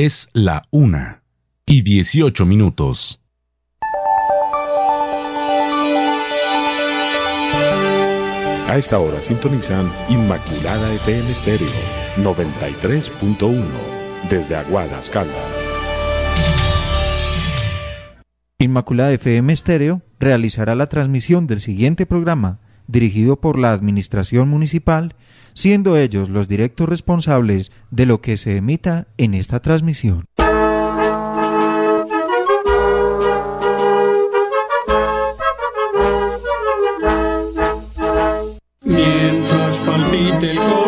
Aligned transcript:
Es 0.00 0.28
la 0.32 0.62
una 0.70 1.24
y 1.66 1.82
18 1.82 2.46
minutos. 2.46 3.20
A 8.68 8.76
esta 8.76 9.00
hora 9.00 9.18
sintonizan 9.18 9.90
Inmaculada 10.08 10.94
FM 10.94 11.32
Estéreo 11.32 11.66
93.1 12.18 13.60
desde 14.30 14.54
Aguadas, 14.54 15.10
Caldas. 15.10 15.34
Inmaculada 18.60 19.12
FM 19.14 19.52
Estéreo 19.52 20.02
realizará 20.20 20.76
la 20.76 20.86
transmisión 20.86 21.48
del 21.48 21.60
siguiente 21.60 22.06
programa, 22.06 22.60
dirigido 22.86 23.40
por 23.40 23.58
la 23.58 23.72
Administración 23.72 24.48
Municipal, 24.48 25.16
siendo 25.58 25.96
ellos 25.96 26.28
los 26.28 26.46
directos 26.46 26.88
responsables 26.88 27.72
de 27.90 28.06
lo 28.06 28.20
que 28.20 28.36
se 28.36 28.58
emita 28.58 29.08
en 29.16 29.34
esta 29.34 29.58
transmisión. 29.58 30.26
Mientras 38.84 39.80
el 39.80 40.58
corazón 40.58 40.87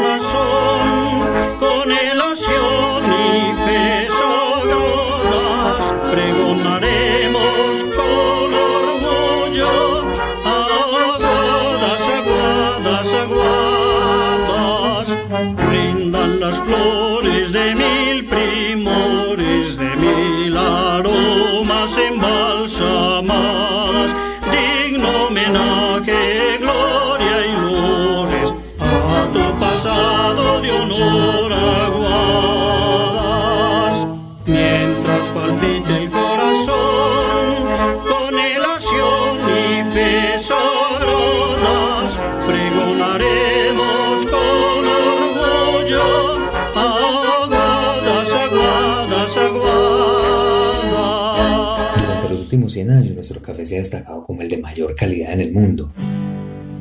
últimos 52.51 52.73
100 52.73 52.91
años, 52.91 53.15
nuestro 53.15 53.41
café 53.41 53.65
se 53.65 53.77
ha 53.77 53.79
destacado 53.79 54.25
como 54.25 54.43
el 54.43 54.49
de 54.49 54.57
mayor 54.57 54.97
calidad 54.97 55.35
en 55.35 55.41
el 55.41 55.53
mundo. 55.53 55.93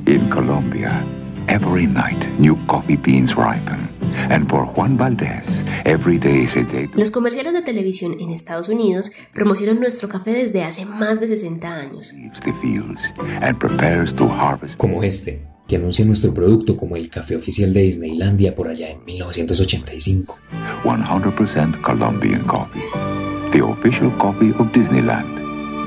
In 0.07 0.27
Colombia, 0.27 1.05
every 1.47 1.85
night 1.85 2.17
new 2.39 2.55
coffee 2.65 2.97
beans 2.97 3.35
ripen. 3.35 3.87
And 4.31 4.49
for 4.49 4.65
Juan 4.65 4.97
Valdez, 4.97 5.45
every 5.85 6.17
day 6.17 6.45
is 6.45 6.55
a 6.55 6.63
day 6.63 6.89
Los 6.95 7.11
comerciales 7.11 7.53
de 7.53 7.61
televisión 7.61 8.15
en 8.19 8.31
Estados 8.31 8.67
Unidos 8.67 9.11
promocionan 9.35 9.79
nuestro 9.79 10.09
café 10.09 10.33
desde 10.33 10.63
hace 10.63 10.85
más 10.85 11.19
de 11.19 11.27
60 11.27 11.71
años. 11.71 12.15
Como 14.77 15.03
este, 15.03 15.43
que 15.67 15.75
anuncia 15.75 16.03
nuestro 16.03 16.33
producto 16.33 16.75
como 16.75 16.95
el 16.95 17.11
café 17.11 17.35
oficial 17.35 17.71
de 17.73 17.83
Disneylandia 17.83 18.55
por 18.55 18.69
allá 18.69 18.89
en 18.89 19.05
1985. 19.05 20.35
100% 20.83 21.81
Colombian 21.81 22.43
coffee. 22.45 22.81
The 23.51 23.61
official 23.61 24.11
coffee 24.17 24.51
of 24.57 24.71
Disneyland 24.73 25.39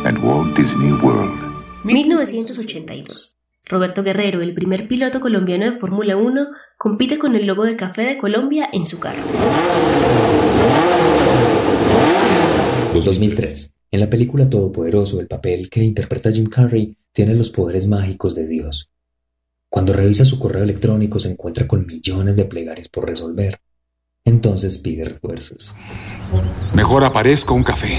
and 0.04 0.18
Walt 0.18 0.56
Disney 0.56 0.92
World. 0.92 1.38
1982. 1.84 3.36
Roberto 3.66 4.02
Guerrero, 4.02 4.40
el 4.40 4.54
primer 4.54 4.88
piloto 4.88 5.20
colombiano 5.20 5.64
de 5.64 5.72
Fórmula 5.72 6.16
1, 6.16 6.46
compite 6.76 7.18
con 7.18 7.36
el 7.36 7.46
logo 7.46 7.64
de 7.64 7.76
café 7.76 8.02
de 8.02 8.18
Colombia 8.18 8.68
en 8.72 8.86
su 8.86 8.98
carro. 8.98 9.22
2003. 12.92 13.74
En 13.90 14.00
la 14.00 14.08
película 14.08 14.48
Todopoderoso, 14.48 15.20
el 15.20 15.26
papel 15.26 15.68
que 15.68 15.82
interpreta 15.82 16.30
Jim 16.30 16.46
Carrey 16.46 16.96
tiene 17.12 17.34
los 17.34 17.50
poderes 17.50 17.86
mágicos 17.86 18.34
de 18.34 18.46
Dios. 18.46 18.90
Cuando 19.68 19.92
revisa 19.92 20.24
su 20.24 20.38
correo 20.38 20.62
electrónico 20.62 21.18
se 21.18 21.30
encuentra 21.30 21.66
con 21.66 21.86
millones 21.86 22.36
de 22.36 22.44
plegarias 22.44 22.88
por 22.88 23.06
resolver. 23.06 23.60
Entonces 24.24 24.78
pide 24.78 25.04
refuerzos. 25.04 25.74
Mejor 26.74 27.04
aparezco 27.04 27.54
un 27.54 27.64
café. 27.64 27.98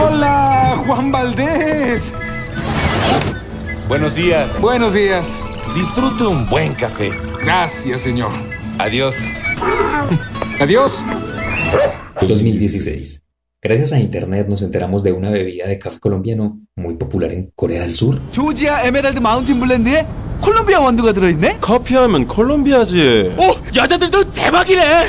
Hola, 0.00 0.76
Juan 0.86 1.12
Valdés. 1.12 2.12
Buenos 3.88 4.14
días. 4.14 4.60
Buenos 4.60 4.92
días. 4.94 5.32
Disfrute 5.74 6.24
un 6.24 6.48
buen 6.48 6.74
café. 6.74 7.10
Gracias, 7.42 8.02
señor. 8.02 8.30
Adiós. 8.78 9.16
Adiós. 10.60 11.02
2016. 12.20 13.22
Gracias 13.60 13.92
a 13.92 13.98
Internet 13.98 14.46
nos 14.48 14.62
enteramos 14.62 15.02
de 15.02 15.10
una 15.12 15.30
bebida 15.30 15.66
de 15.66 15.78
café 15.80 15.98
colombiano 15.98 16.60
muy 16.76 16.94
popular 16.94 17.32
en 17.32 17.50
Corea 17.56 17.82
del 17.82 17.94
Sur. 17.94 18.20
조지아 18.30 18.84
에메랄드 18.84 19.18
마운틴 19.18 19.58
블렌드에 19.58 20.06
콜롬비아 20.40 20.78
원두가 20.80 21.12
들어있네? 21.12 21.58
커피하면 21.60 22.28
콜롬비아지. 22.28 23.34
오! 23.36 23.54
여자들도 23.74 24.30
대박이네! 24.30 25.06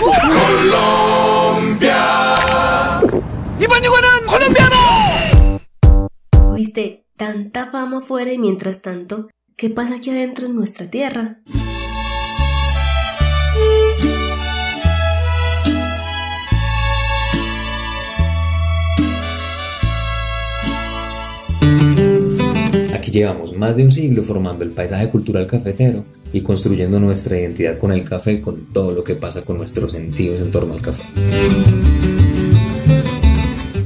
콜롬비아. 1.59 1.99
¡Iván 3.60 3.84
Iguarán, 3.84 4.24
colombiano! 4.26 5.60
¿Oíste? 6.52 7.06
Tanta 7.16 7.66
fama 7.66 8.00
fuera 8.00 8.32
y 8.32 8.38
mientras 8.38 8.82
tanto, 8.82 9.28
¿qué 9.56 9.70
pasa 9.70 9.96
aquí 9.96 10.10
adentro 10.10 10.46
en 10.46 10.56
nuestra 10.56 10.90
tierra? 10.90 11.38
Aquí 22.92 23.12
llevamos 23.12 23.56
más 23.56 23.76
de 23.76 23.84
un 23.84 23.92
siglo 23.92 24.24
formando 24.24 24.64
el 24.64 24.70
paisaje 24.70 25.08
cultural 25.08 25.46
cafetero 25.46 26.04
y 26.32 26.40
construyendo 26.40 26.98
nuestra 26.98 27.38
identidad 27.38 27.78
con 27.78 27.92
el 27.92 28.04
café, 28.04 28.40
con 28.40 28.66
todo 28.70 28.90
lo 28.92 29.04
que 29.04 29.14
pasa 29.14 29.42
con 29.42 29.56
nuestros 29.58 29.92
sentidos 29.92 30.40
en 30.40 30.50
torno 30.50 30.74
al 30.74 30.82
café. 30.82 31.04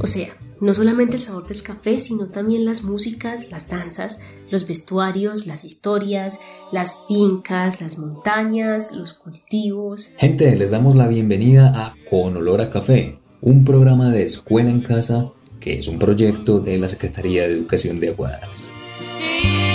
O 0.09 0.11
sea, 0.11 0.29
no 0.59 0.73
solamente 0.73 1.17
el 1.17 1.21
sabor 1.21 1.45
del 1.45 1.61
café, 1.61 1.99
sino 1.99 2.29
también 2.29 2.65
las 2.65 2.83
músicas, 2.83 3.51
las 3.51 3.69
danzas, 3.69 4.23
los 4.49 4.67
vestuarios, 4.67 5.45
las 5.45 5.65
historias, 5.65 6.39
las 6.71 7.05
fincas, 7.07 7.79
las 7.79 7.99
montañas, 7.99 8.91
los 8.91 9.13
cultivos. 9.13 10.11
Gente, 10.17 10.55
les 10.55 10.71
damos 10.71 10.95
la 10.95 11.07
bienvenida 11.07 11.71
a 11.75 11.95
Con 12.09 12.35
Olor 12.37 12.59
a 12.59 12.71
Café, 12.71 13.19
un 13.41 13.63
programa 13.63 14.09
de 14.09 14.23
escuela 14.23 14.71
en 14.71 14.81
casa 14.81 15.31
que 15.59 15.77
es 15.77 15.87
un 15.87 15.99
proyecto 15.99 16.59
de 16.59 16.79
la 16.79 16.89
Secretaría 16.89 17.43
de 17.43 17.53
Educación 17.53 17.99
de 17.99 18.09
Aguadas. 18.09 18.71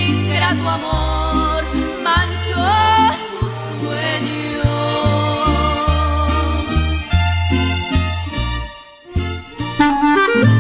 Ingrato 0.09 0.69
amor 0.69 1.24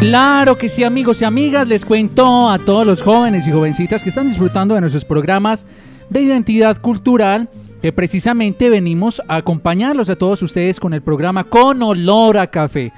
Claro 0.06 0.58
que 0.58 0.68
sí, 0.68 0.84
amigos 0.84 1.22
y 1.22 1.24
amigas, 1.24 1.66
les 1.66 1.86
cuento 1.86 2.50
a 2.50 2.58
todos 2.58 2.86
los 2.86 3.02
jóvenes 3.02 3.48
y 3.48 3.52
jovencitas 3.52 4.02
que 4.02 4.10
están 4.10 4.28
disfrutando 4.28 4.74
de 4.74 4.82
nuestros 4.82 5.02
programas 5.02 5.64
de 6.10 6.20
identidad 6.20 6.76
cultural 6.78 7.48
que 7.80 7.90
precisamente 7.90 8.68
venimos 8.68 9.22
a 9.28 9.36
acompañarlos 9.36 10.10
a 10.10 10.16
todos 10.16 10.42
ustedes 10.42 10.78
con 10.78 10.92
el 10.92 11.00
programa 11.00 11.44
Con 11.44 11.82
Olor 11.82 12.36
a 12.36 12.48
Café. 12.48 12.92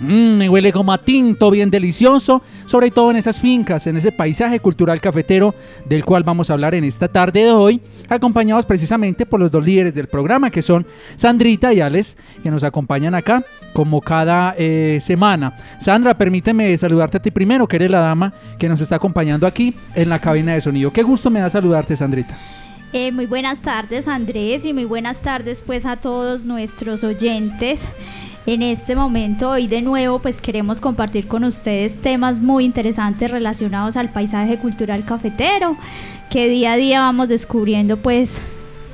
Mm, 0.00 0.36
me 0.36 0.48
huele 0.48 0.72
como 0.72 0.92
a 0.92 0.98
tinto, 0.98 1.50
bien 1.50 1.70
delicioso, 1.70 2.42
sobre 2.66 2.90
todo 2.90 3.10
en 3.10 3.16
esas 3.16 3.40
fincas, 3.40 3.86
en 3.86 3.96
ese 3.96 4.10
paisaje 4.12 4.58
cultural 4.60 5.00
cafetero 5.00 5.54
del 5.84 6.04
cual 6.04 6.24
vamos 6.24 6.50
a 6.50 6.54
hablar 6.54 6.74
en 6.74 6.84
esta 6.84 7.08
tarde 7.08 7.44
de 7.44 7.52
hoy, 7.52 7.80
acompañados 8.08 8.66
precisamente 8.66 9.26
por 9.26 9.40
los 9.40 9.50
dos 9.50 9.64
líderes 9.64 9.94
del 9.94 10.08
programa, 10.08 10.50
que 10.50 10.62
son 10.62 10.86
Sandrita 11.16 11.72
y 11.72 11.80
Alex, 11.80 12.16
que 12.42 12.50
nos 12.50 12.64
acompañan 12.64 13.14
acá 13.14 13.44
como 13.72 14.00
cada 14.00 14.54
eh, 14.58 14.98
semana. 15.00 15.54
Sandra, 15.78 16.16
permíteme 16.18 16.76
saludarte 16.76 17.18
a 17.18 17.22
ti 17.22 17.30
primero, 17.30 17.68
que 17.68 17.76
eres 17.76 17.90
la 17.90 18.00
dama 18.00 18.32
que 18.58 18.68
nos 18.68 18.80
está 18.80 18.96
acompañando 18.96 19.46
aquí 19.46 19.74
en 19.94 20.08
la 20.08 20.20
cabina 20.20 20.54
de 20.54 20.60
sonido. 20.60 20.92
Qué 20.92 21.02
gusto 21.02 21.30
me 21.30 21.40
da 21.40 21.48
saludarte, 21.48 21.96
Sandrita. 21.96 22.36
Eh, 22.94 23.10
muy 23.10 23.24
buenas 23.24 23.62
tardes 23.62 24.06
Andrés 24.06 24.66
y 24.66 24.74
muy 24.74 24.84
buenas 24.84 25.22
tardes 25.22 25.62
pues 25.66 25.86
a 25.86 25.96
todos 25.96 26.44
nuestros 26.44 27.04
oyentes. 27.04 27.88
En 28.44 28.60
este 28.62 28.96
momento 28.96 29.50
hoy 29.50 29.68
de 29.68 29.82
nuevo 29.82 30.18
pues 30.18 30.40
queremos 30.40 30.80
compartir 30.80 31.28
con 31.28 31.44
ustedes 31.44 32.00
temas 32.00 32.40
muy 32.40 32.64
interesantes 32.64 33.30
relacionados 33.30 33.96
al 33.96 34.10
paisaje 34.10 34.58
cultural 34.58 35.04
cafetero 35.04 35.76
que 36.28 36.48
día 36.48 36.72
a 36.72 36.76
día 36.76 37.00
vamos 37.00 37.28
descubriendo 37.28 37.98
pues 37.98 38.42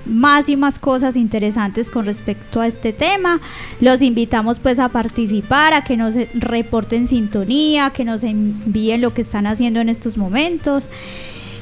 más 0.04 0.50
y 0.50 0.56
más 0.56 0.78
cosas 0.78 1.16
interesantes 1.16 1.88
con 1.88 2.04
respecto 2.04 2.60
a 2.60 2.66
este 2.66 2.92
tema. 2.92 3.40
Los 3.80 4.02
invitamos 4.02 4.58
pues 4.60 4.78
a 4.78 4.90
participar, 4.90 5.72
a 5.72 5.82
que 5.82 5.96
nos 5.96 6.14
reporten 6.34 7.06
sintonía, 7.06 7.90
que 7.90 8.04
nos 8.04 8.24
envíen 8.24 9.00
lo 9.00 9.14
que 9.14 9.22
están 9.22 9.46
haciendo 9.46 9.80
en 9.80 9.88
estos 9.88 10.16
momentos. 10.16 10.88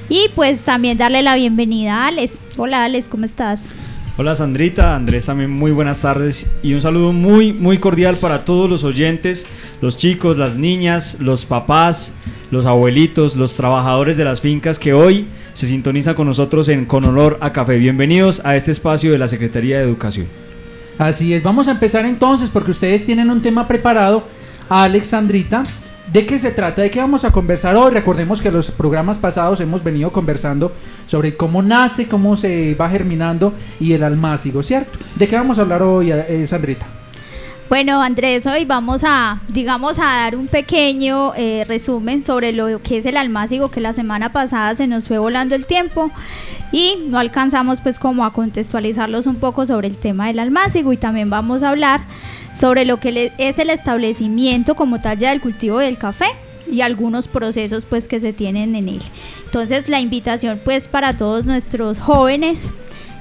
Y 0.09 0.29
pues 0.35 0.63
también 0.63 0.99
darle 0.99 1.23
la 1.23 1.35
bienvenida 1.35 2.05
a 2.05 2.07
Alex. 2.09 2.39
Hola 2.57 2.85
Alex, 2.85 3.09
¿cómo 3.09 3.25
estás? 3.25 3.71
Hola 4.19 4.35
Sandrita, 4.35 4.97
Andrés 4.97 5.27
también 5.27 5.51
muy 5.51 5.73
buenas 5.73 6.01
tardes 6.01 6.51
y 6.63 6.73
un 6.73 6.81
saludo 6.81 7.13
muy 7.13 7.53
muy 7.53 7.77
cordial 7.77 8.17
para 8.17 8.47
todos 8.47 8.71
los 8.71 8.83
oyentes, 8.83 9.45
los 9.83 9.99
chicos, 9.99 10.39
las 10.39 10.57
niñas, 10.57 11.21
los 11.21 11.45
papás, 11.45 12.15
los 12.51 12.65
abuelitos, 12.65 13.37
los 13.37 13.57
trabajadores 13.57 14.17
de 14.17 14.25
las 14.25 14.41
fincas 14.41 14.79
que 14.79 14.95
hoy 14.95 15.27
se 15.53 15.67
sintonizan 15.67 16.15
con 16.15 16.27
nosotros 16.27 16.71
en 16.71 16.87
Con 16.87 17.05
Honor 17.05 17.37
a 17.43 17.53
Café. 17.53 17.77
Bienvenidos 17.77 18.41
a 18.47 18.57
este 18.57 18.71
espacio 18.71 19.13
de 19.13 19.19
la 19.19 19.29
Secretaría 19.29 19.77
de 19.77 19.85
Educación. 19.85 20.29
Así 20.97 21.35
es, 21.35 21.43
vamos 21.43 21.69
a 21.69 21.73
empezar 21.73 22.07
entonces 22.07 22.49
porque 22.49 22.71
ustedes 22.71 23.05
tienen 23.05 23.29
un 23.29 23.43
tema 23.43 23.69
preparado, 23.69 24.25
Alexandrita. 24.71 25.65
¿De 26.11 26.25
qué 26.25 26.39
se 26.39 26.53
trata? 26.53 26.81
¿De 26.81 26.91
qué 26.91 27.01
vamos 27.01 27.25
a 27.25 27.33
conversar 27.33 27.77
hoy? 27.77 27.91
Recordemos 27.91 28.41
que 28.41 28.51
los 28.51 28.71
programas 28.71 29.19
pasados 29.19 29.61
hemos 29.61 29.85
venido 29.85 30.11
conversando 30.11 30.73
sobre 31.07 31.37
cómo 31.37 31.63
nace, 31.63 32.09
cómo 32.09 32.37
se 32.37 32.75
va 32.75 32.89
germinando 32.89 33.55
y 33.81 33.93
el 33.93 34.03
almácigo, 34.03 34.63
¿cierto? 34.63 34.99
¿De 35.15 35.29
qué 35.29 35.37
vamos 35.37 35.59
a 35.59 35.63
hablar 35.63 35.83
hoy, 35.83 36.11
eh, 36.11 36.47
Sandrita? 36.47 36.87
Bueno, 37.69 38.01
Andrés, 38.01 38.47
hoy 38.47 38.65
vamos 38.65 39.03
a, 39.05 39.41
digamos, 39.53 39.99
a 39.99 40.05
dar 40.05 40.37
un 40.37 40.47
pequeño 40.47 41.33
eh, 41.35 41.65
resumen 41.67 42.23
sobre 42.23 42.53
lo 42.53 42.79
que 42.81 42.99
es 42.99 43.07
el 43.07 43.17
almácigo, 43.17 43.73
que 43.73 43.81
la 43.81 43.93
semana 43.93 44.33
pasada 44.33 44.77
se 44.77 44.87
nos 44.87 45.09
fue 45.09 45.19
volando 45.19 45.57
el 45.57 45.67
tiempo 45.67 46.13
y 46.71 46.95
no 47.09 47.19
alcanzamos 47.19 47.81
pues 47.81 47.99
como 47.99 48.25
a 48.25 48.33
contextualizarlos 48.33 49.27
un 49.27 49.37
poco 49.37 49.67
sobre 49.67 49.89
el 49.89 49.99
tema 49.99 50.29
del 50.29 50.39
almácigo 50.39 50.93
y 50.93 50.97
también 50.97 51.29
vamos 51.29 51.65
a 51.65 51.71
hablar 51.71 52.03
sobre 52.53 52.85
lo 52.85 52.99
que 52.99 53.33
es 53.37 53.59
el 53.59 53.71
establecimiento 53.71 54.77
como 54.77 55.01
talla 55.01 55.31
del 55.31 55.41
cultivo 55.41 55.81
del 55.81 55.99
café 55.99 56.27
y 56.71 56.81
algunos 56.81 57.29
procesos 57.29 57.87
pues 57.87 58.09
que 58.09 58.21
se 58.21 58.33
tienen 58.33 58.75
en 58.75 58.89
él. 58.89 59.03
Entonces 59.45 59.89
la 59.89 60.01
invitación 60.01 60.61
pues 60.65 60.89
para 60.89 61.17
todos 61.17 61.47
nuestros 61.47 62.01
jóvenes 62.01 62.69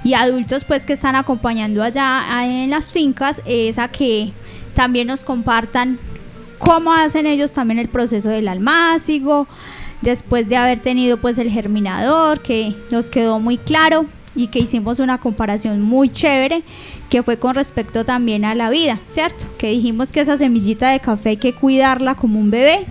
y 0.03 0.13
adultos 0.13 0.63
pues 0.63 0.85
que 0.85 0.93
están 0.93 1.15
acompañando 1.15 1.81
allá 1.81 2.23
en 2.43 2.69
las 2.69 2.91
fincas 2.91 3.41
es 3.45 3.77
a 3.77 3.87
que 3.89 4.31
también 4.73 5.07
nos 5.07 5.23
compartan 5.23 5.97
cómo 6.59 6.93
hacen 6.93 7.25
ellos 7.25 7.53
también 7.53 7.79
el 7.79 7.89
proceso 7.89 8.29
del 8.29 8.47
almácigo, 8.47 9.47
después 10.01 10.49
de 10.49 10.57
haber 10.57 10.79
tenido 10.79 11.17
pues 11.17 11.37
el 11.37 11.49
germinador 11.49 12.41
que 12.41 12.75
nos 12.91 13.09
quedó 13.09 13.39
muy 13.39 13.57
claro 13.57 14.05
y 14.35 14.47
que 14.47 14.59
hicimos 14.59 14.99
una 14.99 15.19
comparación 15.19 15.81
muy 15.81 16.09
chévere 16.09 16.63
que 17.09 17.23
fue 17.23 17.39
con 17.39 17.55
respecto 17.55 18.03
también 18.03 18.45
a 18.45 18.53
la 18.53 18.69
vida, 18.69 18.99
¿cierto? 19.09 19.45
Que 19.57 19.71
dijimos 19.71 20.11
que 20.11 20.21
esa 20.21 20.37
semillita 20.37 20.89
de 20.91 20.99
café 20.99 21.29
hay 21.29 21.37
que 21.37 21.53
cuidarla 21.53 22.15
como 22.15 22.39
un 22.39 22.51
bebé. 22.51 22.85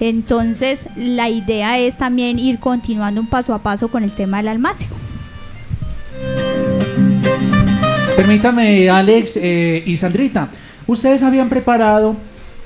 Entonces 0.00 0.88
la 0.96 1.28
idea 1.28 1.78
es 1.78 1.98
también 1.98 2.38
ir 2.38 2.58
continuando 2.58 3.20
un 3.20 3.28
paso 3.28 3.54
a 3.54 3.62
paso 3.62 3.88
con 3.88 4.02
el 4.02 4.12
tema 4.12 4.38
del 4.38 4.48
almácigo. 4.48 4.96
Permítame, 8.16 8.90
Alex 8.90 9.38
eh, 9.42 9.82
y 9.86 9.96
Sandrita, 9.96 10.48
ustedes 10.86 11.22
habían 11.22 11.48
preparado 11.48 12.16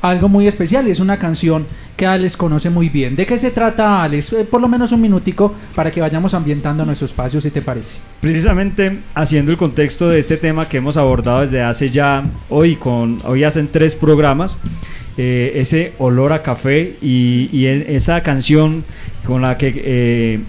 algo 0.00 0.28
muy 0.28 0.46
especial 0.46 0.86
y 0.86 0.90
es 0.90 1.00
una 1.00 1.18
canción 1.18 1.66
que 1.96 2.06
Alex 2.06 2.36
conoce 2.36 2.70
muy 2.70 2.88
bien. 2.88 3.16
¿De 3.16 3.24
qué 3.24 3.38
se 3.38 3.50
trata, 3.50 4.02
Alex? 4.02 4.32
Eh, 4.32 4.44
por 4.44 4.60
lo 4.60 4.68
menos 4.68 4.92
un 4.92 5.00
minutico 5.00 5.54
para 5.74 5.90
que 5.90 6.00
vayamos 6.00 6.34
ambientando 6.34 6.84
nuestro 6.84 7.06
espacio, 7.06 7.40
si 7.40 7.50
te 7.50 7.62
parece. 7.62 7.98
Precisamente 8.20 8.98
haciendo 9.14 9.52
el 9.52 9.56
contexto 9.56 10.08
de 10.08 10.18
este 10.18 10.36
tema 10.36 10.68
que 10.68 10.78
hemos 10.78 10.96
abordado 10.96 11.40
desde 11.40 11.62
hace 11.62 11.88
ya, 11.88 12.24
hoy, 12.48 12.76
con, 12.76 13.20
hoy 13.24 13.44
hacen 13.44 13.68
tres 13.68 13.94
programas, 13.94 14.58
eh, 15.16 15.52
ese 15.56 15.92
olor 15.98 16.32
a 16.32 16.42
café 16.42 16.96
y, 17.00 17.48
y 17.52 17.66
esa 17.66 18.22
canción 18.22 18.84
con 19.24 19.42
la 19.42 19.56
que 19.58 20.40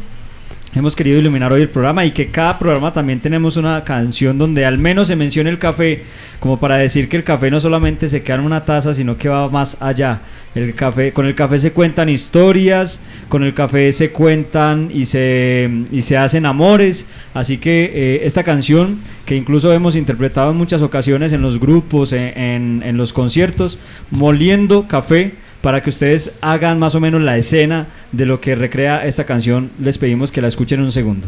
hemos 0.76 0.96
querido 0.96 1.20
iluminar 1.20 1.54
hoy 1.54 1.62
el 1.62 1.70
programa 1.70 2.06
y 2.06 2.12
que 2.12 2.28
cada 2.28 2.60
programa 2.60 2.94
también 2.94 3.22
tenemos 3.22 3.56
una 3.56 3.84
canción 3.84 4.38
donde 4.38 4.66
al 4.66 4.78
menos 4.78 5.08
se 5.08 5.16
mencione 5.16 5.50
el 5.50 5.58
café, 5.58 6.04
como 6.40 6.60
para 6.60 6.78
decir 6.78 7.08
que 7.08 7.16
el 7.18 7.24
café 7.24 7.50
no 7.50 7.60
solamente 7.60 8.10
se 8.10 8.22
queda 8.22 8.36
en 8.36 8.42
una 8.42 8.66
taza, 8.66 8.94
sino 8.94 9.18
que 9.18 9.30
va 9.30 9.50
más 9.50 9.82
allá. 9.82 10.22
El 10.54 10.74
café, 10.76 11.12
con 11.14 11.26
el 11.26 11.36
café 11.36 11.60
se 11.60 11.72
cuentan 11.72 12.10
historias, 12.10 13.02
con 13.30 13.44
el 13.44 13.54
café 13.54 13.92
se 13.92 14.12
cuentan 14.12 14.90
y 14.94 15.06
se, 15.06 15.70
y 15.92 16.02
se 16.02 16.18
hacen 16.18 16.46
amores. 16.46 17.08
Así 17.34 17.58
que 17.58 17.92
eh, 17.94 18.26
esta 18.26 18.44
canción, 18.44 19.00
que 19.26 19.36
incluso 19.36 19.74
hemos 19.74 19.96
interpretado 19.96 20.52
en 20.52 20.58
muchas 20.58 20.82
ocasiones 20.82 21.34
en 21.34 21.42
los 21.42 21.60
grupos, 21.60 22.14
en, 22.14 22.84
en 22.84 22.98
los 22.98 23.14
conciertos, 23.14 23.80
Moliendo 24.12 24.88
Café, 24.88 25.34
para 25.66 25.82
que 25.82 25.90
ustedes 25.90 26.38
hagan 26.42 26.78
más 26.78 26.94
o 26.94 27.00
menos 27.00 27.24
la 27.24 27.38
escena 27.38 27.88
de 28.12 28.28
lo 28.28 28.40
que 28.40 28.54
recrea 28.54 29.04
esta 29.04 29.24
canción, 29.24 29.72
les 29.80 29.98
pedimos 29.98 30.32
que 30.32 30.40
la 30.40 30.48
escuchen 30.48 30.80
un 30.80 30.92
segundo. 30.92 31.28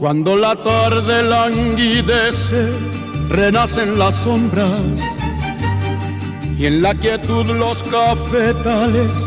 Cuando 0.00 0.36
la 0.36 0.60
tarde 0.60 1.22
languidece, 1.22 2.72
renacen 3.28 3.96
las 3.96 4.16
sombras 4.16 4.98
y 6.58 6.66
en 6.66 6.82
la 6.82 6.96
quietud 6.96 7.46
los 7.46 7.80
cafetales 7.84 9.24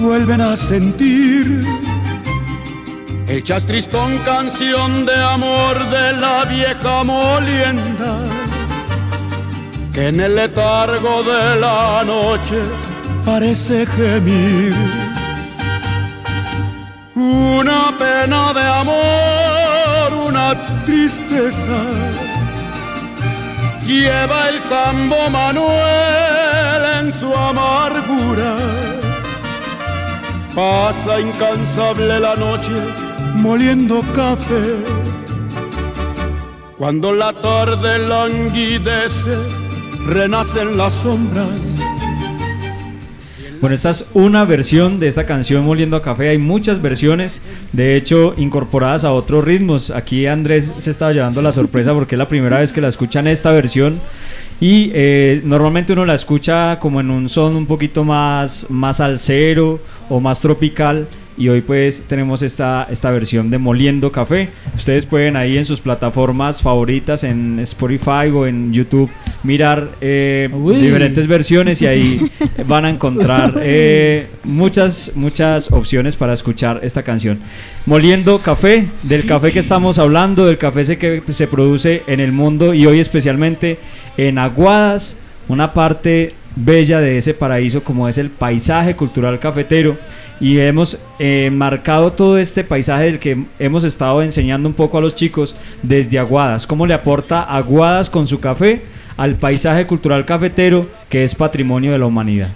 vuelven 0.00 0.40
a 0.40 0.56
sentir 0.56 1.85
el 3.28 3.42
chastristón 3.42 4.18
canción 4.18 5.04
de 5.04 5.14
amor 5.14 5.78
de 5.90 6.12
la 6.12 6.44
vieja 6.44 7.02
molienda, 7.02 8.18
que 9.92 10.08
en 10.08 10.20
el 10.20 10.36
letargo 10.36 11.22
de 11.24 11.60
la 11.60 12.04
noche 12.04 12.60
parece 13.24 13.84
gemir. 13.86 14.74
Una 17.14 17.96
pena 17.98 18.52
de 18.52 18.62
amor, 18.62 20.28
una 20.28 20.84
tristeza, 20.84 21.80
lleva 23.84 24.48
el 24.50 24.60
sambo 24.62 25.28
Manuel 25.30 26.82
en 27.00 27.12
su 27.12 27.34
amargura. 27.34 28.56
Pasa 30.54 31.20
incansable 31.20 32.20
la 32.20 32.34
noche 32.34 33.05
moliendo 33.46 34.02
café. 34.12 34.74
Cuando 36.76 37.12
la 37.12 37.32
tarde 37.32 38.00
languidece, 38.00 39.36
renacen 40.04 40.76
las 40.76 40.92
sombras. 40.94 41.60
Bueno, 43.60 43.72
esta 43.72 43.90
es 43.90 44.10
una 44.14 44.44
versión 44.44 44.98
de 44.98 45.06
esta 45.06 45.26
canción 45.26 45.64
Moliendo 45.64 45.96
a 45.96 46.02
Café. 46.02 46.30
Hay 46.30 46.38
muchas 46.38 46.82
versiones, 46.82 47.42
de 47.72 47.96
hecho, 47.96 48.34
incorporadas 48.36 49.04
a 49.04 49.12
otros 49.12 49.44
ritmos. 49.44 49.90
Aquí 49.90 50.26
Andrés 50.26 50.74
se 50.78 50.90
estaba 50.90 51.12
llevando 51.12 51.40
la 51.40 51.52
sorpresa 51.52 51.94
porque 51.94 52.16
es 52.16 52.18
la 52.18 52.28
primera 52.28 52.58
vez 52.58 52.72
que 52.72 52.80
la 52.80 52.88
escuchan 52.88 53.28
esta 53.28 53.52
versión. 53.52 54.00
Y 54.60 54.90
eh, 54.92 55.40
normalmente 55.44 55.92
uno 55.92 56.04
la 56.04 56.14
escucha 56.14 56.80
como 56.80 57.00
en 57.00 57.10
un 57.10 57.28
son 57.28 57.54
un 57.54 57.66
poquito 57.66 58.02
más, 58.02 58.66
más 58.70 59.00
alcero 59.00 59.78
o 60.08 60.18
más 60.20 60.40
tropical 60.40 61.06
y 61.36 61.48
hoy 61.48 61.60
pues 61.60 62.04
tenemos 62.08 62.42
esta, 62.42 62.86
esta 62.90 63.10
versión 63.10 63.50
de 63.50 63.58
Moliendo 63.58 64.10
Café. 64.10 64.48
Ustedes 64.74 65.06
pueden 65.06 65.36
ahí 65.36 65.58
en 65.58 65.64
sus 65.64 65.80
plataformas 65.80 66.62
favoritas, 66.62 67.24
en 67.24 67.58
Spotify 67.60 68.30
o 68.32 68.46
en 68.46 68.72
YouTube, 68.72 69.10
mirar 69.42 69.90
eh, 70.00 70.48
diferentes 70.52 71.26
versiones 71.26 71.82
y 71.82 71.86
ahí 71.86 72.30
van 72.66 72.86
a 72.86 72.90
encontrar 72.90 73.60
eh, 73.62 74.28
muchas, 74.44 75.12
muchas 75.14 75.70
opciones 75.72 76.16
para 76.16 76.32
escuchar 76.32 76.80
esta 76.82 77.02
canción. 77.02 77.38
Moliendo 77.84 78.38
Café, 78.38 78.88
del 79.02 79.26
café 79.26 79.52
que 79.52 79.58
estamos 79.58 79.98
hablando, 79.98 80.46
del 80.46 80.58
café 80.58 80.96
que 80.96 81.22
se 81.28 81.46
produce 81.46 82.02
en 82.06 82.20
el 82.20 82.32
mundo 82.32 82.72
y 82.72 82.86
hoy 82.86 82.98
especialmente 82.98 83.78
en 84.16 84.38
Aguadas, 84.38 85.20
una 85.48 85.72
parte 85.74 86.32
bella 86.56 87.00
de 87.00 87.18
ese 87.18 87.34
paraíso 87.34 87.84
como 87.84 88.08
es 88.08 88.16
el 88.18 88.30
paisaje 88.30 88.96
cultural 88.96 89.38
cafetero 89.38 89.98
y 90.40 90.58
hemos 90.58 90.98
eh, 91.18 91.50
marcado 91.52 92.12
todo 92.12 92.38
este 92.38 92.64
paisaje 92.64 93.04
del 93.04 93.18
que 93.18 93.44
hemos 93.58 93.84
estado 93.84 94.22
enseñando 94.22 94.68
un 94.68 94.74
poco 94.74 94.98
a 94.98 95.00
los 95.00 95.14
chicos 95.14 95.56
desde 95.82 96.18
Aguadas, 96.18 96.66
cómo 96.66 96.86
le 96.86 96.94
aporta 96.94 97.42
Aguadas 97.42 98.10
con 98.10 98.26
su 98.26 98.40
café 98.40 98.82
al 99.16 99.36
paisaje 99.36 99.86
cultural 99.86 100.26
cafetero 100.26 100.88
que 101.08 101.24
es 101.24 101.34
patrimonio 101.34 101.92
de 101.92 101.98
la 101.98 102.06
humanidad. 102.06 102.50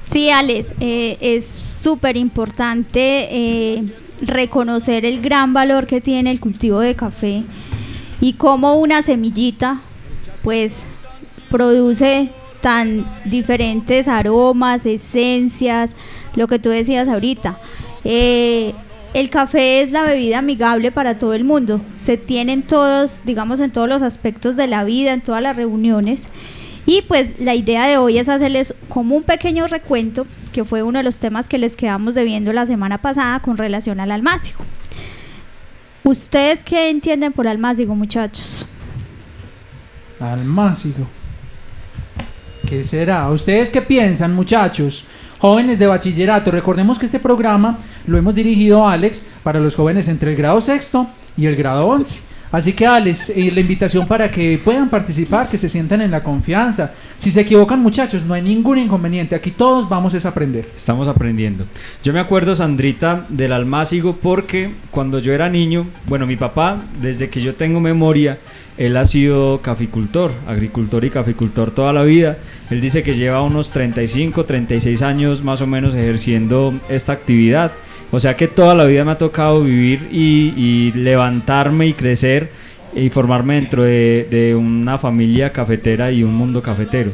Sí, 0.00 0.30
Alex, 0.30 0.74
eh, 0.80 1.16
es 1.20 1.46
súper 1.46 2.16
importante 2.16 3.28
eh, 3.30 3.84
reconocer 4.22 5.04
el 5.04 5.20
gran 5.20 5.52
valor 5.52 5.86
que 5.86 6.00
tiene 6.00 6.30
el 6.30 6.40
cultivo 6.40 6.80
de 6.80 6.94
café 6.94 7.42
y 8.20 8.34
cómo 8.34 8.74
una 8.76 9.02
semillita, 9.02 9.80
pues 10.42 10.84
produce 11.50 12.30
tan 12.60 13.06
diferentes 13.24 14.08
aromas, 14.08 14.86
esencias, 14.86 15.96
lo 16.34 16.48
que 16.48 16.58
tú 16.58 16.70
decías 16.70 17.08
ahorita. 17.08 17.58
Eh, 18.04 18.74
el 19.14 19.30
café 19.30 19.80
es 19.80 19.92
la 19.92 20.02
bebida 20.02 20.38
amigable 20.38 20.92
para 20.92 21.18
todo 21.18 21.32
el 21.32 21.44
mundo. 21.44 21.80
Se 21.98 22.16
tiene 22.16 22.52
en 22.52 22.62
todos, 22.62 23.22
digamos, 23.24 23.60
en 23.60 23.70
todos 23.70 23.88
los 23.88 24.02
aspectos 24.02 24.56
de 24.56 24.66
la 24.66 24.84
vida, 24.84 25.12
en 25.12 25.22
todas 25.22 25.42
las 25.42 25.56
reuniones. 25.56 26.28
Y 26.84 27.02
pues 27.02 27.40
la 27.40 27.54
idea 27.54 27.86
de 27.86 27.96
hoy 27.96 28.18
es 28.18 28.28
hacerles 28.28 28.74
como 28.88 29.16
un 29.16 29.22
pequeño 29.22 29.66
recuento, 29.66 30.26
que 30.52 30.64
fue 30.64 30.82
uno 30.82 30.98
de 30.98 31.02
los 31.02 31.18
temas 31.18 31.48
que 31.48 31.58
les 31.58 31.76
quedamos 31.76 32.14
debiendo 32.14 32.52
la 32.52 32.66
semana 32.66 32.98
pasada 32.98 33.40
con 33.40 33.56
relación 33.56 34.00
al 34.00 34.12
almácigo. 34.12 34.60
¿Ustedes 36.04 36.62
qué 36.62 36.90
entienden 36.90 37.32
por 37.32 37.48
almácigo, 37.48 37.96
muchachos? 37.96 38.66
Almácigo. 40.20 41.06
¿Qué 42.66 42.82
será? 42.82 43.30
¿Ustedes 43.30 43.70
qué 43.70 43.80
piensan, 43.80 44.34
muchachos? 44.34 45.04
Jóvenes 45.38 45.78
de 45.78 45.86
bachillerato, 45.86 46.50
recordemos 46.50 46.98
que 46.98 47.06
este 47.06 47.20
programa 47.20 47.78
lo 48.08 48.18
hemos 48.18 48.34
dirigido, 48.34 48.88
Alex, 48.88 49.22
para 49.44 49.60
los 49.60 49.76
jóvenes 49.76 50.08
entre 50.08 50.32
el 50.32 50.36
grado 50.36 50.60
sexto 50.60 51.06
y 51.36 51.46
el 51.46 51.54
grado 51.54 51.86
once. 51.86 52.25
Así 52.52 52.72
que 52.72 52.86
Alex, 52.86 53.30
eh, 53.30 53.50
la 53.52 53.60
invitación 53.60 54.06
para 54.06 54.30
que 54.30 54.60
puedan 54.62 54.88
participar, 54.88 55.48
que 55.48 55.58
se 55.58 55.68
sientan 55.68 56.00
en 56.00 56.10
la 56.10 56.22
confianza. 56.22 56.92
Si 57.18 57.30
se 57.30 57.40
equivocan 57.40 57.80
muchachos, 57.80 58.24
no 58.24 58.34
hay 58.34 58.42
ningún 58.42 58.78
inconveniente. 58.78 59.34
Aquí 59.34 59.50
todos 59.50 59.88
vamos 59.88 60.14
a 60.14 60.28
aprender. 60.28 60.70
Estamos 60.74 61.08
aprendiendo. 61.08 61.66
Yo 62.02 62.12
me 62.12 62.20
acuerdo, 62.20 62.54
Sandrita, 62.54 63.26
del 63.28 63.52
almácigo 63.52 64.16
porque 64.16 64.70
cuando 64.90 65.18
yo 65.18 65.32
era 65.32 65.48
niño, 65.48 65.86
bueno, 66.06 66.26
mi 66.26 66.36
papá, 66.36 66.82
desde 67.00 67.28
que 67.28 67.40
yo 67.40 67.54
tengo 67.54 67.80
memoria, 67.80 68.38
él 68.76 68.96
ha 68.96 69.06
sido 69.06 69.62
caficultor, 69.62 70.32
agricultor 70.46 71.04
y 71.04 71.10
caficultor 71.10 71.70
toda 71.70 71.92
la 71.92 72.02
vida. 72.02 72.38
Él 72.70 72.80
dice 72.80 73.02
que 73.02 73.14
lleva 73.14 73.42
unos 73.42 73.70
35, 73.70 74.44
36 74.44 75.02
años 75.02 75.42
más 75.42 75.62
o 75.62 75.66
menos 75.66 75.94
ejerciendo 75.94 76.74
esta 76.88 77.12
actividad. 77.12 77.72
O 78.10 78.20
sea 78.20 78.36
que 78.36 78.48
toda 78.48 78.74
la 78.74 78.84
vida 78.84 79.04
me 79.04 79.12
ha 79.12 79.18
tocado 79.18 79.62
vivir 79.62 80.08
y, 80.10 80.54
y 80.56 80.92
levantarme 80.92 81.86
y 81.86 81.92
crecer 81.92 82.50
y 82.94 83.10
formarme 83.10 83.56
dentro 83.56 83.82
de, 83.82 84.26
de, 84.30 84.54
una 84.54 84.96
familia 84.96 85.52
cafetera 85.52 86.10
y 86.10 86.22
un 86.22 86.34
mundo 86.34 86.62
cafetero. 86.62 87.10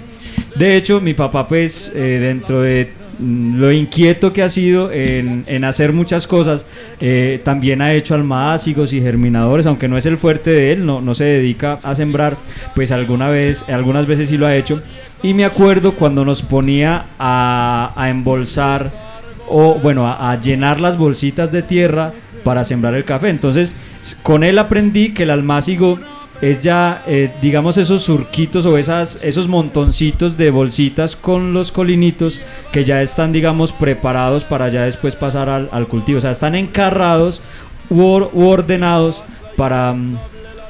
De 0.55 0.77
hecho, 0.77 1.01
mi 1.01 1.15
papá 1.15 1.49
pues 1.49 1.91
eh, 1.95 2.19
dentro 2.21 2.61
de 2.61 3.03
lo 3.19 3.71
inquieto 3.73 4.33
que 4.33 4.43
ha 4.43 4.49
sido 4.49 4.91
en, 4.91 5.45
en 5.47 5.65
hacer 5.65 5.93
muchas 5.93 6.27
cosas, 6.27 6.67
eh, 7.01 7.41
también 7.45 7.81
ha 7.81 7.93
hecho 7.93 8.15
almácigos 8.15 8.93
y 8.93 9.01
germinadores, 9.01 9.67
aunque 9.67 9.89
no 9.89 9.97
es 9.97 10.07
el 10.07 10.19
fuerte 10.19 10.51
de 10.51 10.73
él, 10.73 10.87
no, 10.87 11.01
no 11.01 11.15
se 11.15 11.25
dedica 11.25 11.79
a 11.83 11.95
sembrar, 11.95 12.37
pues 12.75 12.91
alguna 12.91 13.29
vez, 13.29 13.69
algunas 13.69 14.07
veces 14.07 14.29
sí 14.29 14.37
lo 14.37 14.47
ha 14.47 14.57
hecho. 14.57 14.83
Y 15.23 15.35
me 15.35 15.45
acuerdo 15.45 15.95
cuando 15.95 16.25
nos 16.25 16.43
ponía 16.43 17.07
a, 17.19 17.93
a 17.95 18.11
embolsar 18.11 19.12
o 19.53 19.75
bueno, 19.75 20.09
a, 20.09 20.41
llenar 20.41 20.81
las 20.81 20.97
bolsitas 20.97 21.53
de 21.53 21.63
tierra 21.63 22.13
para 22.43 22.65
sembrar 22.65 22.95
el 22.95 23.05
café. 23.05 23.29
Entonces, 23.29 23.77
con 24.23 24.43
él 24.43 24.59
aprendí 24.59 25.13
que 25.13 25.25
el 25.25 25.31
almácigo 25.31 26.01
es 26.41 26.63
ya, 26.63 27.05
eh, 27.07 27.31
digamos, 27.41 27.79
esos 27.79 28.03
surquitos 28.03 28.67
o 28.67 28.77
esas, 28.79 29.23
esos 29.23 29.47
montoncitos 29.47 30.37
de 30.37 30.51
bolsitas 30.51 31.15
con 31.15 31.53
los 31.53 31.71
colinitos 31.71 32.41
que 32.73 32.83
ya 32.83 33.01
están, 33.03 33.31
digamos, 33.33 33.71
preparados 33.71 34.43
para 34.43 34.69
ya 34.69 34.83
después 34.83 35.15
pasar 35.15 35.49
al, 35.49 35.87
cultivo. 35.87 36.19
O 36.19 36.21
sea, 36.21 36.33
están 36.33 36.55
encarrados 36.57 37.43
u, 37.91 38.03
u 38.33 38.47
ordenados 38.49 39.23
para... 39.57 39.93
mm, 39.93 40.17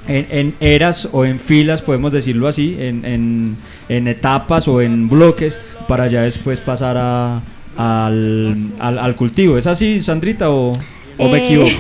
En, 0.09 0.27
en, 0.31 0.55
eras 0.59 1.09
o 1.13 1.25
en 1.25 1.39
filas, 1.39 1.81
podemos 1.81 2.11
decirlo 2.11 2.49
así, 2.49 2.77
en, 2.81 3.05
en, 3.05 3.57
en 3.89 4.09
etapas 4.09 4.67
o 4.67 4.81
en 4.81 5.09
bloques, 5.09 5.61
para 5.87 6.09
ya 6.09 6.23
después 6.23 6.59
pasar 6.59 6.97
a, 6.99 7.41
al, 7.77 8.57
al, 8.79 8.99
al, 8.99 9.17
cultivo. 9.17 9.57
¿Es 9.57 9.67
así, 9.67 10.01
Sandrita, 10.01 10.51
o, 10.51 10.73
o 10.73 10.77
eh, 11.19 11.33
me 11.33 11.45
equivoco? 11.45 11.71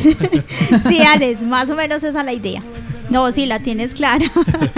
sí, 0.88 1.00
Alex, 1.00 1.42
más 1.42 1.70
o 1.70 1.75
menos 1.75 2.02
esa 2.02 2.20
es 2.20 2.26
la 2.26 2.32
idea. 2.32 2.62
No, 3.11 3.30
sí, 3.30 3.46
la 3.46 3.58
tienes 3.58 3.94
clara. 3.94 4.25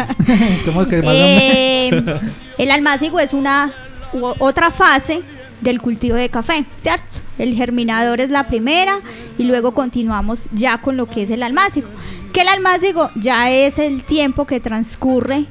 ¿Cómo 0.65 0.87
que 0.87 1.03
más 1.03 1.15
eh, 1.15 1.91
o 1.93 1.95
menos? 1.97 2.19
el 2.59 2.71
almácigo 2.71 3.21
es 3.21 3.33
una 3.33 3.73
u, 4.13 4.33
otra 4.39 4.71
fase 4.71 5.23
del 5.61 5.81
cultivo 5.81 6.17
de 6.17 6.29
café, 6.29 6.65
¿cierto? 6.79 7.05
El 7.39 7.55
germinador 7.55 8.21
es 8.21 8.31
la 8.31 8.47
primera 8.47 8.99
y 9.39 9.45
luego 9.45 9.73
continuamos 9.73 10.49
ya 10.53 10.79
con 10.79 10.97
lo 10.97 11.07
que 11.07 11.23
es 11.23 11.31
el 11.31 11.43
almácigo. 11.43 11.89
Que 12.33 12.43
el 12.43 12.49
almácigo 12.49 13.11
ya 13.15 13.51
es 13.51 13.79
el 13.79 14.03
tiempo 14.03 14.47
que 14.47 14.61
transcurre, 14.61 15.47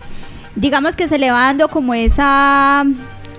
digamos 0.56 0.96
que 0.96 1.08
se 1.08 1.18
le 1.18 1.32
va 1.32 1.44
dando 1.44 1.70
como 1.70 1.94
esa, 1.94 2.86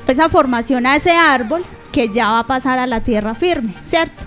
esa 0.09 0.29
formación 0.29 0.87
a 0.87 0.97
ese 0.97 1.13
árbol 1.13 1.65
que 1.95 2.09
ya 2.09 2.27
va 2.27 2.41
a 2.41 2.47
pasar 2.47 2.81
a 2.81 2.89
la 2.89 3.01
tierra 3.01 3.37
firme, 3.37 3.73
¿cierto? 3.85 4.25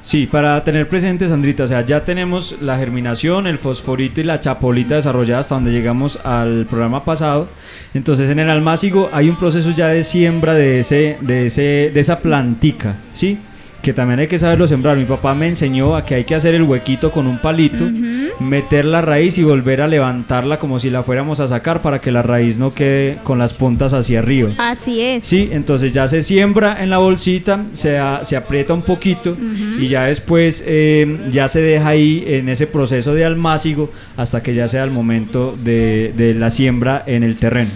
Sí, 0.00 0.26
para 0.26 0.64
tener 0.64 0.88
presente, 0.88 1.28
Sandrita, 1.28 1.64
o 1.64 1.66
sea, 1.66 1.84
ya 1.84 2.04
tenemos 2.04 2.60
la 2.62 2.78
germinación, 2.78 3.46
el 3.46 3.58
fosforito 3.58 4.22
y 4.22 4.24
la 4.24 4.40
chapolita 4.40 4.94
desarrollada 4.96 5.40
hasta 5.40 5.54
donde 5.54 5.70
llegamos 5.70 6.18
al 6.24 6.66
programa 6.66 7.04
pasado. 7.04 7.48
Entonces, 7.92 8.30
en 8.30 8.38
el 8.38 8.48
almácigo 8.48 9.10
hay 9.12 9.28
un 9.28 9.36
proceso 9.36 9.70
ya 9.70 9.88
de 9.88 10.02
siembra 10.02 10.54
de, 10.54 10.80
ese, 10.80 11.18
de, 11.20 11.46
ese, 11.46 11.90
de 11.92 12.00
esa 12.00 12.20
plantica, 12.20 12.96
¿sí? 13.12 13.38
Que 13.84 13.92
también 13.92 14.18
hay 14.18 14.26
que 14.26 14.38
saberlo 14.38 14.66
sembrar. 14.66 14.96
Mi 14.96 15.04
papá 15.04 15.34
me 15.34 15.46
enseñó 15.46 15.94
a 15.94 16.06
que 16.06 16.14
hay 16.14 16.24
que 16.24 16.34
hacer 16.34 16.54
el 16.54 16.62
huequito 16.62 17.12
con 17.12 17.26
un 17.26 17.38
palito, 17.38 17.84
uh 17.84 17.88
-huh. 17.88 18.40
meter 18.40 18.86
la 18.86 19.02
raíz 19.02 19.36
y 19.36 19.42
volver 19.42 19.82
a 19.82 19.86
levantarla 19.86 20.58
como 20.58 20.80
si 20.80 20.88
la 20.88 21.02
fuéramos 21.02 21.38
a 21.38 21.48
sacar 21.48 21.82
para 21.82 22.00
que 22.00 22.10
la 22.10 22.22
raíz 22.22 22.58
no 22.58 22.72
quede 22.72 23.18
con 23.22 23.38
las 23.38 23.52
puntas 23.52 23.92
hacia 23.92 24.20
arriba. 24.20 24.52
Así 24.56 25.02
es. 25.02 25.24
Sí, 25.24 25.50
entonces 25.52 25.92
ya 25.92 26.08
se 26.08 26.22
siembra 26.22 26.82
en 26.82 26.88
la 26.88 26.96
bolsita, 26.96 27.66
se, 27.72 27.98
a, 27.98 28.24
se 28.24 28.36
aprieta 28.38 28.72
un 28.72 28.82
poquito 28.82 29.32
uh 29.32 29.36
-huh. 29.36 29.82
y 29.82 29.88
ya 29.88 30.04
después 30.04 30.64
eh, 30.66 31.18
ya 31.30 31.46
se 31.46 31.60
deja 31.60 31.88
ahí 31.88 32.24
en 32.26 32.48
ese 32.48 32.66
proceso 32.66 33.12
de 33.14 33.26
almácigo 33.26 33.90
hasta 34.16 34.42
que 34.42 34.54
ya 34.54 34.66
sea 34.66 34.82
el 34.84 34.92
momento 34.92 35.54
de, 35.62 36.14
de 36.16 36.32
la 36.32 36.48
siembra 36.48 37.02
en 37.06 37.22
el 37.22 37.36
terreno. 37.36 37.70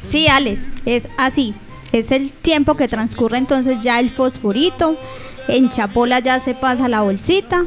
Sí, 0.00 0.28
Alex, 0.28 0.68
es 0.86 1.08
así. 1.18 1.52
Es 1.92 2.10
el 2.10 2.30
tiempo 2.30 2.74
que 2.74 2.88
transcurre 2.88 3.36
entonces 3.36 3.80
ya 3.82 4.00
el 4.00 4.08
fosforito, 4.08 4.96
en 5.48 5.68
chapola 5.68 6.20
ya 6.20 6.40
se 6.40 6.54
pasa 6.54 6.88
la 6.88 7.02
bolsita. 7.02 7.64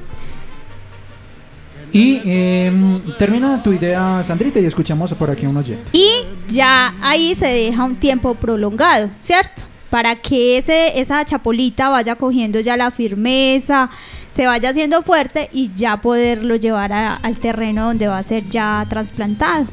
Y 1.91 2.21
eh, 2.25 2.71
termina 3.17 3.63
tu 3.63 3.71
idea, 3.71 4.21
Sandrita, 4.21 4.59
y 4.59 4.65
escuchamos 4.65 5.13
por 5.13 5.29
aquí 5.29 5.45
a 5.45 5.49
un 5.49 5.55
oyente. 5.55 5.85
Y 5.93 6.09
ya 6.47 6.93
ahí 7.01 7.35
se 7.35 7.47
deja 7.47 7.85
un 7.85 7.95
tiempo 7.95 8.35
prolongado, 8.35 9.09
¿cierto? 9.21 9.61
Para 9.89 10.15
que 10.15 10.57
ese, 10.57 10.99
esa 10.99 11.23
chapolita 11.23 11.87
vaya 11.87 12.15
cogiendo 12.15 12.59
ya 12.59 12.75
la 12.75 12.91
firmeza, 12.91 13.89
se 14.33 14.45
vaya 14.45 14.71
haciendo 14.71 15.03
fuerte 15.03 15.49
y 15.53 15.71
ya 15.73 16.01
poderlo 16.01 16.57
llevar 16.57 16.91
a, 16.91 17.13
al 17.13 17.37
terreno 17.37 17.85
donde 17.85 18.07
va 18.07 18.17
a 18.17 18.23
ser 18.23 18.43
ya 18.49 18.85
trasplantado. 18.89 19.65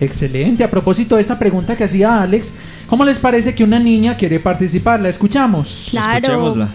Excelente. 0.00 0.64
A 0.64 0.70
propósito 0.70 1.14
de 1.14 1.22
esta 1.22 1.38
pregunta 1.38 1.76
que 1.76 1.84
hacía 1.84 2.20
Alex, 2.20 2.54
¿cómo 2.88 3.04
les 3.04 3.20
parece 3.20 3.54
que 3.54 3.62
una 3.62 3.78
niña 3.78 4.16
quiere 4.16 4.40
participar? 4.40 4.98
¿La 4.98 5.10
escuchamos? 5.10 5.88
Claro. 5.90 6.16
Escuchémosla. 6.16 6.68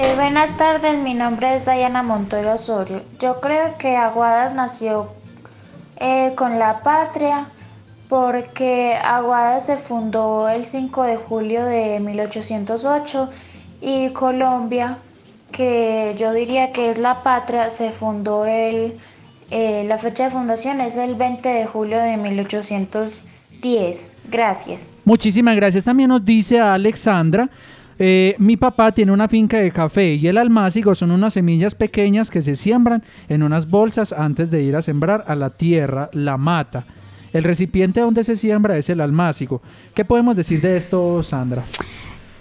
Eh, 0.00 0.14
buenas 0.14 0.56
tardes, 0.56 0.96
mi 0.96 1.12
nombre 1.12 1.56
es 1.56 1.64
Diana 1.64 2.04
Montoya 2.04 2.54
Osorio. 2.54 3.02
Yo 3.18 3.40
creo 3.40 3.76
que 3.78 3.96
Aguadas 3.96 4.54
nació 4.54 5.08
eh, 5.96 6.34
con 6.36 6.60
la 6.60 6.84
patria 6.84 7.48
porque 8.08 8.94
Aguadas 8.94 9.66
se 9.66 9.76
fundó 9.76 10.48
el 10.48 10.66
5 10.66 11.02
de 11.02 11.16
julio 11.16 11.64
de 11.64 11.98
1808 11.98 13.28
y 13.80 14.10
Colombia, 14.10 14.98
que 15.50 16.14
yo 16.16 16.32
diría 16.32 16.70
que 16.70 16.90
es 16.90 16.98
la 16.98 17.24
patria, 17.24 17.70
se 17.70 17.90
fundó 17.90 18.46
el, 18.46 18.94
eh, 19.50 19.84
la 19.88 19.98
fecha 19.98 20.26
de 20.26 20.30
fundación 20.30 20.80
es 20.80 20.94
el 20.96 21.16
20 21.16 21.48
de 21.48 21.66
julio 21.66 21.98
de 21.98 22.16
1810. 22.18 24.12
Gracias. 24.30 24.90
Muchísimas 25.04 25.56
gracias. 25.56 25.84
También 25.84 26.10
nos 26.10 26.24
dice 26.24 26.60
Alexandra. 26.60 27.50
Eh, 27.98 28.36
mi 28.38 28.56
papá 28.56 28.92
tiene 28.92 29.10
una 29.12 29.28
finca 29.28 29.58
de 29.58 29.72
café 29.72 30.14
y 30.14 30.28
el 30.28 30.38
almácigo 30.38 30.94
son 30.94 31.10
unas 31.10 31.34
semillas 31.34 31.74
pequeñas 31.74 32.30
que 32.30 32.42
se 32.42 32.54
siembran 32.54 33.02
en 33.28 33.42
unas 33.42 33.68
bolsas 33.68 34.12
antes 34.12 34.50
de 34.50 34.62
ir 34.62 34.76
a 34.76 34.82
sembrar 34.82 35.24
a 35.26 35.34
la 35.34 35.50
tierra, 35.50 36.08
la 36.12 36.36
mata. 36.36 36.86
El 37.32 37.44
recipiente 37.44 38.00
donde 38.00 38.24
se 38.24 38.36
siembra 38.36 38.76
es 38.76 38.88
el 38.88 39.00
almácigo. 39.00 39.60
¿Qué 39.94 40.04
podemos 40.04 40.36
decir 40.36 40.60
de 40.60 40.76
esto, 40.76 41.22
Sandra? 41.22 41.64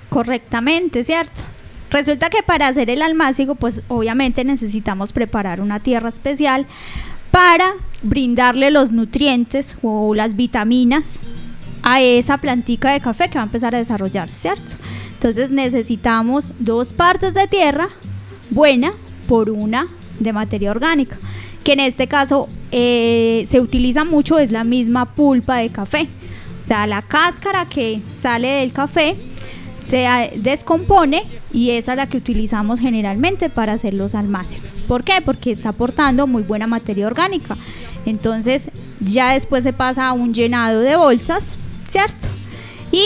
Correctamente, 0.09 1.03
¿cierto? 1.03 1.41
Resulta 1.89 2.29
que 2.29 2.43
para 2.43 2.67
hacer 2.67 2.89
el 2.89 3.01
almácigo, 3.01 3.55
pues 3.55 3.81
obviamente 3.87 4.43
necesitamos 4.43 5.11
preparar 5.11 5.61
una 5.61 5.79
tierra 5.79 6.09
especial 6.09 6.65
para 7.31 7.73
brindarle 8.03 8.71
los 8.71 8.91
nutrientes 8.91 9.75
o 9.81 10.13
las 10.13 10.35
vitaminas 10.35 11.19
a 11.83 12.01
esa 12.01 12.37
plantica 12.37 12.91
de 12.91 12.99
café 12.99 13.29
que 13.29 13.35
va 13.35 13.43
a 13.43 13.45
empezar 13.45 13.75
a 13.75 13.77
desarrollarse, 13.77 14.35
¿cierto? 14.35 14.75
Entonces 15.17 15.49
necesitamos 15.51 16.49
dos 16.59 16.93
partes 16.93 17.33
de 17.33 17.47
tierra 17.47 17.89
buena 18.51 18.93
por 19.27 19.49
una 19.49 19.87
de 20.19 20.31
materia 20.31 20.71
orgánica, 20.71 21.17
que 21.63 21.73
en 21.73 21.79
este 21.79 22.07
caso 22.07 22.47
eh, 22.71 23.43
se 23.47 23.59
utiliza 23.59 24.05
mucho, 24.05 24.37
es 24.39 24.51
la 24.51 24.63
misma 24.63 25.05
pulpa 25.15 25.57
de 25.57 25.69
café. 25.69 26.07
sea, 26.65 26.85
la 26.85 27.01
cáscara 27.01 27.67
que 27.67 28.01
sale 28.15 28.47
del 28.47 28.73
café 28.73 29.15
se 29.79 30.05
a- 30.05 30.29
descompone 30.35 31.23
y 31.53 31.71
esa 31.71 31.93
es 31.93 31.97
la 31.97 32.07
que 32.07 32.17
utilizamos 32.17 32.79
generalmente 32.79 33.49
para 33.49 33.73
hacer 33.73 33.93
los 33.93 34.15
almácigos. 34.15 34.69
¿Por 34.87 35.03
qué? 35.03 35.13
Porque 35.23 35.51
está 35.51 35.69
aportando 35.69 36.27
muy 36.27 36.43
buena 36.43 36.67
materia 36.67 37.07
orgánica. 37.07 37.57
Entonces, 38.05 38.69
ya 38.99 39.33
después 39.33 39.63
se 39.63 39.73
pasa 39.73 40.07
a 40.09 40.13
un 40.13 40.33
llenado 40.33 40.81
de 40.81 40.95
bolsas, 40.95 41.55
¿cierto? 41.87 42.27
Y 42.91 43.03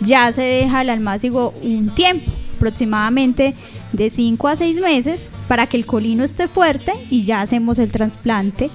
ya 0.00 0.32
se 0.32 0.42
deja 0.42 0.82
el 0.82 0.90
almácigo 0.90 1.52
un 1.62 1.94
tiempo, 1.94 2.30
aproximadamente 2.56 3.54
de 3.92 4.10
5 4.10 4.48
a 4.48 4.56
6 4.56 4.80
meses, 4.80 5.26
para 5.46 5.66
que 5.66 5.76
el 5.76 5.86
colino 5.86 6.24
esté 6.24 6.48
fuerte 6.48 6.92
y 7.10 7.24
ya 7.24 7.40
hacemos 7.40 7.78
el 7.78 7.90
trasplante 7.90 8.70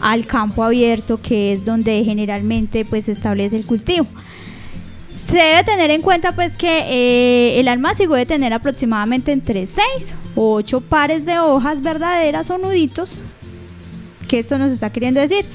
al 0.00 0.26
campo 0.26 0.62
abierto, 0.62 1.18
que 1.20 1.52
es 1.52 1.64
donde 1.64 2.02
generalmente 2.04 2.84
pues 2.84 3.06
se 3.06 3.12
establece 3.12 3.56
el 3.56 3.66
cultivo. 3.66 4.06
Se 5.12 5.36
debe 5.36 5.64
tener 5.64 5.90
en 5.90 6.02
cuenta 6.02 6.32
pues 6.32 6.56
que 6.58 6.84
eh, 6.88 7.58
el 7.58 7.68
almácigo 7.68 8.14
debe 8.14 8.26
tener 8.26 8.52
aproximadamente 8.52 9.32
entre 9.32 9.66
6 9.66 9.82
o 10.34 10.54
8 10.54 10.80
pares 10.82 11.24
de 11.24 11.38
hojas 11.38 11.82
verdaderas 11.82 12.50
o 12.50 12.58
nuditos. 12.58 13.16
Que 14.28 14.40
esto 14.40 14.58
nos 14.58 14.70
está 14.70 14.90
queriendo 14.90 15.20
decir 15.20 15.46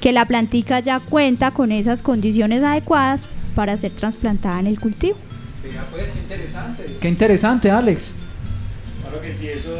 que 0.00 0.12
la 0.12 0.26
plantica 0.26 0.78
ya 0.80 1.00
cuenta 1.00 1.50
con 1.50 1.72
esas 1.72 2.02
condiciones 2.02 2.62
adecuadas 2.62 3.28
para 3.60 3.76
ser 3.76 3.90
trasplantada 3.90 4.58
en 4.58 4.68
el 4.68 4.80
cultivo. 4.80 5.18
Qué 6.98 7.08
interesante, 7.10 7.70
Alex. 7.70 8.12
Claro 9.02 9.20
que 9.20 9.34
sí, 9.34 9.48
eso, 9.48 9.76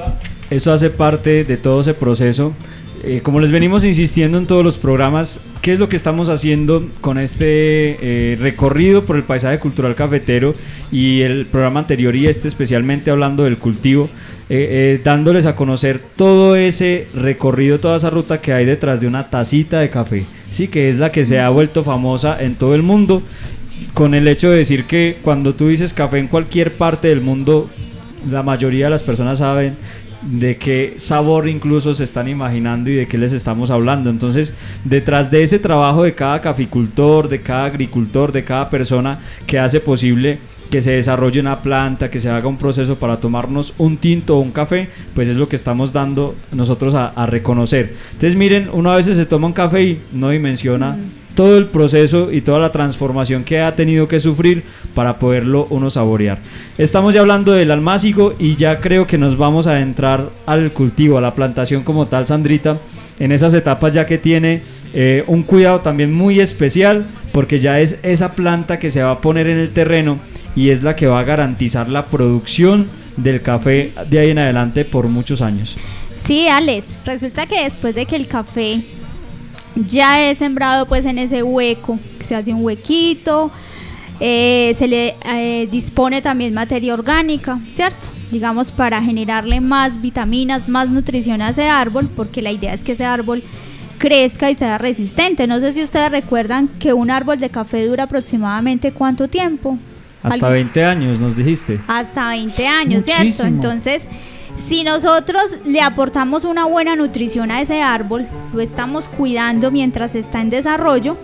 eso 0.51 0.75
hace 0.75 0.91
parte 0.91 1.45
de 1.45 1.57
todo 1.57 1.81
ese 1.81 1.95
proceso. 1.95 2.53
Eh, 3.03 3.23
como 3.23 3.41
les 3.41 3.51
venimos 3.51 3.87
insistiendo 3.87 4.37
en 4.37 4.47
todos 4.47 4.63
los 4.63 4.77
programas, 4.77 5.41
¿qué 5.63 5.73
es 5.73 5.79
lo 5.79 5.89
que 5.89 5.97
estamos 5.97 6.29
haciendo 6.29 6.87
con 7.01 7.17
este 7.17 7.97
eh, 8.03 8.37
recorrido 8.39 9.07
por 9.07 9.17
el 9.17 9.23
paisaje 9.23 9.59
cultural 9.59 9.95
cafetero 9.95 10.55
y 10.93 11.23
el 11.23 11.47
programa 11.47 11.81
anterior 11.81 12.15
y 12.15 12.27
este 12.27 12.49
especialmente 12.49 13.11
hablando 13.11 13.45
del 13.45 13.57
cultivo? 13.57 14.11
eh, 14.51 14.97
eh, 14.97 15.01
dándoles 15.05 15.47
a 15.47 15.55
conocer 15.55 16.01
todo 16.17 16.57
ese 16.57 17.07
recorrido, 17.15 17.79
toda 17.79 17.97
esa 17.97 18.11
ruta 18.11 18.41
que 18.41 18.53
hay 18.53 18.67
detrás 18.67 19.01
de 19.01 19.07
una 19.07 19.31
tacita 19.31 19.79
de 19.79 19.91
café, 19.91 20.27
sí, 20.51 20.67
que 20.67 20.89
es 20.89 20.99
la 20.99 21.13
que 21.13 21.25
se 21.25 21.39
ha 21.39 21.49
vuelto 21.51 21.85
famosa 21.85 22.37
en 22.43 22.57
todo 22.57 22.75
el 22.75 22.83
mundo, 22.83 23.23
con 23.95 24.15
el 24.15 24.29
hecho 24.29 24.51
de 24.51 24.59
decir 24.59 24.85
que 24.85 25.19
cuando 25.23 25.55
tú 25.55 25.69
dices 25.69 25.93
café 25.93 26.19
en 26.19 26.29
cualquier 26.29 26.75
parte 26.75 27.09
del 27.09 27.21
mundo, 27.21 27.71
la 28.31 28.43
mayoría 28.43 28.87
de 28.87 28.91
las 28.91 29.03
personas 29.03 29.39
saben 29.39 29.77
de 30.23 30.57
qué 30.59 30.95
sabor 30.99 31.49
incluso 31.49 31.95
se 31.95 32.05
están 32.05 32.29
imaginando 32.29 32.91
y 32.91 32.95
de 32.95 33.09
qué 33.09 33.17
les 33.17 33.33
estamos 33.33 33.71
hablando. 33.71 34.11
Entonces, 34.11 34.55
detrás 34.85 35.31
de 35.31 35.43
ese 35.43 35.59
trabajo 35.59 36.03
de 36.03 36.15
cada 36.15 36.41
caficultor, 36.41 37.29
de 37.29 37.41
cada 37.41 37.65
agricultor, 37.65 38.33
de 38.33 38.45
cada 38.45 38.69
persona 38.69 39.21
que 39.47 39.59
hace 39.59 39.81
posible 39.81 40.39
que 40.71 40.81
se 40.81 40.93
desarrolle 40.93 41.41
una 41.41 41.63
planta, 41.63 42.11
que 42.11 42.21
se 42.21 42.31
haga 42.31 42.49
un 42.49 42.57
proceso 42.57 42.97
para 42.97 43.19
tomarnos 43.19 43.75
un 43.79 43.97
tinto 43.97 44.37
o 44.37 44.41
un 44.41 44.53
café, 44.53 44.89
pues 45.15 45.29
es 45.29 45.37
lo 45.37 45.49
que 45.49 45.57
estamos 45.57 45.93
dando 45.93 46.37
nosotros 46.53 46.95
a, 46.95 47.27
reconocer. 47.27 47.95
Entonces 48.13 48.37
miren, 48.37 48.71
uno 48.73 48.93
a 48.93 48.97
veces 48.97 49.17
se 49.17 49.27
toma 49.27 49.49
un 49.49 49.53
café 49.53 49.83
y 49.83 50.03
no 50.13 50.31
dimensiona 50.31 50.97
todo 51.41 51.57
el 51.57 51.69
proceso 51.69 52.31
y 52.31 52.43
toda 52.43 52.59
la 52.59 52.71
transformación 52.71 53.45
que 53.45 53.63
ha 53.63 53.75
tenido 53.75 54.07
que 54.07 54.21
sufrir 54.21 54.63
para 54.95 55.19
poderlo 55.19 55.67
uno 55.71 55.89
saborear. 55.89 56.37
Estamos 56.77 57.15
ya 57.15 57.23
hablando 57.23 57.53
del 57.53 57.71
almácigo 57.71 58.35
y 58.39 58.57
ya 58.57 58.79
creo 58.79 59.07
que 59.07 59.17
nos 59.17 59.39
vamos 59.39 59.67
a 59.67 59.81
entrar 59.81 60.29
al 60.45 60.71
cultivo, 60.73 61.17
a 61.17 61.23
la 61.23 61.35
plantación 61.35 61.83
como 61.83 62.09
tal, 62.09 62.27
Sandrita, 62.27 62.77
en 63.19 63.33
esas 63.33 63.55
etapas 63.55 63.95
ya 63.95 64.05
que 64.05 64.19
tiene 64.19 64.61
eh, 64.93 65.25
un 65.29 65.43
cuidado 65.43 65.81
también 65.81 66.13
muy 66.13 66.41
especial 66.41 67.07
porque 67.33 67.59
ya 67.59 67.81
es 67.81 68.01
esa 68.03 68.35
planta 68.35 68.79
que 68.79 68.91
se 68.91 69.03
va 69.03 69.13
a 69.13 69.21
poner 69.23 69.47
en 69.47 69.57
el 69.57 69.71
terreno 69.71 70.19
y 70.55 70.69
es 70.69 70.83
la 70.83 70.95
que 70.95 71.07
va 71.07 71.21
a 71.21 71.25
garantizar 71.25 71.89
la 71.89 72.05
producción 72.05 72.89
del 73.17 73.41
café 73.41 73.95
de 74.11 74.19
ahí 74.19 74.29
en 74.29 74.41
adelante 74.41 74.85
por 74.85 75.09
muchos 75.09 75.41
años. 75.41 75.79
Sí, 76.17 76.49
Alex, 76.49 76.89
resulta 77.07 77.47
que 77.47 77.65
después 77.65 77.95
de 77.95 78.05
que 78.05 78.17
el 78.17 78.29
café 78.29 78.83
ya 79.77 80.29
es 80.31 80.39
sembrado 80.39 80.87
pues 80.87 81.05
en 81.07 81.19
ese 81.19 81.43
hueco, 81.43 81.99
se 82.21 82.35
hace 82.35 82.53
un 82.53 82.65
huequito, 82.65 83.51
eh, 84.21 84.75
se 84.79 84.87
le 84.89 85.15
eh, 85.25 85.69
dispone 85.71 86.21
también 86.23 86.53
materia 86.55 86.93
orgánica, 86.95 87.59
¿cierto? 87.73 88.07
Digamos 88.31 88.71
para 88.73 89.03
generarle 89.03 89.61
más 89.61 90.01
vitaminas, 90.01 90.69
más 90.69 90.91
nutrición 90.91 91.43
a 91.43 91.51
ese 91.51 91.69
árbol, 91.69 92.09
porque 92.15 92.43
la 92.43 92.53
idea 92.53 92.75
es 92.75 92.85
que 92.85 92.93
ese 92.93 93.05
árbol 93.05 93.43
crezca 93.99 94.51
y 94.51 94.55
sea 94.55 94.79
resistente. 94.79 95.47
No 95.47 95.61
sé 95.61 95.73
si 95.73 95.83
ustedes 95.83 96.11
recuerdan 96.11 96.69
que 96.69 96.93
un 96.93 97.11
árbol 97.11 97.39
de 97.41 97.51
café 97.51 97.85
dura 97.87 98.05
aproximadamente 98.05 98.93
cuánto 98.93 99.29
tiempo. 99.29 99.79
Hasta 100.23 100.47
Algo- 100.49 100.53
20 100.53 100.85
años 100.85 101.19
nos 101.19 101.35
dijiste. 101.37 101.81
hasta 101.87 102.29
20 102.31 102.67
años, 102.67 103.05
¿cierto? 103.05 103.45
Entonces, 103.47 104.07
si 104.57 104.85
nosotros 104.85 105.57
le 105.65 105.81
aportamos 105.81 106.45
una 106.45 106.65
buena 106.65 106.97
nutrición 106.97 107.51
a 107.51 107.61
ese 107.61 107.83
árbol, 107.83 108.29
lo 108.53 108.61
estamos 108.61 109.09
cuidando 109.09 109.71
mientras 109.71 110.15
está 110.15 110.41
en 110.41 110.51
desarrollo, 110.51 111.17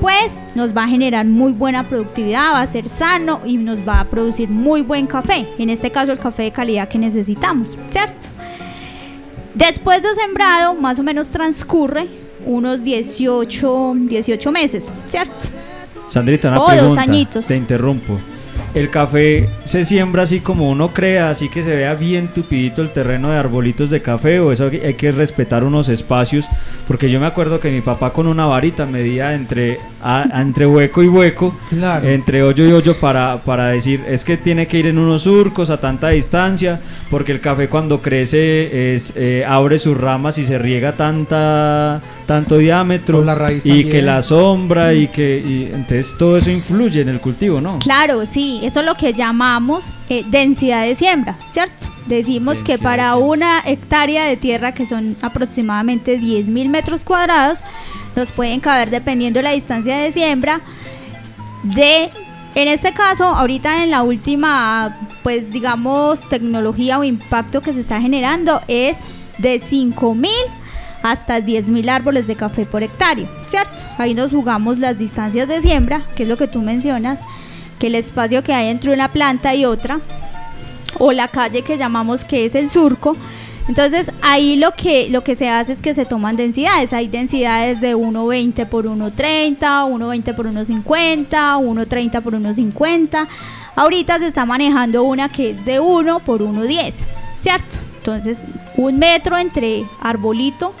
pues 0.00 0.36
nos 0.54 0.76
va 0.76 0.84
a 0.84 0.88
generar 0.88 1.26
muy 1.26 1.52
buena 1.52 1.88
productividad, 1.88 2.52
va 2.52 2.60
a 2.60 2.66
ser 2.66 2.88
sano 2.88 3.40
y 3.44 3.56
nos 3.56 3.86
va 3.86 4.00
a 4.00 4.04
producir 4.04 4.48
muy 4.48 4.82
buen 4.82 5.06
café. 5.06 5.46
En 5.58 5.70
este 5.70 5.90
caso, 5.90 6.12
el 6.12 6.18
café 6.18 6.44
de 6.44 6.52
calidad 6.52 6.88
que 6.88 6.98
necesitamos, 6.98 7.76
¿cierto? 7.90 8.26
Después 9.54 10.02
de 10.02 10.14
sembrado, 10.14 10.74
más 10.74 10.98
o 10.98 11.02
menos 11.02 11.28
transcurre 11.28 12.06
unos 12.46 12.84
18, 12.84 13.94
18 14.02 14.52
meses, 14.52 14.92
¿cierto? 15.08 15.48
Sandrita, 16.06 16.48
una 16.48 16.62
Oh, 16.62 16.74
dos 16.76 16.96
añitos. 16.96 17.46
Te 17.46 17.56
interrumpo. 17.56 18.18
El 18.78 18.90
café 18.90 19.48
se 19.64 19.84
siembra 19.84 20.22
así 20.22 20.38
como 20.40 20.68
uno 20.70 20.88
crea, 20.94 21.30
así 21.30 21.48
que 21.48 21.62
se 21.64 21.74
vea 21.74 21.94
bien 21.94 22.28
tupidito 22.28 22.80
el 22.80 22.90
terreno 22.90 23.30
de 23.30 23.36
arbolitos 23.36 23.90
de 23.90 24.00
café, 24.00 24.38
o 24.38 24.52
eso 24.52 24.70
hay 24.72 24.94
que 24.94 25.10
respetar 25.10 25.64
unos 25.64 25.88
espacios, 25.88 26.46
porque 26.86 27.10
yo 27.10 27.18
me 27.18 27.26
acuerdo 27.26 27.58
que 27.58 27.70
mi 27.70 27.80
papá 27.80 28.12
con 28.12 28.26
una 28.28 28.46
varita 28.46 28.86
medía 28.86 29.34
entre, 29.34 29.78
a- 30.02 30.28
entre 30.40 30.66
hueco 30.66 31.02
y 31.02 31.08
hueco, 31.08 31.54
entre 32.08 32.42
hoyo 32.44 32.66
y 32.68 32.72
hoyo 32.72 32.98
para, 33.00 33.38
para 33.44 33.68
decir, 33.68 34.00
es 34.08 34.24
que 34.24 34.36
tiene 34.36 34.66
que 34.68 34.78
ir 34.78 34.86
en 34.86 34.98
unos 34.98 35.22
surcos 35.22 35.70
a 35.70 35.80
tanta 35.80 36.10
distancia, 36.10 36.80
porque 37.10 37.32
el 37.32 37.40
café 37.40 37.68
cuando 37.68 38.00
crece 38.00 38.94
es, 38.94 39.14
eh, 39.16 39.44
abre 39.46 39.78
sus 39.78 39.96
ramas 39.98 40.38
y 40.38 40.44
se 40.44 40.56
riega 40.58 40.92
tanta, 40.92 42.00
tanto 42.26 42.58
diámetro, 42.58 43.24
la 43.24 43.34
raíz 43.34 43.64
y 43.66 43.68
también. 43.70 43.88
que 43.90 44.02
la 44.02 44.22
sombra, 44.22 44.94
y 44.94 45.08
que 45.08 45.38
y 45.38 45.64
entonces 45.74 46.14
todo 46.18 46.36
eso 46.36 46.50
influye 46.50 47.00
en 47.00 47.08
el 47.08 47.20
cultivo, 47.20 47.60
¿no? 47.60 47.78
Claro, 47.80 48.24
sí, 48.26 48.60
eso 48.68 48.80
es 48.80 48.86
lo 48.86 48.96
que 48.96 49.14
llamamos 49.14 49.90
eh, 50.10 50.24
densidad 50.28 50.84
de 50.84 50.94
siembra, 50.94 51.38
¿cierto? 51.50 51.86
Decimos 52.06 52.62
que 52.62 52.76
para 52.76 53.16
una 53.16 53.62
hectárea 53.64 54.24
de 54.24 54.36
tierra, 54.36 54.72
que 54.72 54.84
son 54.84 55.16
aproximadamente 55.22 56.18
10 56.18 56.48
mil 56.48 56.68
metros 56.68 57.02
cuadrados, 57.02 57.62
nos 58.14 58.30
pueden 58.30 58.60
caber, 58.60 58.90
dependiendo 58.90 59.38
de 59.38 59.44
la 59.44 59.52
distancia 59.52 59.96
de 59.96 60.12
siembra, 60.12 60.60
de, 61.62 62.10
en 62.54 62.68
este 62.68 62.92
caso, 62.92 63.24
ahorita 63.24 63.82
en 63.84 63.90
la 63.90 64.02
última, 64.02 64.98
pues 65.22 65.50
digamos, 65.50 66.28
tecnología 66.28 66.98
o 66.98 67.04
impacto 67.04 67.62
que 67.62 67.72
se 67.72 67.80
está 67.80 68.02
generando 68.02 68.60
es 68.68 69.00
de 69.38 69.58
5 69.60 70.14
mil 70.14 70.30
hasta 71.02 71.40
10 71.40 71.70
mil 71.70 71.88
árboles 71.88 72.26
de 72.26 72.36
café 72.36 72.66
por 72.66 72.82
hectárea, 72.82 73.30
¿cierto? 73.48 73.72
Ahí 73.96 74.12
nos 74.12 74.30
jugamos 74.30 74.78
las 74.78 74.98
distancias 74.98 75.48
de 75.48 75.62
siembra, 75.62 76.02
que 76.16 76.24
es 76.24 76.28
lo 76.28 76.36
que 76.36 76.48
tú 76.48 76.60
mencionas, 76.60 77.20
que 77.78 77.88
el 77.88 77.94
espacio 77.94 78.42
que 78.42 78.52
hay 78.52 78.68
entre 78.68 78.92
una 78.92 79.08
planta 79.10 79.54
y 79.54 79.64
otra, 79.64 80.00
o 80.98 81.12
la 81.12 81.28
calle 81.28 81.62
que 81.62 81.76
llamamos 81.76 82.24
que 82.24 82.44
es 82.44 82.54
el 82.54 82.70
surco. 82.70 83.16
Entonces 83.68 84.10
ahí 84.22 84.56
lo 84.56 84.72
que, 84.72 85.10
lo 85.10 85.22
que 85.22 85.36
se 85.36 85.50
hace 85.50 85.72
es 85.72 85.82
que 85.82 85.94
se 85.94 86.06
toman 86.06 86.36
densidades. 86.36 86.92
Hay 86.94 87.08
densidades 87.08 87.80
de 87.80 87.94
1,20 87.94 88.66
por 88.66 88.86
1,30, 88.86 89.58
1,20 89.58 90.34
por 90.34 90.46
1,50, 90.46 91.28
1,30 91.28 92.22
por 92.22 92.32
1,50. 92.32 93.28
Ahorita 93.76 94.18
se 94.18 94.26
está 94.26 94.46
manejando 94.46 95.02
una 95.02 95.28
que 95.28 95.50
es 95.50 95.64
de 95.66 95.80
1 95.80 96.20
por 96.20 96.40
1,10, 96.40 96.94
¿cierto? 97.38 97.76
Entonces 97.98 98.38
un 98.76 98.98
metro 98.98 99.36
entre 99.36 99.84
arbolito 100.00 100.72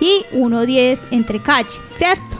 y 0.00 0.24
1,10 0.36 1.00
entre 1.10 1.42
calle, 1.42 1.74
¿cierto? 1.96 2.37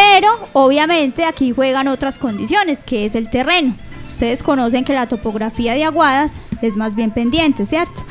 Pero 0.00 0.28
obviamente 0.54 1.24
aquí 1.26 1.52
juegan 1.52 1.86
otras 1.86 2.16
condiciones, 2.16 2.84
que 2.84 3.04
es 3.04 3.14
el 3.14 3.28
terreno. 3.28 3.74
Ustedes 4.08 4.42
conocen 4.42 4.84
que 4.84 4.94
la 4.94 5.06
topografía 5.06 5.74
de 5.74 5.84
Aguadas 5.84 6.38
es 6.62 6.76
más 6.76 6.94
bien 6.94 7.10
pendiente, 7.10 7.66
¿cierto? 7.66 8.02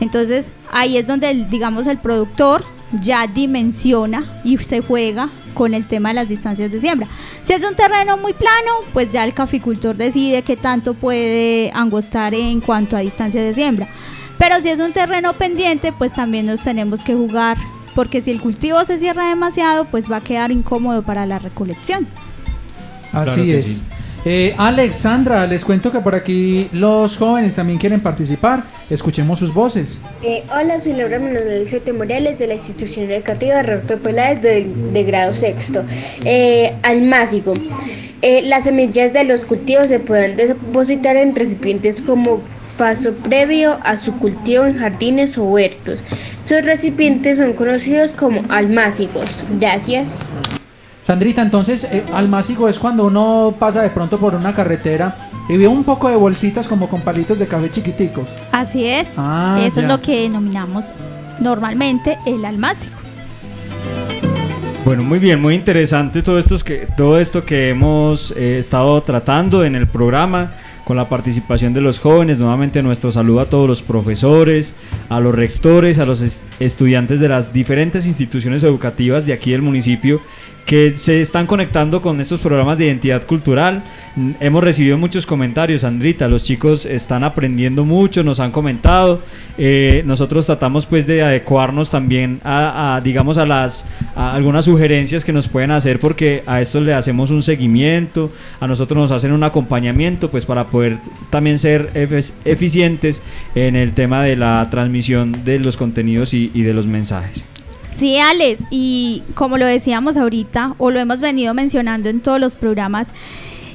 Entonces 0.00 0.48
ahí 0.72 0.96
es 0.96 1.06
donde, 1.06 1.30
el- 1.30 1.48
digamos, 1.48 1.86
el 1.86 1.98
productor 1.98 2.64
ya 3.00 3.26
dimensiona 3.28 4.40
y 4.44 4.58
se 4.58 4.80
juega 4.80 5.30
con 5.54 5.74
el 5.74 5.86
tema 5.86 6.08
de 6.08 6.16
las 6.16 6.28
distancias 6.28 6.72
de 6.72 6.80
siembra. 6.80 7.06
Si 7.44 7.52
es 7.52 7.62
un 7.64 7.76
terreno 7.76 8.16
muy 8.16 8.32
plano, 8.32 8.72
pues 8.92 9.12
ya 9.12 9.22
el 9.24 9.32
caficultor 9.34 9.96
decide 9.96 10.42
qué 10.42 10.56
tanto 10.56 10.94
puede 10.94 11.70
angostar 11.74 12.34
en 12.34 12.60
cuanto 12.60 12.96
a 12.96 13.00
distancias 13.00 13.44
de 13.44 13.54
siembra. 13.54 13.88
Pero 14.38 14.60
si 14.60 14.68
es 14.70 14.80
un 14.80 14.92
terreno 14.92 15.32
pendiente, 15.34 15.92
pues 15.92 16.14
también 16.14 16.46
nos 16.46 16.62
tenemos 16.62 17.02
que 17.04 17.14
jugar, 17.14 17.58
porque 17.98 18.22
si 18.22 18.30
el 18.30 18.40
cultivo 18.40 18.84
se 18.84 18.96
cierra 19.00 19.28
demasiado, 19.28 19.84
pues 19.86 20.08
va 20.08 20.18
a 20.18 20.20
quedar 20.20 20.52
incómodo 20.52 21.02
para 21.02 21.26
la 21.26 21.40
recolección. 21.40 22.06
Así 23.12 23.42
Claro 23.42 23.42
es. 23.42 23.64
sí. 23.64 23.82
Eh, 24.24 24.54
Alexandra, 24.56 25.48
les 25.48 25.64
cuento 25.64 25.90
que 25.90 25.98
por 25.98 26.14
aquí 26.14 26.68
los 26.70 27.16
jóvenes 27.16 27.56
también 27.56 27.76
quieren 27.76 27.98
participar. 27.98 28.62
Escuchemos 28.88 29.40
sus 29.40 29.52
voces. 29.52 29.98
Eh, 30.22 30.44
hola, 30.56 30.78
soy 30.78 30.92
Laura 30.92 31.18
Manuel 31.18 31.66
Soto 31.66 31.92
Morales 31.92 32.38
de 32.38 32.46
la 32.46 32.54
institución 32.54 33.10
educativa 33.10 33.64
Roberto 33.64 33.98
Peláez 33.98 34.42
de, 34.42 34.72
de 34.92 35.02
grado 35.02 35.32
sexto. 35.32 35.84
Eh, 36.24 36.76
almácigo. 36.84 37.54
Eh, 38.22 38.42
las 38.42 38.62
semillas 38.62 39.12
de 39.12 39.24
los 39.24 39.44
cultivos 39.44 39.88
se 39.88 39.98
pueden 39.98 40.36
depositar 40.36 41.16
en 41.16 41.34
recipientes 41.34 42.00
como 42.00 42.42
paso 42.78 43.12
previo 43.12 43.76
a 43.82 43.96
su 43.96 44.16
cultivo 44.18 44.64
en 44.64 44.78
jardines 44.78 45.36
o 45.36 45.44
huertos. 45.44 45.98
Sus 46.48 46.64
recipientes 46.64 47.36
son 47.36 47.52
conocidos 47.52 48.12
como 48.12 48.42
almácigos. 48.48 49.44
Gracias. 49.60 50.18
Sandrita, 51.02 51.42
entonces, 51.42 51.84
eh, 51.84 52.02
almácigo 52.14 52.70
es 52.70 52.78
cuando 52.78 53.04
uno 53.04 53.54
pasa 53.58 53.82
de 53.82 53.90
pronto 53.90 54.18
por 54.18 54.34
una 54.34 54.54
carretera 54.54 55.14
y 55.46 55.58
ve 55.58 55.68
un 55.68 55.84
poco 55.84 56.08
de 56.08 56.16
bolsitas 56.16 56.66
como 56.66 56.88
con 56.88 57.02
palitos 57.02 57.38
de 57.38 57.46
café 57.46 57.68
chiquitico. 57.68 58.24
Así 58.50 58.86
es. 58.86 59.16
Ah, 59.18 59.58
Eso 59.62 59.76
ya. 59.76 59.82
es 59.82 59.88
lo 59.88 60.00
que 60.00 60.22
denominamos 60.22 60.92
normalmente 61.38 62.18
el 62.24 62.42
almácigo. 62.46 62.96
Bueno, 64.86 65.02
muy 65.02 65.18
bien, 65.18 65.42
muy 65.42 65.54
interesante 65.54 66.22
todo 66.22 66.38
esto 66.38 66.56
que, 66.64 66.88
todo 66.96 67.18
esto 67.18 67.44
que 67.44 67.68
hemos 67.68 68.30
eh, 68.38 68.58
estado 68.58 69.02
tratando 69.02 69.66
en 69.66 69.74
el 69.74 69.86
programa 69.86 70.52
con 70.88 70.96
la 70.96 71.10
participación 71.10 71.74
de 71.74 71.82
los 71.82 71.98
jóvenes. 72.00 72.38
Nuevamente 72.38 72.82
nuestro 72.82 73.12
saludo 73.12 73.40
a 73.40 73.50
todos 73.50 73.68
los 73.68 73.82
profesores, 73.82 74.74
a 75.10 75.20
los 75.20 75.34
rectores, 75.34 75.98
a 75.98 76.06
los 76.06 76.22
est- 76.22 76.42
estudiantes 76.60 77.20
de 77.20 77.28
las 77.28 77.52
diferentes 77.52 78.06
instituciones 78.06 78.62
educativas 78.62 79.26
de 79.26 79.34
aquí 79.34 79.50
del 79.50 79.60
municipio 79.60 80.18
que 80.68 80.98
se 80.98 81.22
están 81.22 81.46
conectando 81.46 82.02
con 82.02 82.20
estos 82.20 82.40
programas 82.40 82.76
de 82.76 82.84
identidad 82.84 83.24
cultural. 83.24 83.82
Hemos 84.38 84.62
recibido 84.62 84.98
muchos 84.98 85.24
comentarios, 85.24 85.80
Sandrita, 85.80 86.28
los 86.28 86.44
chicos 86.44 86.84
están 86.84 87.24
aprendiendo 87.24 87.86
mucho, 87.86 88.22
nos 88.22 88.38
han 88.38 88.50
comentado. 88.50 89.22
Eh, 89.56 90.02
nosotros 90.04 90.44
tratamos 90.44 90.84
pues 90.84 91.06
de 91.06 91.22
adecuarnos 91.22 91.90
también 91.90 92.42
a, 92.44 93.00
digamos, 93.02 93.38
a 93.38 93.46
las 93.46 93.86
algunas 94.14 94.66
sugerencias 94.66 95.24
que 95.24 95.32
nos 95.32 95.48
pueden 95.48 95.70
hacer 95.70 96.00
porque 96.00 96.42
a 96.46 96.60
esto 96.60 96.82
le 96.82 96.92
hacemos 96.92 97.30
un 97.30 97.42
seguimiento, 97.42 98.30
a 98.60 98.66
nosotros 98.66 98.98
nos 98.98 99.10
hacen 99.10 99.32
un 99.32 99.44
acompañamiento 99.44 100.30
pues 100.30 100.44
para 100.44 100.64
poder 100.64 100.98
también 101.30 101.58
ser 101.58 101.90
eficientes 102.44 103.22
en 103.54 103.74
el 103.74 103.94
tema 103.94 104.22
de 104.22 104.36
la 104.36 104.68
transmisión 104.70 105.46
de 105.46 105.60
los 105.60 105.78
contenidos 105.78 106.34
y 106.34 106.62
de 106.62 106.74
los 106.74 106.86
mensajes. 106.86 107.46
Sí, 107.88 108.18
Alex, 108.18 108.64
y 108.70 109.22
como 109.34 109.58
lo 109.58 109.66
decíamos 109.66 110.16
ahorita, 110.16 110.74
o 110.78 110.90
lo 110.90 111.00
hemos 111.00 111.20
venido 111.20 111.54
mencionando 111.54 112.08
en 112.08 112.20
todos 112.20 112.38
los 112.38 112.54
programas, 112.54 113.10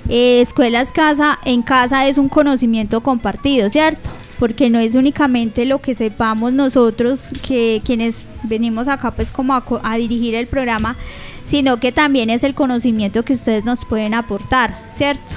eh, 0.08 0.39
Escuelas 0.39 0.91
Casa 0.91 1.39
en 1.45 1.62
Casa 1.62 2.08
es 2.08 2.17
un 2.17 2.30
conocimiento 2.30 3.02
compartido, 3.02 3.69
¿cierto? 3.69 4.10
Porque 4.39 4.69
no 4.69 4.80
es 4.80 4.95
únicamente 4.95 5.65
lo 5.65 5.80
que 5.80 5.95
sepamos 5.95 6.54
nosotros, 6.54 7.30
que 7.45 7.82
quienes 7.84 8.26
venimos 8.43 8.88
acá 8.88 9.12
pues 9.12 9.32
como 9.32 9.54
a, 9.56 9.63
a 9.84 9.97
dirigir 9.97 10.36
el 10.36 10.47
programa, 10.47 10.95
sino 11.43 11.78
que 11.78 11.91
también 11.91 12.30
es 12.30 12.43
el 12.43 12.54
conocimiento 12.54 13.26
que 13.26 13.34
ustedes 13.34 13.65
nos 13.65 13.84
pueden 13.84 14.13
aportar, 14.13 14.89
¿cierto? 14.93 15.36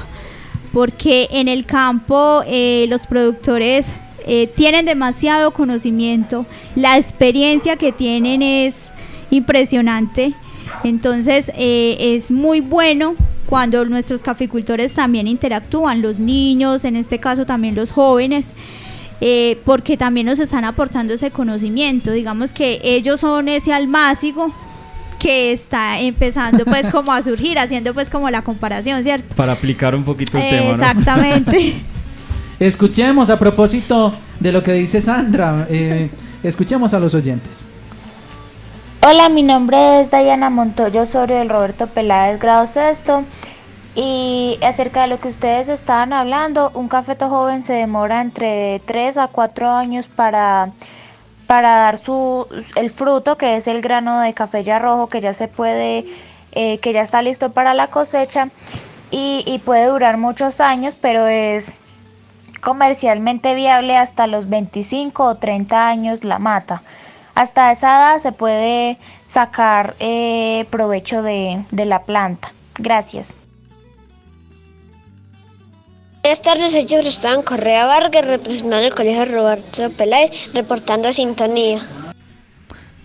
Porque 0.73 1.29
en 1.31 1.49
el 1.49 1.65
campo 1.65 2.43
eh, 2.47 2.87
los 2.89 3.07
productores 3.07 3.89
eh, 4.27 4.49
tienen 4.49 4.87
demasiado 4.87 5.53
conocimiento, 5.53 6.47
la 6.75 6.97
experiencia 6.97 7.77
que 7.77 7.93
tienen 7.93 8.43
es 8.43 8.93
impresionante, 9.31 10.35
entonces 10.85 11.51
eh, 11.57 11.97
es 12.01 12.31
muy 12.31 12.61
bueno 12.61 13.15
cuando 13.47 13.85
nuestros 13.85 14.23
caficultores 14.23 14.95
también 14.95 15.29
interactúan, 15.29 16.03
los 16.03 16.19
niños, 16.19 16.85
en 16.85 16.97
este 16.97 17.21
caso 17.21 17.47
también 17.47 17.77
los 17.77 17.93
jóvenes, 17.93 18.53
eh, 19.21 19.59
porque 19.65 19.97
también 19.97 20.27
nos 20.27 20.41
están 20.41 20.65
aportando 20.65 21.15
ese 21.15 21.31
conocimiento, 21.31 22.11
digamos 22.11 22.53
que 22.53 22.81
ellos 22.83 23.21
son 23.21 23.49
ese 23.49 23.73
almácigo 23.73 24.53
que 25.19 25.53
está 25.53 26.01
empezando 26.01 26.65
pues 26.65 26.89
como 26.93 27.13
a 27.13 27.23
surgir, 27.23 27.59
haciendo 27.59 27.95
pues 27.95 28.11
como 28.11 28.29
la 28.29 28.43
comparación, 28.43 29.03
¿cierto? 29.03 29.35
Para 29.37 29.53
aplicar 29.53 29.95
un 29.95 30.05
poquito 30.05 30.37
el 30.37 30.51
tema. 30.51 30.65
¿no? 30.65 30.73
Exactamente. 30.73 31.75
Escuchemos 32.59 33.29
a 33.29 33.39
propósito 33.39 34.13
de 34.41 34.53
lo 34.53 34.63
que 34.63 34.73
dice 34.73 35.01
Sandra. 35.01 35.67
eh, 35.69 36.11
escuchemos 36.43 36.95
a 36.95 36.99
los 36.99 37.15
oyentes. 37.15 37.67
Hola, 39.03 39.29
mi 39.29 39.43
nombre 39.43 40.01
es 40.01 40.11
Dayana 40.11 40.49
Montoyo 40.49 41.03
Osorio 41.03 41.37
del 41.37 41.51
Roberto 41.51 41.87
Peláez, 41.87 42.41
grado 42.41 42.67
sexto. 42.67 43.25
Y 43.95 44.59
acerca 44.63 45.03
de 45.03 45.09
lo 45.09 45.21
que 45.21 45.29
ustedes 45.29 45.69
estaban 45.69 46.13
hablando, 46.13 46.71
un 46.75 46.89
cafeto 46.89 47.29
joven 47.29 47.63
se 47.63 47.75
demora 47.75 48.21
entre 48.21 48.81
3 48.85 49.19
a 49.19 49.29
4 49.29 49.71
años 49.71 50.09
para, 50.09 50.71
para 51.47 51.77
dar 51.77 51.99
su, 51.99 52.47
el 52.77 52.91
fruto, 52.91 53.37
que 53.39 53.57
es 53.57 53.67
el 53.67 53.81
grano 53.81 54.21
de 54.21 54.35
café 54.35 54.65
ya 54.65 54.79
rojo, 54.79 55.09
que 55.09 55.21
ya 55.21 55.33
se 55.33 55.49
puede, 55.49 56.05
eh, 56.53 56.79
que 56.79 56.93
ya 56.93 57.03
está 57.03 57.23
listo 57.23 57.53
para 57.53 57.75
la 57.75 57.89
cosecha. 57.89 58.49
Y, 59.11 59.45
y 59.47 59.59
puede 59.61 59.87
durar 59.87 60.17
muchos 60.17 60.61
años, 60.61 60.99
pero 61.01 61.27
es 61.27 61.77
comercialmente 62.67 63.55
viable 63.55 63.97
hasta 63.97 64.27
los 64.27 64.49
25 64.49 65.23
o 65.23 65.37
30 65.37 65.87
años 65.87 66.25
la 66.25 66.41
mata. 66.41 66.83
Hasta 67.37 67.71
esa 67.71 67.97
edad 67.97 68.19
se 68.19 68.33
puede 68.33 68.99
sacar 69.25 69.95
eh, 70.01 70.67
provecho 70.71 71.23
de, 71.23 71.65
de 71.71 71.85
la 71.85 72.03
planta. 72.03 72.53
Gracias. 72.77 73.35
Buenas 76.23 76.43
tardes, 76.43 76.73
soy 76.73 77.07
Esteban 77.07 77.43
Correa 77.43 77.87
Vargas, 77.87 78.27
representando 78.27 78.85
el 78.85 78.93
Colegio 78.93 79.27
Roberto 79.27 79.89
Peláez, 79.97 80.53
reportando 80.55 81.13
sintonía. 81.13 81.79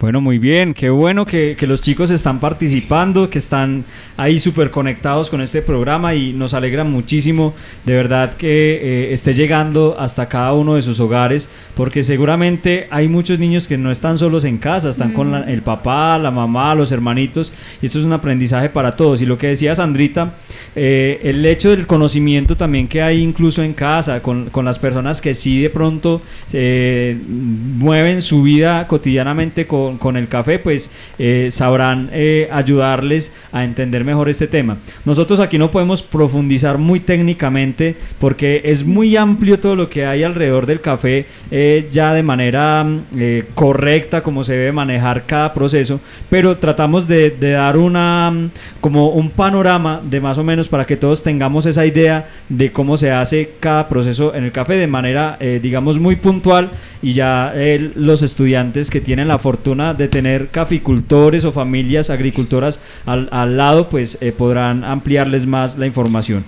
Bueno, 0.01 0.19
muy 0.19 0.39
bien, 0.39 0.73
qué 0.73 0.89
bueno 0.89 1.27
que, 1.27 1.55
que 1.55 1.67
los 1.67 1.79
chicos 1.83 2.09
están 2.09 2.39
participando, 2.39 3.29
que 3.29 3.37
están 3.37 3.85
ahí 4.17 4.39
súper 4.39 4.71
conectados 4.71 5.29
con 5.29 5.41
este 5.41 5.61
programa 5.61 6.15
y 6.15 6.33
nos 6.33 6.55
alegra 6.55 6.83
muchísimo 6.83 7.53
de 7.85 7.93
verdad 7.93 8.33
que 8.35 8.79
eh, 9.09 9.13
esté 9.13 9.35
llegando 9.35 9.95
hasta 9.99 10.27
cada 10.27 10.53
uno 10.53 10.73
de 10.73 10.81
sus 10.81 10.99
hogares, 10.99 11.49
porque 11.75 12.03
seguramente 12.03 12.87
hay 12.89 13.07
muchos 13.09 13.37
niños 13.37 13.67
que 13.67 13.77
no 13.77 13.91
están 13.91 14.17
solos 14.17 14.43
en 14.43 14.57
casa, 14.57 14.89
están 14.89 15.13
con 15.13 15.31
la- 15.33 15.43
el 15.43 15.61
papá, 15.61 16.17
la 16.17 16.31
mamá, 16.31 16.73
los 16.73 16.91
hermanitos, 16.91 17.53
y 17.79 17.85
esto 17.85 17.99
es 17.99 18.05
un 18.05 18.13
aprendizaje 18.13 18.69
para 18.69 18.95
todos. 18.95 19.21
Y 19.21 19.27
lo 19.27 19.37
que 19.37 19.47
decía 19.49 19.75
Sandrita, 19.75 20.33
eh, 20.75 21.19
el 21.25 21.45
hecho 21.45 21.69
del 21.69 21.85
conocimiento 21.85 22.57
también 22.57 22.87
que 22.87 23.03
hay 23.03 23.21
incluso 23.21 23.61
en 23.61 23.73
casa, 23.73 24.23
con, 24.23 24.49
con 24.49 24.65
las 24.65 24.79
personas 24.79 25.21
que 25.21 25.35
sí 25.35 25.61
de 25.61 25.69
pronto 25.69 26.23
eh, 26.53 27.15
mueven 27.27 28.23
su 28.23 28.41
vida 28.41 28.87
cotidianamente 28.87 29.67
con, 29.67 29.90
con 29.97 30.17
el 30.17 30.27
café, 30.27 30.59
pues 30.59 30.91
eh, 31.19 31.49
sabrán 31.51 32.09
eh, 32.13 32.47
ayudarles 32.51 33.33
a 33.51 33.63
entender 33.63 34.03
mejor 34.03 34.29
este 34.29 34.47
tema. 34.47 34.77
Nosotros 35.05 35.39
aquí 35.39 35.57
no 35.57 35.71
podemos 35.71 36.01
profundizar 36.01 36.77
muy 36.77 36.99
técnicamente 36.99 37.95
porque 38.19 38.61
es 38.65 38.85
muy 38.85 39.15
amplio 39.15 39.59
todo 39.59 39.75
lo 39.75 39.89
que 39.89 40.05
hay 40.05 40.23
alrededor 40.23 40.65
del 40.65 40.81
café 40.81 41.25
eh, 41.49 41.87
ya 41.91 42.13
de 42.13 42.23
manera 42.23 42.83
mm, 42.83 43.19
correcta, 43.53 44.23
como 44.23 44.43
se 44.43 44.53
debe 44.53 44.71
manejar 44.71 45.25
cada 45.25 45.53
proceso, 45.53 45.99
pero 46.29 46.57
tratamos 46.57 47.07
de, 47.07 47.31
de 47.31 47.51
dar 47.51 47.77
una 47.77 48.31
mm, 48.31 48.51
como 48.79 49.09
un 49.09 49.29
panorama 49.29 50.01
de 50.03 50.19
más 50.19 50.37
o 50.37 50.43
menos 50.43 50.67
para 50.67 50.85
que 50.85 50.97
todos 50.97 51.23
tengamos 51.23 51.65
esa 51.65 51.85
idea 51.85 52.27
de 52.49 52.71
cómo 52.71 52.97
se 52.97 53.11
hace 53.11 53.51
cada 53.59 53.87
proceso 53.89 54.33
en 54.35 54.45
el 54.45 54.51
café 54.51 54.75
de 54.75 54.87
manera 54.87 55.37
digamos 55.61 55.99
muy 55.99 56.15
puntual 56.15 56.71
y 57.01 57.13
ya 57.13 57.53
los 57.95 58.21
estudiantes 58.21 58.89
que 58.89 59.01
tienen 59.01 59.27
la 59.27 59.37
fortuna 59.37 59.80
de 59.93 60.07
tener 60.07 60.49
caficultores 60.49 61.45
o 61.45 61.51
familias 61.51 62.09
agricultoras 62.09 62.79
al, 63.05 63.27
al 63.31 63.57
lado 63.57 63.89
pues 63.89 64.17
eh, 64.21 64.31
podrán 64.31 64.83
ampliarles 64.83 65.45
más 65.45 65.77
la 65.77 65.87
información. 65.87 66.43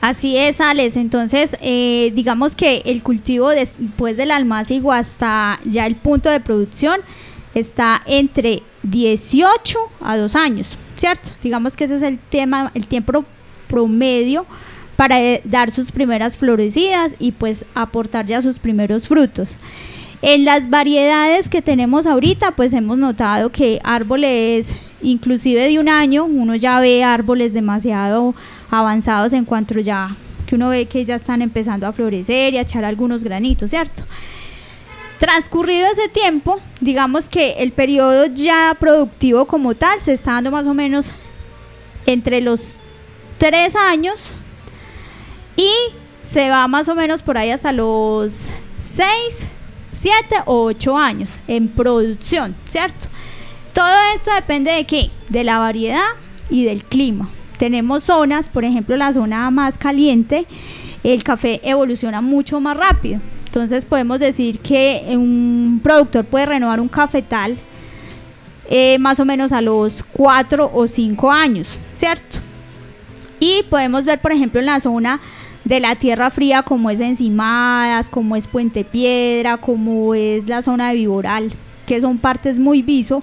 Así 0.00 0.36
es, 0.36 0.60
Alex. 0.60 0.96
Entonces, 0.96 1.56
eh, 1.60 2.10
digamos 2.14 2.54
que 2.54 2.82
el 2.86 3.02
cultivo 3.02 3.50
después 3.50 4.16
del 4.16 4.30
almácigo 4.30 4.92
hasta 4.92 5.60
ya 5.64 5.86
el 5.86 5.94
punto 5.94 6.30
de 6.30 6.40
producción 6.40 7.00
está 7.54 8.00
entre 8.06 8.62
18 8.82 9.78
a 10.00 10.16
2 10.16 10.36
años, 10.36 10.78
¿cierto? 10.96 11.30
Digamos 11.42 11.76
que 11.76 11.84
ese 11.84 11.96
es 11.96 12.02
el 12.02 12.18
tema, 12.18 12.70
el 12.74 12.86
tiempo 12.86 13.24
promedio 13.68 14.46
para 14.96 15.20
eh, 15.20 15.42
dar 15.44 15.70
sus 15.70 15.92
primeras 15.92 16.36
florecidas 16.36 17.14
y 17.18 17.32
pues 17.32 17.66
aportar 17.74 18.26
ya 18.26 18.40
sus 18.40 18.58
primeros 18.58 19.06
frutos. 19.06 19.58
En 20.22 20.44
las 20.44 20.68
variedades 20.68 21.48
que 21.48 21.62
tenemos 21.62 22.06
ahorita, 22.06 22.50
pues 22.52 22.72
hemos 22.74 22.98
notado 22.98 23.50
que 23.50 23.80
árboles 23.82 24.68
inclusive 25.02 25.66
de 25.66 25.78
un 25.78 25.88
año, 25.88 26.26
uno 26.26 26.54
ya 26.54 26.78
ve 26.78 27.02
árboles 27.02 27.54
demasiado 27.54 28.34
avanzados 28.70 29.32
en 29.32 29.46
cuanto 29.46 29.80
ya 29.80 30.14
que 30.46 30.56
uno 30.56 30.68
ve 30.68 30.86
que 30.86 31.04
ya 31.04 31.14
están 31.14 31.42
empezando 31.42 31.86
a 31.86 31.92
florecer 31.92 32.52
y 32.52 32.58
a 32.58 32.62
echar 32.62 32.84
algunos 32.84 33.24
granitos, 33.24 33.70
¿cierto? 33.70 34.04
Transcurrido 35.18 35.86
ese 35.86 36.08
tiempo, 36.08 36.60
digamos 36.80 37.28
que 37.28 37.52
el 37.58 37.72
periodo 37.72 38.26
ya 38.26 38.76
productivo 38.78 39.46
como 39.46 39.74
tal 39.74 40.00
se 40.00 40.12
está 40.12 40.32
dando 40.32 40.50
más 40.50 40.66
o 40.66 40.74
menos 40.74 41.12
entre 42.04 42.40
los 42.40 42.78
tres 43.38 43.76
años 43.76 44.34
y 45.56 45.70
se 46.20 46.50
va 46.50 46.66
más 46.68 46.88
o 46.88 46.94
menos 46.94 47.22
por 47.22 47.38
ahí 47.38 47.50
hasta 47.50 47.72
los 47.72 48.50
seis, 48.76 49.46
siete 50.00 50.36
o 50.46 50.64
ocho 50.64 50.96
años 50.96 51.38
en 51.46 51.68
producción, 51.68 52.54
¿cierto? 52.70 53.06
Todo 53.74 53.92
esto 54.14 54.30
depende 54.34 54.70
de 54.70 54.86
qué? 54.86 55.10
De 55.28 55.44
la 55.44 55.58
variedad 55.58 56.08
y 56.48 56.64
del 56.64 56.84
clima. 56.84 57.28
Tenemos 57.58 58.04
zonas, 58.04 58.48
por 58.48 58.64
ejemplo, 58.64 58.96
la 58.96 59.12
zona 59.12 59.50
más 59.50 59.76
caliente, 59.76 60.46
el 61.04 61.22
café 61.22 61.60
evoluciona 61.62 62.22
mucho 62.22 62.60
más 62.60 62.78
rápido. 62.78 63.20
Entonces 63.44 63.84
podemos 63.84 64.20
decir 64.20 64.60
que 64.60 65.04
un 65.10 65.80
productor 65.82 66.24
puede 66.24 66.46
renovar 66.46 66.80
un 66.80 66.88
cafetal 66.88 67.58
eh, 68.70 68.96
más 69.00 69.20
o 69.20 69.26
menos 69.26 69.52
a 69.52 69.60
los 69.60 70.02
4 70.14 70.70
o 70.72 70.86
5 70.86 71.30
años, 71.30 71.76
¿cierto? 71.94 72.38
Y 73.38 73.64
podemos 73.68 74.06
ver, 74.06 74.18
por 74.18 74.32
ejemplo, 74.32 74.60
en 74.60 74.66
la 74.66 74.80
zona 74.80 75.20
de 75.70 75.78
la 75.78 75.94
tierra 75.94 76.32
fría 76.32 76.64
como 76.64 76.90
es 76.90 76.98
Encimadas, 76.98 78.08
como 78.08 78.34
es 78.34 78.48
Puente 78.48 78.82
Piedra, 78.82 79.56
como 79.56 80.16
es 80.16 80.48
la 80.48 80.62
zona 80.62 80.88
de 80.88 80.96
Viboral, 80.96 81.52
que 81.86 82.00
son 82.00 82.18
partes 82.18 82.58
muy 82.58 82.82
viso, 82.82 83.22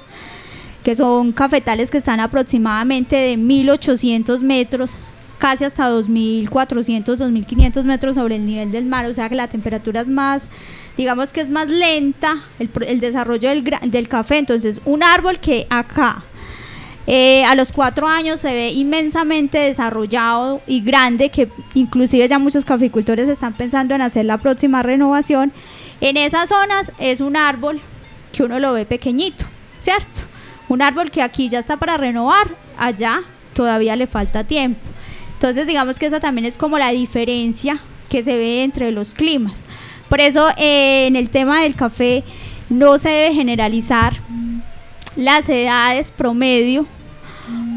que 0.82 0.96
son 0.96 1.34
cafetales 1.34 1.92
que 1.92 1.98
están 1.98 2.22
aproximadamente 2.22 3.18
de 3.18 3.36
1800 3.36 4.44
metros 4.44 4.96
casi 5.40 5.66
hasta 5.66 5.90
2400, 5.90 7.20
2500 7.20 7.86
metros 7.86 8.16
sobre 8.16 8.38
el 8.38 8.46
nivel 8.46 8.72
del 8.72 8.86
mar, 8.86 9.06
o 9.08 9.14
sea 9.14 9.28
que 9.28 9.36
la 9.36 9.50
temperatura 9.50 10.00
es 10.00 10.08
más, 10.08 10.48
digamos 10.96 11.34
que 11.34 11.42
es 11.42 11.50
más 11.50 11.68
lenta 11.68 12.44
el, 12.60 13.02
desarrollo 13.02 13.50
del, 13.50 14.08
café. 14.08 14.38
Entonces, 14.38 14.80
un 14.86 15.04
árbol 15.04 15.42
que 15.42 15.68
acá 15.70 16.24
eh, 17.10 17.46
a 17.46 17.56
los 17.56 17.72
cuatro 17.72 18.06
años 18.06 18.42
se 18.42 18.54
ve 18.54 18.72
inmensamente 18.72 19.58
desarrollado 19.58 20.62
y 20.68 20.82
grande, 20.82 21.30
que 21.30 21.50
inclusive 21.74 22.28
ya 22.28 22.38
muchos 22.38 22.66
caficultores 22.66 23.30
están 23.30 23.54
pensando 23.54 23.96
en 23.96 24.02
hacer 24.02 24.26
la 24.26 24.38
próxima 24.38 24.84
renovación. 24.84 25.54
En 26.02 26.18
esas 26.18 26.50
zonas 26.50 26.92
es 27.00 27.22
un 27.22 27.38
árbol 27.38 27.80
que 28.34 28.44
uno 28.44 28.60
lo 28.60 28.74
ve 28.74 28.86
pequeñito, 28.86 29.46
¿cierto? 29.80 30.20
Un 30.68 30.82
árbol 30.82 31.10
que 31.10 31.22
aquí 31.22 31.48
ya 31.48 31.60
está 31.60 31.78
para 31.78 31.96
renovar, 31.96 32.50
allá 32.78 33.22
todavía 33.54 33.96
le 33.96 34.06
falta 34.06 34.44
tiempo. 34.44 34.82
Entonces 35.36 35.66
digamos 35.66 35.98
que 36.00 36.08
esa 36.08 36.20
también 36.20 36.46
es 36.46 36.58
como 36.58 36.78
la 36.78 36.90
diferencia 36.90 37.80
que 38.10 38.22
se 38.22 38.38
ve 38.38 38.64
entre 38.64 38.92
los 38.92 39.14
climas. 39.16 39.64
Por 40.10 40.20
eso 40.20 40.50
eh, 40.58 41.08
en 41.08 41.16
el 41.16 41.30
tema 41.30 41.62
del 41.62 41.76
café 41.76 42.26
no 42.70 43.00
se 43.00 43.10
debe 43.10 43.34
generalizar 43.34 44.14
las 45.16 45.48
edades 45.48 46.12
promedio 46.12 46.86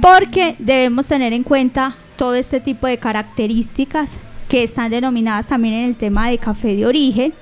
porque 0.01 0.57
debemos 0.59 1.07
tener 1.09 1.33
en 1.33 1.43
cuenta 1.43 1.97
todo 2.17 2.35
este 2.35 2.61
tipo 2.61 2.87
de 2.87 2.99
características 2.99 4.13
que 4.49 4.63
están 4.63 4.91
denominadas 4.91 5.49
también 5.49 5.75
en 5.75 5.85
el 5.85 5.97
tema 5.97 6.29
de 6.29 6.39
café 6.39 6.75
de 6.75 6.87
origen, 6.87 7.33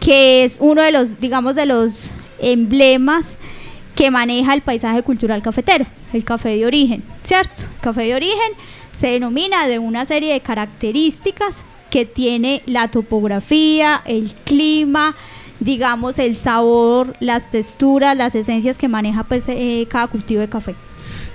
que 0.00 0.44
es 0.44 0.58
uno 0.60 0.82
de 0.82 0.92
los, 0.92 1.20
digamos, 1.20 1.54
de 1.54 1.66
los 1.66 2.10
emblemas 2.40 3.36
que 3.94 4.10
maneja 4.10 4.54
el 4.54 4.62
paisaje 4.62 5.02
cultural 5.02 5.42
cafetero, 5.42 5.86
el 6.12 6.24
café 6.24 6.50
de 6.50 6.66
origen, 6.66 7.02
¿cierto? 7.22 7.62
El 7.62 7.80
café 7.80 8.02
de 8.02 8.14
origen 8.14 8.52
se 8.92 9.08
denomina 9.08 9.66
de 9.66 9.78
una 9.78 10.04
serie 10.04 10.32
de 10.32 10.40
características 10.40 11.58
que 11.90 12.04
tiene 12.04 12.62
la 12.66 12.88
topografía, 12.88 14.02
el 14.06 14.32
clima, 14.44 15.14
digamos 15.60 16.18
el 16.18 16.36
sabor, 16.36 17.14
las 17.20 17.50
texturas, 17.50 18.16
las 18.16 18.34
esencias 18.34 18.78
que 18.78 18.88
maneja 18.88 19.24
pues, 19.24 19.44
eh, 19.48 19.86
cada 19.90 20.06
cultivo 20.06 20.40
de 20.40 20.48
café. 20.48 20.74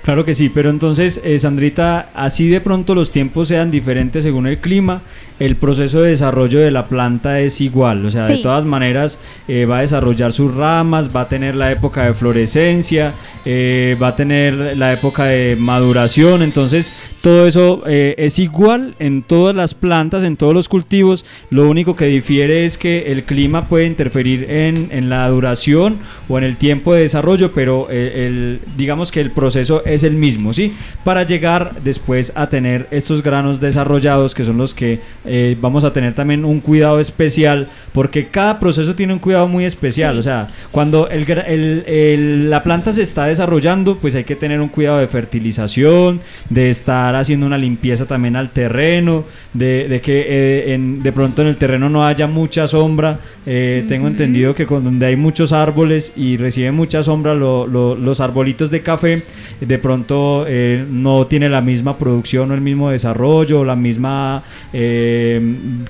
Claro 0.08 0.24
que 0.24 0.32
sí, 0.32 0.48
pero 0.48 0.70
entonces, 0.70 1.20
eh, 1.22 1.38
Sandrita, 1.38 2.08
así 2.14 2.48
de 2.48 2.62
pronto 2.62 2.94
los 2.94 3.10
tiempos 3.12 3.48
sean 3.48 3.70
diferentes 3.70 4.24
según 4.24 4.46
el 4.46 4.56
clima, 4.56 5.02
el 5.38 5.56
proceso 5.56 6.02
de 6.02 6.10
desarrollo 6.10 6.58
de 6.58 6.70
la 6.70 6.86
planta 6.88 7.40
es 7.40 7.60
igual, 7.60 8.04
o 8.04 8.10
sea, 8.10 8.26
de 8.26 8.38
todas 8.38 8.64
maneras 8.64 9.20
eh, 9.46 9.66
va 9.66 9.78
a 9.78 9.80
desarrollar 9.82 10.32
sus 10.32 10.54
ramas, 10.54 11.14
va 11.14 11.22
a 11.22 11.28
tener 11.28 11.54
la 11.54 11.70
época 11.70 12.04
de 12.04 12.14
florescencia, 12.14 13.14
eh, 13.44 13.96
va 14.02 14.08
a 14.08 14.16
tener 14.16 14.76
la 14.76 14.92
época 14.92 15.24
de 15.26 15.56
maduración, 15.58 16.42
entonces 16.42 16.92
todo 17.20 17.46
eso 17.46 17.82
eh, 17.86 18.14
es 18.18 18.38
igual 18.38 18.94
en 18.98 19.22
todas 19.22 19.54
las 19.54 19.74
plantas, 19.74 20.24
en 20.24 20.36
todos 20.36 20.54
los 20.54 20.68
cultivos, 20.68 21.24
lo 21.50 21.68
único 21.68 21.94
que 21.94 22.06
difiere 22.06 22.64
es 22.64 22.76
que 22.76 23.12
el 23.12 23.24
clima 23.24 23.68
puede 23.68 23.86
interferir 23.86 24.50
en, 24.50 24.88
en 24.90 25.08
la 25.08 25.28
duración 25.28 25.98
o 26.28 26.38
en 26.38 26.44
el 26.44 26.56
tiempo 26.56 26.94
de 26.94 27.02
desarrollo, 27.02 27.52
pero 27.52 27.88
el, 27.90 28.60
digamos 28.76 29.12
que 29.12 29.20
el 29.20 29.30
proceso 29.30 29.84
es 29.84 30.02
el 30.02 30.14
mismo, 30.14 30.52
¿sí? 30.52 30.72
Para 31.04 31.22
llegar 31.22 31.76
después 31.84 32.32
a 32.34 32.48
tener 32.48 32.88
estos 32.90 33.22
granos 33.22 33.60
desarrollados 33.60 34.34
que 34.34 34.44
son 34.44 34.58
los 34.58 34.74
que 34.74 35.00
eh, 35.28 35.56
vamos 35.60 35.84
a 35.84 35.92
tener 35.92 36.14
también 36.14 36.44
un 36.44 36.60
cuidado 36.60 37.00
especial 37.00 37.68
porque 37.92 38.28
cada 38.28 38.58
proceso 38.58 38.94
tiene 38.94 39.12
un 39.12 39.18
cuidado 39.18 39.46
muy 39.48 39.64
especial. 39.64 40.18
O 40.18 40.22
sea, 40.22 40.48
cuando 40.70 41.08
el, 41.08 42.50
la 42.50 42.62
planta 42.62 42.92
se 42.92 43.02
está 43.02 43.26
desarrollando, 43.26 43.98
pues 43.98 44.14
hay 44.14 44.24
que 44.24 44.36
tener 44.36 44.60
un 44.60 44.68
cuidado 44.68 44.98
de 44.98 45.06
fertilización, 45.06 46.20
de 46.48 46.70
estar 46.70 47.14
haciendo 47.14 47.46
una 47.46 47.58
limpieza 47.58 48.06
también 48.06 48.36
al 48.36 48.50
terreno, 48.50 49.24
de, 49.52 50.00
que 50.02 50.26
eh, 50.28 50.78
de 50.78 51.12
pronto 51.12 51.42
en 51.42 51.48
el 51.48 51.56
terreno 51.56 51.88
no 51.88 52.06
haya 52.06 52.26
mucha 52.26 52.66
sombra. 52.66 53.20
Eh, 53.46 53.84
tengo 53.88 54.08
entendido 54.08 54.54
que 54.54 54.66
con, 54.66 54.84
donde 54.84 55.06
hay 55.06 55.16
muchos 55.16 55.52
árboles 55.52 56.14
y 56.16 56.36
reciben 56.36 56.74
mucha 56.74 57.02
sombra, 57.02 57.34
los 57.34 58.20
arbolitos 58.20 58.70
de 58.70 58.82
café, 58.82 59.22
de 59.60 59.78
pronto 59.78 60.46
no 60.90 61.26
tiene 61.26 61.48
la 61.48 61.60
misma 61.60 61.98
producción 61.98 62.50
o 62.50 62.54
el 62.54 62.60
mismo 62.60 62.90
desarrollo, 62.90 63.60
o 63.60 63.64
la 63.64 63.76
misma... 63.76 64.42
Eh, 64.72 65.17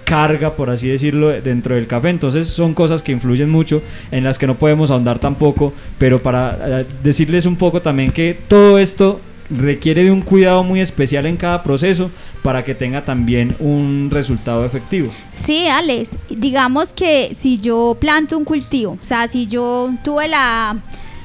carga, 0.04 0.54
por 0.54 0.70
así 0.70 0.88
decirlo, 0.88 1.28
dentro 1.28 1.74
del 1.74 1.86
café. 1.86 2.10
Entonces 2.10 2.48
son 2.48 2.74
cosas 2.74 3.02
que 3.02 3.12
influyen 3.12 3.50
mucho, 3.50 3.82
en 4.10 4.24
las 4.24 4.38
que 4.38 4.46
no 4.46 4.58
podemos 4.58 4.90
ahondar 4.90 5.18
tampoco, 5.18 5.72
pero 5.98 6.22
para 6.22 6.80
eh, 6.80 6.86
decirles 7.02 7.46
un 7.46 7.56
poco 7.56 7.82
también 7.82 8.10
que 8.12 8.38
todo 8.48 8.78
esto 8.78 9.20
requiere 9.50 10.04
de 10.04 10.10
un 10.10 10.22
cuidado 10.22 10.62
muy 10.62 10.80
especial 10.80 11.26
en 11.26 11.36
cada 11.36 11.62
proceso 11.62 12.10
para 12.42 12.64
que 12.64 12.74
tenga 12.74 13.04
también 13.04 13.54
un 13.58 14.08
resultado 14.10 14.64
efectivo. 14.64 15.10
Sí, 15.32 15.66
Alex, 15.66 16.16
digamos 16.28 16.90
que 16.90 17.34
si 17.34 17.58
yo 17.58 17.96
planto 17.98 18.36
un 18.36 18.44
cultivo, 18.44 18.98
o 19.00 19.04
sea, 19.04 19.26
si 19.28 19.46
yo 19.46 19.90
tuve 20.04 20.28
la 20.28 20.76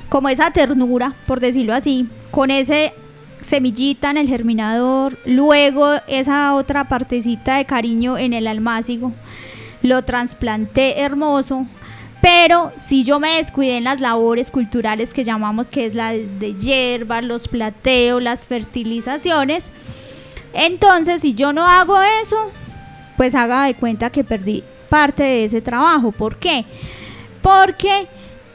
como 0.09 0.29
esa 0.29 0.51
ternura, 0.51 1.15
por 1.25 1.39
decirlo 1.39 1.73
así, 1.73 2.07
con 2.29 2.51
ese 2.51 2.93
semillita 3.43 4.09
en 4.09 4.17
el 4.17 4.27
germinador, 4.27 5.19
luego 5.25 5.87
esa 6.07 6.55
otra 6.55 6.87
partecita 6.87 7.57
de 7.57 7.65
cariño 7.65 8.17
en 8.17 8.33
el 8.33 8.47
almácigo, 8.47 9.13
lo 9.81 10.01
trasplanté 10.03 11.01
hermoso, 11.01 11.67
pero 12.21 12.71
si 12.77 13.03
yo 13.03 13.19
me 13.19 13.35
descuidé 13.35 13.77
en 13.77 13.83
las 13.83 13.99
labores 13.99 14.49
culturales 14.49 15.13
que 15.13 15.25
llamamos 15.25 15.69
que 15.69 15.85
es 15.85 15.93
la 15.93 16.13
de 16.13 16.55
hierbas, 16.55 17.23
los 17.23 17.49
plateos, 17.49 18.23
las 18.23 18.45
fertilizaciones, 18.45 19.71
entonces 20.53 21.21
si 21.21 21.33
yo 21.33 21.51
no 21.51 21.67
hago 21.67 21.97
eso, 22.21 22.51
pues 23.17 23.35
haga 23.35 23.65
de 23.65 23.75
cuenta 23.75 24.09
que 24.09 24.23
perdí 24.23 24.63
parte 24.87 25.23
de 25.23 25.43
ese 25.43 25.61
trabajo. 25.61 26.11
¿Por 26.11 26.37
qué? 26.37 26.65
Porque 27.41 28.07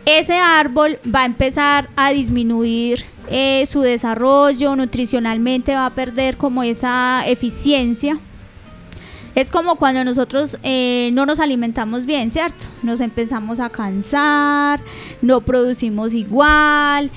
ese 0.07 0.35
árbol 0.35 0.99
va 1.15 1.23
a 1.23 1.27
empezar 1.27 1.91
a 1.95 2.13
disminuir 2.13 3.05
eh, 3.31 3.65
su 3.67 3.81
desarrollo, 3.83 4.77
nutricionalmente 4.77 5.75
va 5.75 5.87
a 5.87 5.95
perder 5.95 6.37
como 6.37 6.63
esa 6.63 7.23
eficiencia. 7.27 8.19
Es 9.35 9.53
como 9.53 9.77
cuando 9.77 10.03
nosotros 10.03 10.59
eh, 10.65 11.11
no 11.13 11.25
nos 11.25 11.39
alimentamos 11.39 12.07
bien, 12.07 12.33
¿cierto? 12.33 12.65
Nos 12.83 13.01
empezamos 13.01 13.61
a 13.61 13.71
cansar, 13.71 14.81
no 15.23 15.43
producimos 15.43 16.13
igual, 16.13 17.09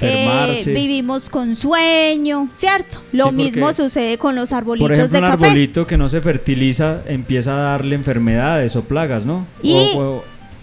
eh, 0.00 0.62
vivimos 0.66 1.28
con 1.28 1.54
sueño, 1.54 2.48
¿cierto? 2.52 3.00
Lo 3.12 3.30
mismo 3.30 3.72
sucede 3.74 4.18
con 4.18 4.34
los 4.34 4.50
arbolitos 4.50 4.88
por 4.88 4.98
ejemplo, 4.98 5.18
de 5.20 5.24
un 5.24 5.32
arbolito 5.32 5.86
que 5.86 5.96
no 5.96 6.08
se 6.08 6.20
fertiliza 6.20 7.02
empieza 7.06 7.52
a 7.52 7.60
darle 7.70 7.94
enfermedades 7.94 8.74
o 8.74 8.82
plagas, 8.82 9.24
¿no? 9.24 9.46
Y 9.62 9.92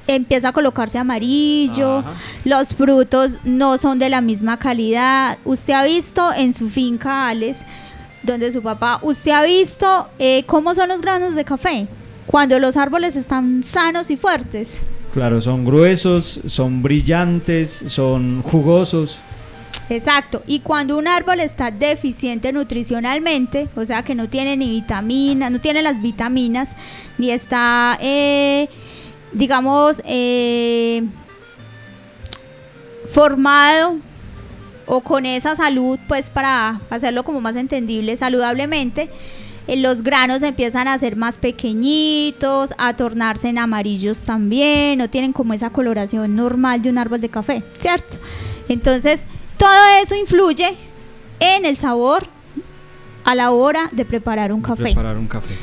empieza 0.07 0.49
a 0.49 0.53
colocarse 0.53 0.97
amarillo, 0.97 2.03
los 2.43 2.69
frutos 2.75 3.39
no 3.43 3.77
son 3.77 3.99
de 3.99 4.09
la 4.09 4.21
misma 4.21 4.57
calidad. 4.59 5.37
Usted 5.43 5.73
ha 5.73 5.83
visto 5.83 6.31
en 6.33 6.53
su 6.53 6.69
finca, 6.69 7.27
Alex, 7.27 7.59
donde 8.23 8.51
su 8.51 8.61
papá, 8.61 8.99
usted 9.01 9.31
ha 9.31 9.43
visto 9.43 10.07
eh, 10.19 10.43
cómo 10.45 10.73
son 10.73 10.89
los 10.89 11.01
granos 11.01 11.35
de 11.35 11.45
café 11.45 11.87
cuando 12.25 12.59
los 12.59 12.75
árboles 12.77 13.15
están 13.15 13.63
sanos 13.63 14.09
y 14.09 14.17
fuertes. 14.17 14.81
Claro, 15.13 15.39
son 15.39 15.63
gruesos, 15.63 16.41
son 16.45 16.81
brillantes, 16.81 17.83
son 17.87 18.41
jugosos. 18.41 19.19
Exacto, 19.89 20.41
y 20.47 20.59
cuando 20.61 20.97
un 20.97 21.07
árbol 21.07 21.39
está 21.39 21.69
deficiente 21.69 22.51
nutricionalmente, 22.51 23.69
o 23.75 23.85
sea 23.85 24.03
que 24.03 24.15
no 24.15 24.27
tiene 24.27 24.57
ni 24.57 24.69
vitaminas, 24.71 25.51
no 25.51 25.61
tiene 25.61 25.83
las 25.83 26.01
vitaminas, 26.01 26.75
ni 27.19 27.29
está 27.29 27.97
eh, 28.01 28.67
digamos, 29.31 30.01
eh, 30.05 31.03
formado 33.09 33.97
o 34.85 35.01
con 35.01 35.25
esa 35.25 35.55
salud, 35.55 35.99
pues 36.07 36.29
para 36.29 36.81
hacerlo 36.89 37.23
como 37.23 37.41
más 37.41 37.55
entendible 37.55 38.15
saludablemente, 38.17 39.09
eh, 39.67 39.77
los 39.77 40.03
granos 40.03 40.43
empiezan 40.43 40.87
a 40.87 40.97
ser 40.97 41.15
más 41.15 41.37
pequeñitos, 41.37 42.73
a 42.77 42.95
tornarse 42.95 43.49
en 43.49 43.57
amarillos 43.57 44.23
también, 44.23 44.99
no 44.99 45.09
tienen 45.09 45.33
como 45.33 45.53
esa 45.53 45.71
coloración 45.71 46.35
normal 46.35 46.81
de 46.81 46.89
un 46.89 46.97
árbol 46.97 47.21
de 47.21 47.29
café, 47.29 47.63
¿cierto? 47.79 48.17
Entonces, 48.69 49.25
todo 49.57 49.71
eso 50.01 50.15
influye 50.15 50.75
en 51.39 51.65
el 51.65 51.77
sabor 51.77 52.27
a 53.23 53.33
la 53.33 53.51
hora 53.51 53.89
de 53.91 54.05
preparar 54.05 54.51
un 54.51 54.61
café. 54.61 54.83
Preparar 54.83 55.17
un 55.17 55.27
café. 55.27 55.55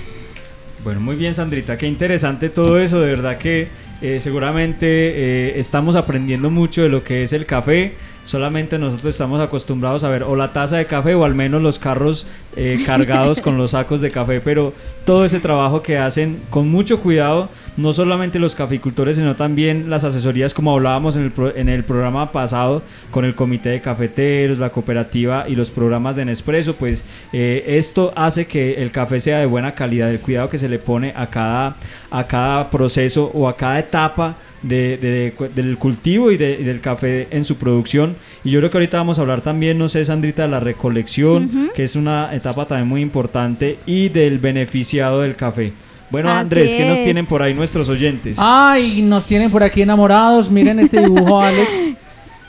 Bueno, 0.85 1.01
muy 1.01 1.15
bien, 1.15 1.33
Sandrita, 1.33 1.79
qué 1.79 1.87
interesante 1.87 2.49
todo 2.49 2.77
eso, 2.77 3.01
de 3.01 3.07
verdad 3.07 3.39
que 3.39 3.69
eh, 4.01 4.19
seguramente 4.19 4.87
eh, 4.89 5.61
estamos 5.61 5.95
aprendiendo 5.95 6.51
mucho 6.51 6.83
de 6.83 6.89
lo 6.89 7.05
que 7.05 7.23
es 7.23 7.33
el 7.33 7.47
café. 7.47 7.95
Solamente 8.25 8.79
nosotros 8.79 9.15
estamos 9.15 9.41
acostumbrados 9.41 10.03
a 10.03 10.09
ver 10.09 10.25
o 10.25 10.35
la 10.35 10.53
taza 10.53 10.79
de 10.79 10.87
café 10.87 11.15
o 11.15 11.25
al 11.25 11.37
menos 11.37 11.63
los 11.63 11.79
carros 11.79 12.27
eh, 12.57 12.83
cargados 12.85 13.41
con 13.43 13.57
los 13.59 13.73
sacos 13.73 14.01
de 14.01 14.11
café, 14.11 14.41
pero 14.41 14.73
todo 15.05 15.25
ese 15.25 15.39
trabajo 15.39 15.83
que 15.83 15.99
hacen 15.99 16.41
con 16.51 16.69
mucho 16.69 16.99
cuidado, 16.99 17.49
no 17.77 17.93
solamente 17.93 18.39
los 18.39 18.55
caficultores, 18.55 19.17
sino 19.17 19.35
también 19.37 19.89
las 19.89 20.05
asesorías, 20.05 20.53
como 20.55 20.73
hablábamos 20.75 21.17
en 21.17 21.23
el, 21.23 21.31
pro- 21.31 21.57
en 21.57 21.69
el 21.69 21.85
programa 21.85 22.31
pasado, 22.33 22.83
con 23.11 23.25
el 23.25 23.35
comité 23.35 23.71
de 23.71 23.81
cafeteros, 23.81 24.59
la 24.59 24.71
cooperativa 24.71 25.47
y 25.49 25.55
los 25.55 25.71
programas 25.71 26.17
de 26.17 26.25
Nespresso, 26.27 26.75
pues 26.77 27.05
eh, 27.33 27.65
esto 27.67 28.13
hace 28.17 28.47
que 28.47 28.75
el 28.83 28.91
café 28.91 29.21
sea 29.21 29.39
de 29.39 29.47
buena 29.47 29.75
calidad, 29.75 30.11
el 30.11 30.21
cuidado 30.21 30.49
que 30.49 30.59
se 30.59 30.69
le 30.69 30.79
pone 30.79 31.13
a 31.17 31.29
cada, 31.29 31.77
a 32.11 32.27
cada 32.27 32.71
proceso 32.71 33.31
o 33.33 33.49
a 33.49 33.57
cada 33.57 33.79
etapa 33.79 34.37
de- 34.63 34.97
de- 34.99 35.33
de- 35.39 35.49
del 35.55 35.77
cultivo 35.79 36.31
y, 36.31 36.37
de- 36.37 36.59
y 36.61 36.65
del 36.65 36.81
café 36.81 37.27
en 37.31 37.45
su 37.45 37.57
producción. 37.57 38.17
Y 38.45 38.51
yo 38.51 38.61
creo 38.61 38.71
que 38.71 38.77
ahorita 38.77 38.99
vamos 38.99 39.19
a 39.19 39.23
hablar 39.23 39.41
también, 39.41 39.79
no 39.79 39.89
sé, 39.89 40.05
Sandrita, 40.05 40.43
de 40.43 40.49
la 40.49 40.61
recolección, 40.61 41.71
que 41.75 41.85
es 41.85 41.97
una 41.97 42.35
etapa 42.35 42.67
también 42.67 42.89
muy 42.89 43.01
importante, 43.01 43.79
y 43.87 44.09
del 44.11 44.39
beneficiado 44.39 45.23
del 45.23 45.37
café. 45.37 45.73
Bueno, 46.13 46.29
Así 46.31 46.41
Andrés, 46.41 46.75
¿qué 46.75 46.85
nos 46.87 46.99
es. 46.99 47.05
tienen 47.05 47.25
por 47.27 47.43
ahí 47.43 47.55
nuestros 47.55 47.89
oyentes? 47.89 48.37
Ay, 48.39 49.01
nos 49.01 49.27
tienen 49.27 49.51
por 49.51 49.63
aquí 49.63 49.81
enamorados. 49.83 50.51
Miren 50.51 50.79
este 50.79 51.01
dibujo, 51.01 51.41
Alex. 51.43 51.93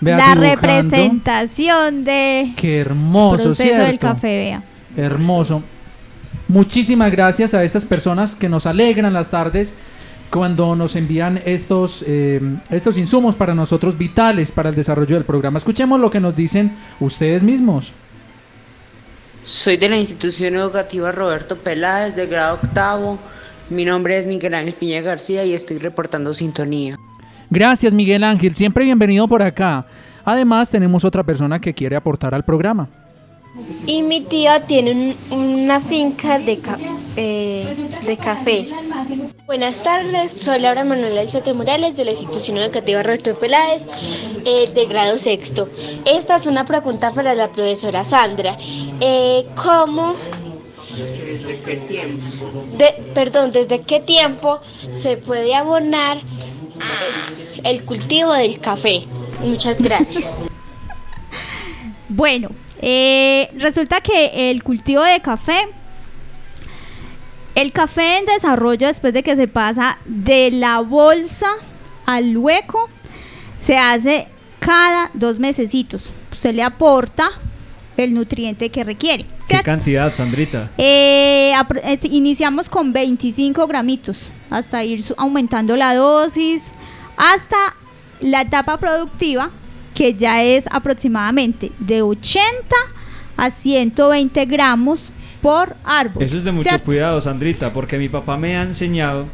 Vea 0.01 0.17
la 0.17 0.23
dibujando. 0.35 0.49
representación 0.51 2.03
de 2.03 2.51
Qué 2.57 2.79
hermoso, 2.79 3.41
proceso 3.43 3.81
del 3.81 3.97
café, 3.97 4.27
vea. 4.37 4.63
Hermoso. 4.97 5.63
Muchísimas 6.49 7.09
gracias 7.09 7.53
a 7.53 7.63
estas 7.63 7.85
personas 7.85 8.35
que 8.35 8.49
nos 8.49 8.65
alegran 8.65 9.13
las 9.13 9.29
tardes 9.29 9.75
cuando 10.29 10.75
nos 10.75 10.97
envían 10.97 11.39
estos, 11.45 12.03
eh, 12.05 12.41
estos 12.69 12.97
insumos 12.97 13.35
para 13.35 13.55
nosotros 13.55 13.97
vitales 13.97 14.51
para 14.51 14.69
el 14.69 14.75
desarrollo 14.75 15.15
del 15.15 15.23
programa. 15.23 15.57
Escuchemos 15.57 15.99
lo 16.01 16.11
que 16.11 16.19
nos 16.19 16.35
dicen 16.35 16.75
ustedes 16.99 17.41
mismos. 17.43 17.93
Soy 19.45 19.77
de 19.77 19.89
la 19.89 19.97
institución 19.97 20.55
educativa 20.55 21.11
Roberto 21.11 21.55
Peláez, 21.57 22.15
del 22.15 22.27
grado 22.27 22.55
octavo. 22.61 23.19
Mi 23.69 23.85
nombre 23.85 24.17
es 24.17 24.25
Miguel 24.27 24.53
Ángel 24.53 24.73
Piña 24.73 25.01
García 25.01 25.43
y 25.45 25.53
estoy 25.53 25.77
reportando 25.77 26.33
sintonía. 26.33 26.97
Gracias 27.49 27.93
Miguel 27.93 28.23
Ángel, 28.23 28.55
siempre 28.55 28.83
bienvenido 28.85 29.27
por 29.27 29.41
acá. 29.41 29.85
Además 30.25 30.69
tenemos 30.69 31.03
otra 31.03 31.23
persona 31.23 31.59
que 31.59 31.73
quiere 31.73 31.95
aportar 31.95 32.33
al 32.33 32.43
programa. 32.45 32.87
Y 33.85 34.01
mi 34.01 34.21
tío 34.21 34.49
tiene 34.67 34.91
un- 34.91 35.37
una 35.37 35.79
finca 35.79 36.39
de, 36.39 36.57
ca- 36.57 36.79
eh, 37.15 37.67
de 38.07 38.17
café. 38.17 38.67
Buenas 39.45 39.83
tardes, 39.83 40.31
soy 40.31 40.59
Laura 40.59 40.83
Manuela 40.83 41.23
Isote 41.23 41.53
Morales 41.53 41.95
de 41.95 42.05
la 42.05 42.11
institución 42.11 42.57
educativa 42.57 43.03
Roberto 43.03 43.35
Peláez 43.37 43.85
eh, 44.45 44.65
de 44.73 44.85
grado 44.87 45.19
sexto. 45.19 45.69
Esta 46.11 46.37
es 46.37 46.47
una 46.47 46.65
pregunta 46.65 47.11
para 47.11 47.35
la 47.35 47.51
profesora 47.51 48.03
Sandra. 48.03 48.57
Eh, 48.99 49.45
¿Cómo, 49.55 50.15
de- 52.77 53.03
perdón, 53.13 53.51
desde 53.51 53.81
qué 53.81 53.99
tiempo 53.99 54.61
se 54.93 55.17
puede 55.17 55.55
abonar 55.55 56.19
el 57.63 57.83
cultivo 57.83 58.33
del 58.33 58.59
café? 58.59 59.03
Muchas 59.43 59.81
gracias. 59.81 60.39
Bueno, 62.09 62.49
eh, 62.79 63.49
resulta 63.57 63.99
que 64.01 64.51
el 64.51 64.61
cultivo 64.61 65.01
de 65.01 65.19
café, 65.19 65.67
el 67.55 67.71
café 67.71 68.19
en 68.19 68.25
desarrollo 68.25 68.85
después 68.85 69.13
de 69.13 69.23
que 69.23 69.35
se 69.35 69.47
pasa 69.47 69.97
de 70.05 70.51
la 70.51 70.79
bolsa 70.81 71.47
al 72.05 72.37
hueco, 72.37 72.87
se 73.57 73.77
hace 73.79 74.27
cada 74.59 75.09
dos 75.15 75.39
mesecitos. 75.39 76.11
Usted 76.31 76.53
le 76.53 76.61
aporta 76.61 77.31
el 77.97 78.13
nutriente 78.13 78.69
que 78.69 78.83
requiere. 78.83 79.25
¿Qué 79.47 79.59
cantidad, 79.61 80.13
Sandrita? 80.13 80.71
Eh, 80.77 81.53
es- 81.83 82.05
iniciamos 82.05 82.69
con 82.69 82.93
25 82.93 83.67
gramitos 83.67 84.27
hasta 84.49 84.83
ir 84.83 85.03
aumentando 85.17 85.75
la 85.75 85.95
dosis 85.95 86.71
hasta 87.17 87.57
la 88.21 88.41
etapa 88.41 88.77
productiva 88.77 89.51
que 89.93 90.15
ya 90.15 90.43
es 90.43 90.65
aproximadamente 90.71 91.71
de 91.79 92.01
80 92.01 92.43
a 93.37 93.51
120 93.51 94.45
gramos 94.45 95.11
por 95.41 95.75
árbol. 95.83 96.23
Eso 96.23 96.37
es 96.37 96.43
de 96.43 96.51
mucho 96.51 96.69
¿cierto? 96.69 96.85
cuidado, 96.85 97.21
Sandrita, 97.21 97.73
porque 97.73 97.97
mi 97.97 98.09
papá 98.09 98.37
me 98.37 98.57
ha 98.57 98.63
enseñado 98.63 99.25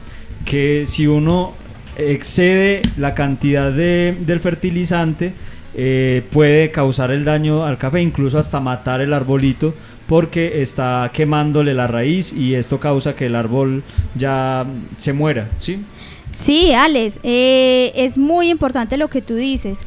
que 0.45 0.85
si 0.87 1.07
uno 1.07 1.53
excede 1.97 2.81
la 2.97 3.13
cantidad 3.13 3.71
de, 3.71 4.17
del 4.21 4.39
fertilizante, 4.39 5.33
eh, 5.75 6.23
puede 6.31 6.71
causar 6.71 7.11
el 7.11 7.25
daño 7.25 7.65
al 7.65 7.77
café, 7.77 8.01
incluso 8.01 8.39
hasta 8.39 8.59
matar 8.59 9.01
el 9.01 9.13
arbolito, 9.13 9.73
porque 10.07 10.61
está 10.61 11.09
quemándole 11.13 11.73
la 11.73 11.87
raíz 11.87 12.33
y 12.33 12.55
esto 12.55 12.79
causa 12.79 13.15
que 13.15 13.27
el 13.27 13.35
árbol 13.35 13.83
ya 14.15 14.65
se 14.97 15.13
muera, 15.13 15.49
¿sí? 15.59 15.83
Sí, 16.31 16.73
Alex, 16.73 17.19
eh, 17.23 17.91
es 17.95 18.17
muy 18.17 18.49
importante 18.49 18.97
lo 18.97 19.09
que 19.09 19.21
tú 19.21 19.35
dices. 19.35 19.79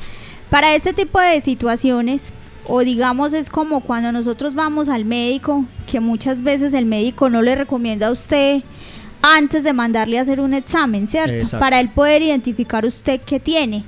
Para 0.51 0.75
este 0.75 0.93
tipo 0.93 1.21
de 1.21 1.41
situaciones, 1.41 2.33
o 2.67 2.81
digamos 2.81 3.33
es 3.33 3.51
como 3.51 3.81
cuando 3.81 4.13
nosotros 4.13 4.55
vamos 4.55 4.89
al 4.89 5.05
médico, 5.05 5.65
que 5.91 6.01
muchas 6.01 6.43
veces 6.43 6.75
el 6.75 6.87
médico 6.87 7.29
no 7.29 7.43
le 7.43 7.55
recomienda 7.55 8.09
a 8.09 8.13
usted 8.13 8.63
antes 9.23 9.65
de 9.65 9.73
mandarle 9.73 10.19
a 10.19 10.23
hacer 10.23 10.41
un 10.41 10.53
examen, 10.53 11.07
¿cierto? 11.07 11.35
Exacto. 11.35 11.59
Para 11.61 11.81
él 11.81 11.89
poder 11.89 12.23
identificar 12.23 12.85
usted 12.85 13.21
qué 13.25 13.41
tiene. 13.41 13.85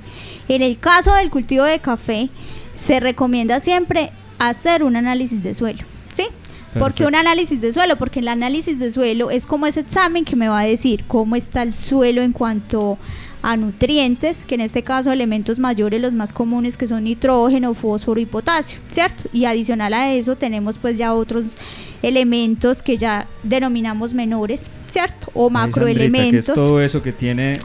En 0.47 0.61
el 0.61 0.79
caso 0.79 1.13
del 1.13 1.29
cultivo 1.29 1.65
de 1.65 1.79
café, 1.79 2.29
se 2.73 2.99
recomienda 2.99 3.59
siempre 3.59 4.11
hacer 4.39 4.83
un 4.83 4.95
análisis 4.95 5.43
de 5.43 5.53
suelo, 5.53 5.83
¿sí? 6.13 6.27
¿Por 6.73 6.93
qué 6.93 7.03
Perfecto. 7.03 7.07
un 7.07 7.15
análisis 7.15 7.61
de 7.61 7.71
suelo? 7.71 7.95
Porque 7.95 8.19
el 8.19 8.27
análisis 8.27 8.79
de 8.79 8.91
suelo 8.91 9.31
es 9.31 9.45
como 9.45 9.65
ese 9.65 9.79
examen 9.79 10.25
que 10.25 10.35
me 10.35 10.49
va 10.49 10.59
a 10.59 10.65
decir 10.65 11.05
cómo 11.07 11.37
está 11.37 11.63
el 11.63 11.73
suelo 11.73 12.21
en 12.21 12.33
cuanto 12.33 12.97
a 13.45 13.57
nutrientes, 13.57 14.39
que 14.47 14.55
en 14.55 14.61
este 14.61 14.81
caso 14.81 15.11
elementos 15.11 15.59
mayores, 15.59 16.01
los 16.01 16.15
más 16.15 16.33
comunes 16.33 16.77
que 16.77 16.87
son 16.87 17.03
nitrógeno, 17.03 17.75
fósforo 17.75 18.19
y 18.19 18.25
potasio, 18.25 18.79
¿cierto? 18.89 19.25
Y 19.31 19.45
adicional 19.45 19.93
a 19.93 20.11
eso 20.11 20.35
tenemos 20.35 20.79
pues 20.79 20.97
ya 20.97 21.13
otros 21.13 21.55
elementos 22.01 22.81
que 22.81 22.97
ya 22.97 23.27
denominamos 23.43 24.15
menores, 24.15 24.65
¿cierto? 24.89 25.27
O 25.35 25.47
que 25.47 25.47
es 25.47 25.53
macroelementos. 25.53 26.55
todo 26.55 26.81
eso 26.81 27.03
que 27.03 27.11
tiene... 27.11 27.59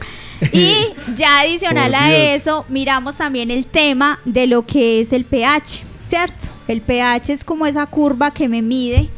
Y 0.53 0.73
ya 1.15 1.39
adicional 1.39 1.95
a 1.95 2.15
eso, 2.15 2.63
miramos 2.69 3.17
también 3.17 3.49
el 3.49 3.65
tema 3.65 4.19
de 4.23 4.45
lo 4.45 4.63
que 4.67 5.01
es 5.01 5.13
el 5.13 5.25
pH, 5.25 5.81
¿cierto? 6.03 6.47
El 6.67 6.81
pH 6.81 7.33
es 7.33 7.43
como 7.43 7.65
esa 7.65 7.87
curva 7.87 8.31
que 8.31 8.47
me 8.47 8.61
mide 8.61 9.09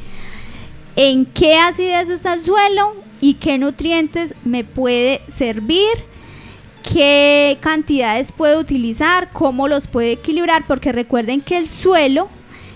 en 0.96 1.26
qué 1.26 1.58
acidez 1.58 2.08
está 2.08 2.34
el 2.34 2.42
suelo 2.42 2.96
y 3.20 3.34
qué 3.34 3.58
nutrientes 3.58 4.34
me 4.46 4.64
puede 4.64 5.22
servir, 5.28 6.13
qué 6.84 7.58
cantidades 7.62 8.32
puede 8.32 8.58
utilizar, 8.58 9.30
cómo 9.32 9.68
los 9.68 9.88
puede 9.88 10.12
equilibrar, 10.14 10.66
porque 10.68 10.92
recuerden 10.92 11.42
que 11.42 11.58
el 11.58 11.70
suelo, 11.70 12.30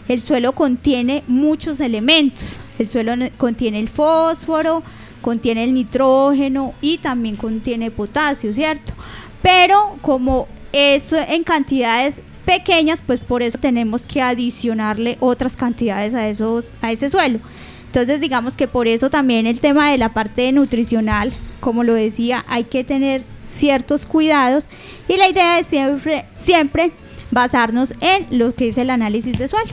el 0.07 0.21
suelo 0.21 0.53
contiene 0.53 1.23
muchos 1.27 1.79
elementos. 1.79 2.59
El 2.79 2.87
suelo 2.87 3.15
ne- 3.15 3.31
contiene 3.31 3.79
el 3.79 3.89
fósforo, 3.89 4.83
contiene 5.21 5.63
el 5.65 5.73
nitrógeno 5.73 6.73
y 6.81 6.97
también 6.99 7.35
contiene 7.35 7.91
potasio, 7.91 8.53
¿cierto? 8.53 8.93
Pero 9.41 9.97
como 10.01 10.47
es 10.71 11.11
en 11.13 11.43
cantidades 11.43 12.21
pequeñas, 12.45 13.03
pues 13.05 13.19
por 13.19 13.41
eso 13.43 13.57
tenemos 13.57 14.05
que 14.05 14.21
adicionarle 14.21 15.17
otras 15.19 15.55
cantidades 15.55 16.13
a 16.13 16.29
esos 16.29 16.69
a 16.81 16.91
ese 16.91 17.09
suelo. 17.09 17.39
Entonces, 17.87 18.21
digamos 18.21 18.55
que 18.55 18.67
por 18.67 18.87
eso 18.87 19.09
también 19.09 19.47
el 19.47 19.59
tema 19.59 19.91
de 19.91 19.97
la 19.97 20.09
parte 20.09 20.51
nutricional, 20.51 21.33
como 21.59 21.83
lo 21.83 21.93
decía, 21.93 22.45
hay 22.47 22.65
que 22.65 22.83
tener 22.83 23.23
ciertos 23.43 24.05
cuidados 24.05 24.69
y 25.07 25.17
la 25.17 25.27
idea 25.27 25.59
es 25.59 25.67
siempre 25.67 26.25
siempre 26.35 26.91
basarnos 27.31 27.93
en 28.01 28.27
lo 28.37 28.53
que 28.53 28.69
es 28.69 28.77
el 28.77 28.89
análisis 28.89 29.37
de 29.37 29.47
suelo. 29.47 29.71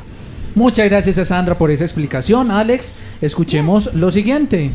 Muchas 0.55 0.89
gracias 0.89 1.19
a 1.19 1.25
Sandra 1.25 1.59
por 1.59 1.71
esa 1.71 1.85
explicación. 1.85 2.51
Alex, 2.51 2.93
escuchemos 3.21 3.93
lo 3.95 4.11
siguiente. 4.11 4.71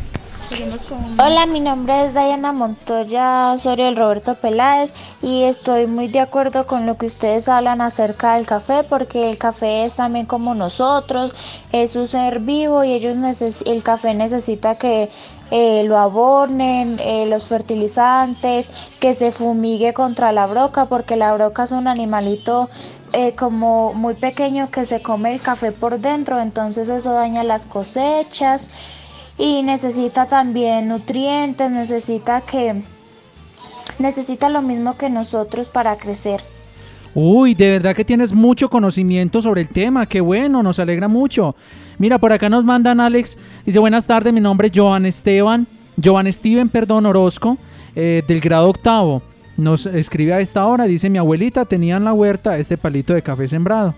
Hola, 1.18 1.46
mi 1.46 1.60
nombre 1.60 2.06
es 2.06 2.12
Diana 2.12 2.52
Montoya 2.52 3.52
Osorio 3.52 3.84
del 3.84 3.96
Roberto 3.96 4.34
Peláez 4.34 4.92
y 5.22 5.44
estoy 5.44 5.86
muy 5.86 6.08
de 6.08 6.18
acuerdo 6.18 6.66
con 6.66 6.86
lo 6.86 6.96
que 6.96 7.06
ustedes 7.06 7.48
hablan 7.48 7.80
acerca 7.80 8.34
del 8.34 8.46
café 8.46 8.82
porque 8.82 9.30
el 9.30 9.38
café 9.38 9.84
es 9.84 9.96
también 9.96 10.26
como 10.26 10.56
nosotros, 10.56 11.34
es 11.70 11.94
un 11.94 12.08
ser 12.08 12.40
vivo 12.40 12.82
y 12.82 12.92
ellos 12.92 13.16
neces 13.16 13.62
el 13.64 13.84
café 13.84 14.12
necesita 14.12 14.74
que 14.74 15.08
eh, 15.52 15.84
lo 15.84 15.96
abonen, 15.98 16.98
eh, 16.98 17.26
los 17.26 17.46
fertilizantes, 17.46 18.72
que 18.98 19.14
se 19.14 19.30
fumigue 19.30 19.94
contra 19.94 20.32
la 20.32 20.48
broca 20.48 20.86
porque 20.86 21.14
la 21.14 21.32
broca 21.32 21.62
es 21.62 21.70
un 21.70 21.86
animalito 21.86 22.68
eh, 23.12 23.36
como 23.36 23.92
muy 23.92 24.14
pequeño 24.14 24.70
que 24.70 24.84
se 24.84 25.00
come 25.00 25.32
el 25.32 25.42
café 25.42 25.70
por 25.70 26.00
dentro, 26.00 26.40
entonces 26.40 26.88
eso 26.88 27.12
daña 27.12 27.44
las 27.44 27.66
cosechas 27.66 28.68
y 29.40 29.62
necesita 29.62 30.26
también 30.26 30.88
nutrientes, 30.88 31.70
necesita 31.70 32.42
que 32.42 32.82
necesita 33.98 34.50
lo 34.50 34.60
mismo 34.60 34.98
que 34.98 35.08
nosotros 35.08 35.70
para 35.70 35.96
crecer. 35.96 36.42
Uy, 37.14 37.54
de 37.54 37.70
verdad 37.70 37.96
que 37.96 38.04
tienes 38.04 38.32
mucho 38.34 38.68
conocimiento 38.68 39.40
sobre 39.40 39.62
el 39.62 39.68
tema, 39.70 40.04
qué 40.04 40.20
bueno, 40.20 40.62
nos 40.62 40.78
alegra 40.78 41.08
mucho. 41.08 41.56
Mira, 41.98 42.18
por 42.18 42.32
acá 42.32 42.50
nos 42.50 42.64
mandan 42.64 43.00
Alex, 43.00 43.38
dice 43.64 43.78
buenas 43.78 44.06
tardes, 44.06 44.32
mi 44.32 44.40
nombre 44.40 44.68
es 44.68 44.72
Joan 44.74 45.06
Esteban, 45.06 45.66
Joan 46.02 46.30
Steven, 46.30 46.68
perdón, 46.68 47.06
Orozco, 47.06 47.56
eh, 47.96 48.22
del 48.28 48.40
grado 48.40 48.68
octavo. 48.68 49.22
Nos 49.56 49.86
escribe 49.86 50.34
a 50.34 50.40
esta 50.40 50.66
hora, 50.66 50.84
dice 50.84 51.08
mi 51.08 51.18
abuelita 51.18 51.64
tenía 51.64 51.96
en 51.96 52.04
la 52.04 52.12
huerta 52.12 52.58
este 52.58 52.76
palito 52.76 53.14
de 53.14 53.22
café 53.22 53.48
sembrado. 53.48 53.94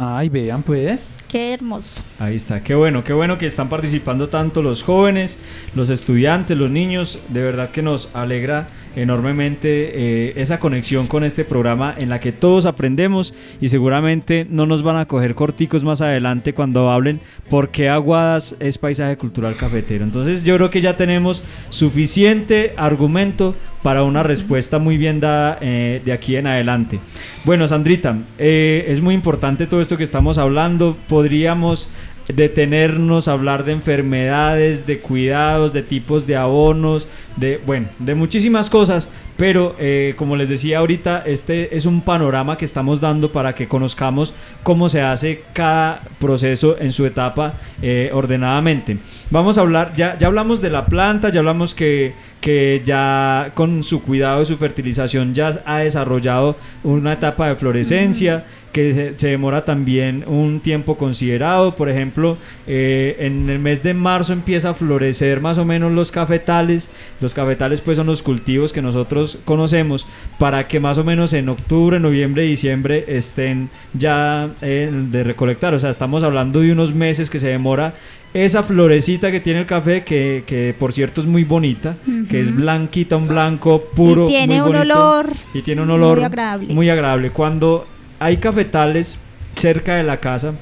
Ay, 0.00 0.28
vean 0.28 0.62
pues. 0.62 1.10
Qué 1.26 1.54
hermoso. 1.54 2.00
Ahí 2.20 2.36
está, 2.36 2.62
qué 2.62 2.76
bueno, 2.76 3.02
qué 3.02 3.12
bueno 3.12 3.36
que 3.36 3.46
están 3.46 3.68
participando 3.68 4.28
tanto 4.28 4.62
los 4.62 4.84
jóvenes, 4.84 5.40
los 5.74 5.90
estudiantes, 5.90 6.56
los 6.56 6.70
niños. 6.70 7.20
De 7.30 7.42
verdad 7.42 7.70
que 7.72 7.82
nos 7.82 8.14
alegra 8.14 8.68
enormemente 8.98 9.68
eh, 9.94 10.32
esa 10.36 10.58
conexión 10.58 11.06
con 11.06 11.24
este 11.24 11.44
programa 11.44 11.94
en 11.96 12.08
la 12.08 12.18
que 12.20 12.32
todos 12.32 12.66
aprendemos 12.66 13.32
y 13.60 13.68
seguramente 13.68 14.46
no 14.50 14.66
nos 14.66 14.82
van 14.82 14.96
a 14.96 15.06
coger 15.06 15.34
corticos 15.34 15.84
más 15.84 16.00
adelante 16.00 16.52
cuando 16.52 16.90
hablen 16.90 17.20
por 17.48 17.70
qué 17.70 17.88
Aguadas 17.88 18.56
es 18.58 18.76
paisaje 18.76 19.16
cultural 19.16 19.56
cafetero. 19.56 20.04
Entonces 20.04 20.44
yo 20.44 20.56
creo 20.56 20.70
que 20.70 20.80
ya 20.80 20.96
tenemos 20.96 21.42
suficiente 21.68 22.74
argumento 22.76 23.54
para 23.82 24.02
una 24.02 24.22
respuesta 24.22 24.78
muy 24.78 24.96
bien 24.96 25.20
dada 25.20 25.58
eh, 25.60 26.02
de 26.04 26.12
aquí 26.12 26.36
en 26.36 26.46
adelante. 26.46 26.98
Bueno, 27.44 27.68
Sandrita, 27.68 28.18
eh, 28.38 28.86
es 28.88 29.00
muy 29.00 29.14
importante 29.14 29.66
todo 29.66 29.80
esto 29.80 29.96
que 29.96 30.04
estamos 30.04 30.38
hablando. 30.38 30.96
Podríamos 31.08 31.88
detenernos 32.34 33.28
hablar 33.28 33.64
de 33.64 33.72
enfermedades, 33.72 34.86
de 34.86 35.00
cuidados, 35.00 35.72
de 35.72 35.82
tipos 35.82 36.26
de 36.26 36.36
abonos, 36.36 37.08
de, 37.36 37.60
bueno, 37.64 37.88
de 37.98 38.14
muchísimas 38.14 38.68
cosas, 38.68 39.08
pero 39.38 39.76
eh, 39.78 40.14
como 40.16 40.34
les 40.34 40.48
decía 40.48 40.78
ahorita, 40.78 41.22
este 41.24 41.76
es 41.76 41.86
un 41.86 42.00
panorama 42.00 42.58
que 42.58 42.64
estamos 42.64 43.00
dando 43.00 43.30
para 43.30 43.54
que 43.54 43.68
conozcamos 43.68 44.34
cómo 44.64 44.88
se 44.88 45.00
hace 45.00 45.44
cada 45.52 46.00
proceso 46.18 46.76
en 46.76 46.90
su 46.90 47.06
etapa 47.06 47.54
eh, 47.80 48.10
ordenadamente. 48.12 48.98
Vamos 49.30 49.56
a 49.56 49.60
hablar, 49.60 49.92
ya, 49.94 50.18
ya 50.18 50.26
hablamos 50.26 50.60
de 50.60 50.70
la 50.70 50.86
planta, 50.86 51.28
ya 51.28 51.38
hablamos 51.38 51.72
que, 51.72 52.14
que 52.40 52.82
ya 52.84 53.52
con 53.54 53.84
su 53.84 54.02
cuidado 54.02 54.42
y 54.42 54.44
su 54.44 54.56
fertilización 54.56 55.34
ya 55.34 55.50
ha 55.64 55.78
desarrollado 55.78 56.56
una 56.82 57.12
etapa 57.12 57.46
de 57.48 57.54
florescencia 57.54 58.44
que 58.72 58.94
se, 58.94 59.18
se 59.18 59.28
demora 59.28 59.64
también 59.64 60.24
un 60.26 60.60
tiempo 60.60 60.96
considerado. 60.96 61.74
Por 61.74 61.88
ejemplo, 61.88 62.36
eh, 62.66 63.16
en 63.18 63.50
el 63.50 63.58
mes 63.58 63.82
de 63.82 63.92
marzo 63.92 64.32
empieza 64.32 64.70
a 64.70 64.74
florecer 64.74 65.40
más 65.40 65.58
o 65.58 65.64
menos 65.64 65.92
los 65.92 66.12
cafetales. 66.12 66.90
Los 67.20 67.34
cafetales 67.34 67.80
pues 67.80 67.96
son 67.96 68.06
los 68.06 68.22
cultivos 68.22 68.72
que 68.72 68.82
nosotros 68.82 69.27
conocemos 69.36 70.06
para 70.38 70.68
que 70.68 70.80
más 70.80 70.98
o 70.98 71.04
menos 71.04 71.32
en 71.32 71.48
octubre, 71.48 72.00
noviembre, 72.00 72.42
diciembre 72.42 73.04
estén 73.08 73.70
ya 73.94 74.50
eh, 74.62 74.90
de 74.92 75.24
recolectar. 75.24 75.74
O 75.74 75.78
sea, 75.78 75.90
estamos 75.90 76.22
hablando 76.22 76.60
de 76.60 76.72
unos 76.72 76.94
meses 76.94 77.30
que 77.30 77.38
se 77.38 77.48
demora 77.48 77.94
esa 78.34 78.62
florecita 78.62 79.30
que 79.30 79.40
tiene 79.40 79.60
el 79.60 79.66
café, 79.66 80.04
que, 80.04 80.44
que 80.46 80.74
por 80.78 80.92
cierto 80.92 81.20
es 81.20 81.26
muy 81.26 81.44
bonita, 81.44 81.96
que 82.28 82.40
es 82.40 82.54
blanquita, 82.54 83.16
un 83.16 83.28
blanco 83.28 83.82
puro. 83.94 84.26
Y 84.26 84.28
tiene 84.28 84.60
muy 84.60 84.70
un 84.70 84.76
bonito, 84.76 84.94
olor 84.94 85.26
Y 85.54 85.62
tiene 85.62 85.82
un 85.82 85.90
olor 85.90 86.16
muy 86.18 86.24
agradable. 86.24 86.74
muy 86.74 86.90
agradable. 86.90 87.30
Cuando 87.30 87.86
hay 88.18 88.36
cafetales 88.36 89.18
cerca 89.54 89.96
de 89.96 90.02
la 90.02 90.18
casa, 90.18 90.54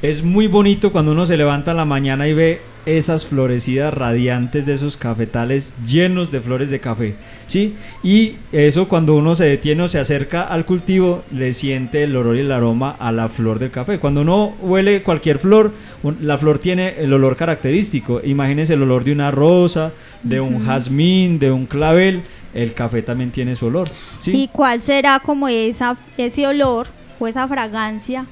es 0.00 0.22
muy 0.22 0.46
bonito 0.46 0.90
cuando 0.92 1.12
uno 1.12 1.26
se 1.26 1.36
levanta 1.36 1.72
en 1.72 1.76
la 1.76 1.84
mañana 1.84 2.28
y 2.28 2.32
ve 2.34 2.60
esas 2.86 3.26
florecidas 3.26 3.92
radiantes 3.94 4.66
de 4.66 4.74
esos 4.74 4.96
cafetales 4.96 5.74
llenos 5.86 6.30
de 6.30 6.40
flores 6.40 6.70
de 6.70 6.80
café, 6.80 7.14
¿sí? 7.46 7.74
Y 8.02 8.36
eso 8.52 8.88
cuando 8.88 9.14
uno 9.14 9.34
se 9.34 9.44
detiene 9.44 9.82
o 9.82 9.88
se 9.88 9.98
acerca 9.98 10.42
al 10.42 10.64
cultivo, 10.64 11.24
le 11.30 11.52
siente 11.52 12.02
el 12.02 12.16
olor 12.16 12.36
y 12.36 12.40
el 12.40 12.52
aroma 12.52 12.96
a 12.98 13.12
la 13.12 13.28
flor 13.28 13.58
del 13.58 13.70
café. 13.70 13.98
Cuando 13.98 14.22
uno 14.22 14.54
huele 14.60 15.02
cualquier 15.02 15.38
flor, 15.38 15.72
la 16.20 16.38
flor 16.38 16.58
tiene 16.58 16.94
el 16.98 17.12
olor 17.12 17.36
característico. 17.36 18.20
Imagínense 18.22 18.74
el 18.74 18.82
olor 18.82 19.04
de 19.04 19.12
una 19.12 19.30
rosa, 19.30 19.92
de 20.22 20.40
un 20.40 20.64
jazmín, 20.64 21.38
de 21.38 21.50
un 21.50 21.66
clavel. 21.66 22.22
El 22.52 22.72
café 22.72 23.02
también 23.02 23.32
tiene 23.32 23.56
su 23.56 23.66
olor, 23.66 23.88
¿sí? 24.18 24.32
¿Y 24.34 24.48
cuál 24.48 24.80
será 24.80 25.18
como 25.18 25.48
esa, 25.48 25.96
ese 26.16 26.46
olor 26.46 26.86
o 27.18 27.26
esa 27.26 27.48
fragancia? 27.48 28.26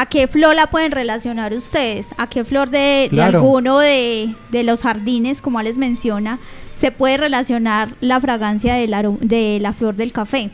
¿A 0.00 0.06
qué 0.06 0.26
flor 0.28 0.54
la 0.54 0.68
pueden 0.68 0.92
relacionar 0.92 1.52
ustedes? 1.52 2.08
¿A 2.16 2.26
qué 2.26 2.42
flor 2.42 2.70
de, 2.70 3.08
de 3.12 3.16
alguno 3.22 3.78
de, 3.80 4.34
de 4.50 4.62
los 4.62 4.80
jardines, 4.80 5.42
como 5.42 5.60
les 5.60 5.76
menciona, 5.76 6.38
se 6.72 6.90
puede 6.90 7.18
relacionar 7.18 7.90
la 8.00 8.18
fragancia 8.18 8.74
del 8.76 8.94
aro- 8.94 9.18
de 9.20 9.58
la 9.60 9.74
flor 9.74 9.96
del 9.96 10.12
café? 10.12 10.50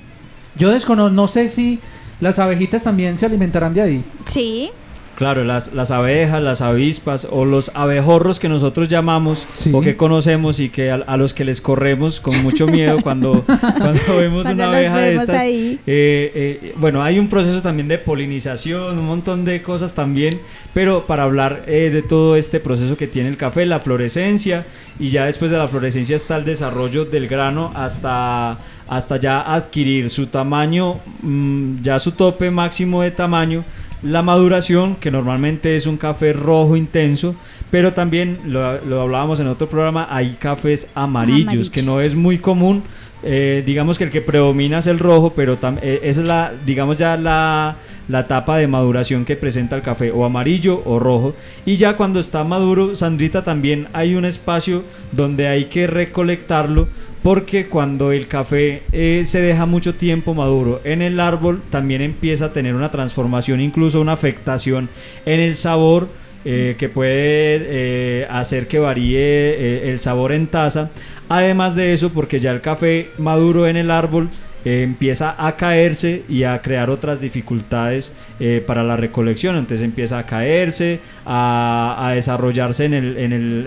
Yo 0.56 0.70
desconozco, 0.70 1.14
no 1.14 1.28
sé 1.28 1.46
si 1.48 1.78
las 2.18 2.40
abejitas 2.40 2.82
también 2.82 3.18
se 3.20 3.26
alimentarán 3.26 3.72
de 3.72 3.82
ahí. 3.82 4.04
Sí. 4.26 4.70
Claro, 5.16 5.44
las, 5.44 5.72
las 5.72 5.90
abejas, 5.90 6.42
las 6.42 6.60
avispas 6.60 7.26
o 7.30 7.46
los 7.46 7.70
abejorros 7.74 8.38
que 8.38 8.50
nosotros 8.50 8.90
llamamos 8.90 9.46
o 9.72 9.80
que 9.80 9.96
conocemos 9.96 10.60
y 10.60 10.68
que 10.68 10.90
a, 10.90 10.96
a 10.96 11.16
los 11.16 11.32
que 11.32 11.46
les 11.46 11.62
corremos 11.62 12.20
con 12.20 12.42
mucho 12.42 12.66
miedo 12.66 13.00
cuando, 13.02 13.42
cuando 13.78 14.18
vemos 14.18 14.44
Cuando 14.44 14.64
una 14.64 14.76
abeja 14.76 14.98
de 14.98 15.14
estas. 15.14 15.30
ahí. 15.30 15.80
Eh, 15.86 16.32
eh, 16.34 16.74
bueno, 16.76 17.02
hay 17.02 17.18
un 17.18 17.28
proceso 17.28 17.62
también 17.62 17.88
de 17.88 17.96
polinización, 17.96 18.98
un 18.98 19.06
montón 19.06 19.46
de 19.46 19.62
cosas 19.62 19.94
también, 19.94 20.38
pero 20.74 21.06
para 21.06 21.22
hablar 21.22 21.62
eh, 21.66 21.88
de 21.90 22.02
todo 22.02 22.36
este 22.36 22.60
proceso 22.60 22.98
que 22.98 23.06
tiene 23.06 23.30
el 23.30 23.38
café, 23.38 23.64
la 23.64 23.80
florescencia 23.80 24.66
y 24.98 25.08
ya 25.08 25.24
después 25.24 25.50
de 25.50 25.56
la 25.56 25.66
florescencia 25.66 26.14
está 26.14 26.36
el 26.36 26.44
desarrollo 26.44 27.06
del 27.06 27.26
grano 27.26 27.72
hasta, 27.74 28.58
hasta 28.86 29.16
ya 29.16 29.40
adquirir 29.40 30.10
su 30.10 30.26
tamaño, 30.26 30.96
mm, 31.22 31.80
ya 31.80 31.98
su 31.98 32.12
tope 32.12 32.50
máximo 32.50 33.00
de 33.00 33.12
tamaño 33.12 33.64
la 34.06 34.22
maduración, 34.22 34.96
que 34.96 35.10
normalmente 35.10 35.76
es 35.76 35.86
un 35.86 35.96
café 35.96 36.32
rojo 36.32 36.76
intenso, 36.76 37.34
pero 37.70 37.92
también 37.92 38.38
lo, 38.46 38.80
lo 38.84 39.02
hablábamos 39.02 39.40
en 39.40 39.48
otro 39.48 39.68
programa, 39.68 40.06
hay 40.10 40.36
cafés 40.38 40.90
amarillos, 40.94 41.46
Amarillos. 41.46 41.70
que 41.70 41.82
no 41.82 42.00
es 42.00 42.14
muy 42.14 42.38
común. 42.38 42.82
eh, 43.22 43.62
digamos 43.66 43.98
que 43.98 44.04
el 44.04 44.10
que 44.10 44.20
predomina 44.20 44.78
es 44.78 44.86
el 44.86 44.98
rojo, 44.98 45.32
pero 45.34 45.58
eh, 45.82 46.00
es 46.04 46.18
la, 46.18 46.52
digamos 46.64 46.98
ya 46.98 47.16
la, 47.16 47.76
la 48.08 48.20
etapa 48.20 48.58
de 48.58 48.68
maduración 48.68 49.24
que 49.24 49.36
presenta 49.36 49.74
el 49.74 49.82
café, 49.82 50.12
o 50.12 50.24
amarillo 50.24 50.82
o 50.84 50.98
rojo. 51.00 51.34
Y 51.64 51.76
ya 51.76 51.96
cuando 51.96 52.20
está 52.20 52.44
maduro, 52.44 52.94
Sandrita, 52.94 53.42
también 53.42 53.88
hay 53.94 54.14
un 54.14 54.24
espacio 54.26 54.84
donde 55.12 55.48
hay 55.48 55.64
que 55.64 55.86
recolectarlo 55.86 56.88
porque 57.26 57.66
cuando 57.66 58.12
el 58.12 58.28
café 58.28 58.84
eh, 58.92 59.24
se 59.26 59.40
deja 59.40 59.66
mucho 59.66 59.96
tiempo 59.96 60.32
maduro 60.32 60.80
en 60.84 61.02
el 61.02 61.18
árbol, 61.18 61.60
también 61.70 62.00
empieza 62.00 62.44
a 62.44 62.52
tener 62.52 62.76
una 62.76 62.92
transformación, 62.92 63.60
incluso 63.60 64.00
una 64.00 64.12
afectación 64.12 64.88
en 65.24 65.40
el 65.40 65.56
sabor. 65.56 66.08
eh, 66.44 66.76
que 66.78 66.88
puede 66.88 67.58
eh, 67.66 68.28
hacer 68.30 68.68
que 68.68 68.78
varíe 68.78 69.90
el 69.90 69.98
sabor 69.98 70.30
en 70.30 70.46
taza. 70.46 70.90
Además 71.28 71.74
de 71.74 71.92
eso, 71.92 72.12
porque 72.12 72.38
ya 72.38 72.52
el 72.52 72.60
café 72.60 73.08
maduro 73.18 73.66
en 73.66 73.76
el 73.76 73.90
árbol 73.90 74.28
eh, 74.66 74.82
empieza 74.82 75.36
a 75.38 75.54
caerse 75.54 76.24
y 76.28 76.42
a 76.42 76.60
crear 76.60 76.90
otras 76.90 77.20
dificultades 77.20 78.12
eh, 78.40 78.64
para 78.66 78.82
la 78.82 78.96
recolección. 78.96 79.54
Entonces 79.56 79.84
empieza 79.84 80.18
a 80.18 80.26
caerse, 80.26 80.98
a, 81.24 82.10
desarrollarse 82.16 82.86
en, 82.86 82.94
el, 82.94 83.16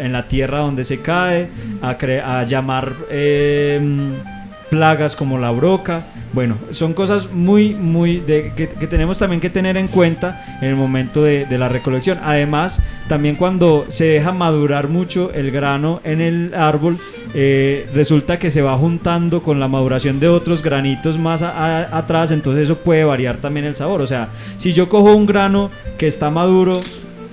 en, 0.02 0.12
la 0.12 0.28
tierra 0.28 0.58
donde 0.58 0.84
se 0.84 1.00
cae, 1.00 1.47
a, 1.82 1.91
a 1.91 2.43
llamar 2.43 2.93
eh, 3.10 3.80
plagas 4.70 5.15
como 5.15 5.38
la 5.38 5.51
broca. 5.51 6.03
Bueno, 6.34 6.55
son 6.72 6.93
cosas 6.93 7.32
muy, 7.32 7.74
muy 7.74 8.17
de, 8.17 8.53
que, 8.55 8.70
que 8.70 8.88
tenemos 8.88 9.17
también 9.20 9.41
que 9.41 9.49
tener 9.49 9.78
en 9.78 9.88
cuenta 9.88 10.59
en 10.61 10.70
el 10.70 10.76
momento 10.76 11.24
de, 11.24 11.47
la 11.57 11.67
recolección. 11.67 12.20
Además, 12.24 12.82
también 13.07 13.36
cuando 13.36 13.86
se 13.89 14.05
deja 14.05 14.32
madurar 14.32 14.88
mucho 14.88 15.34
el 15.34 15.51
grano 15.51 15.99
en 16.03 16.22
el 16.22 16.53
árbol, 16.53 16.97
eh, 17.34 17.89
resulta 17.93 18.39
que 18.39 18.49
se 18.49 18.61
va 18.61 18.78
juntando 18.78 19.41
con 19.43 19.59
la 19.59 19.67
maduración 19.67 20.20
de 20.20 20.30
otros 20.30 20.63
granitos 20.63 21.17
más 21.17 21.41
atrás, 21.41 22.32
entonces 22.32 22.63
eso 22.63 22.78
puede 22.78 23.03
variar 23.03 23.38
también 23.38 23.65
el 23.65 23.76
sabor. 23.76 24.01
O 24.01 24.07
sea, 24.07 24.30
si 24.57 24.74
yo 24.74 24.88
cojo 24.88 25.13
un 25.15 25.26
grano 25.26 25.70
que 25.97 26.07
está 26.07 26.30
maduro, 26.30 26.82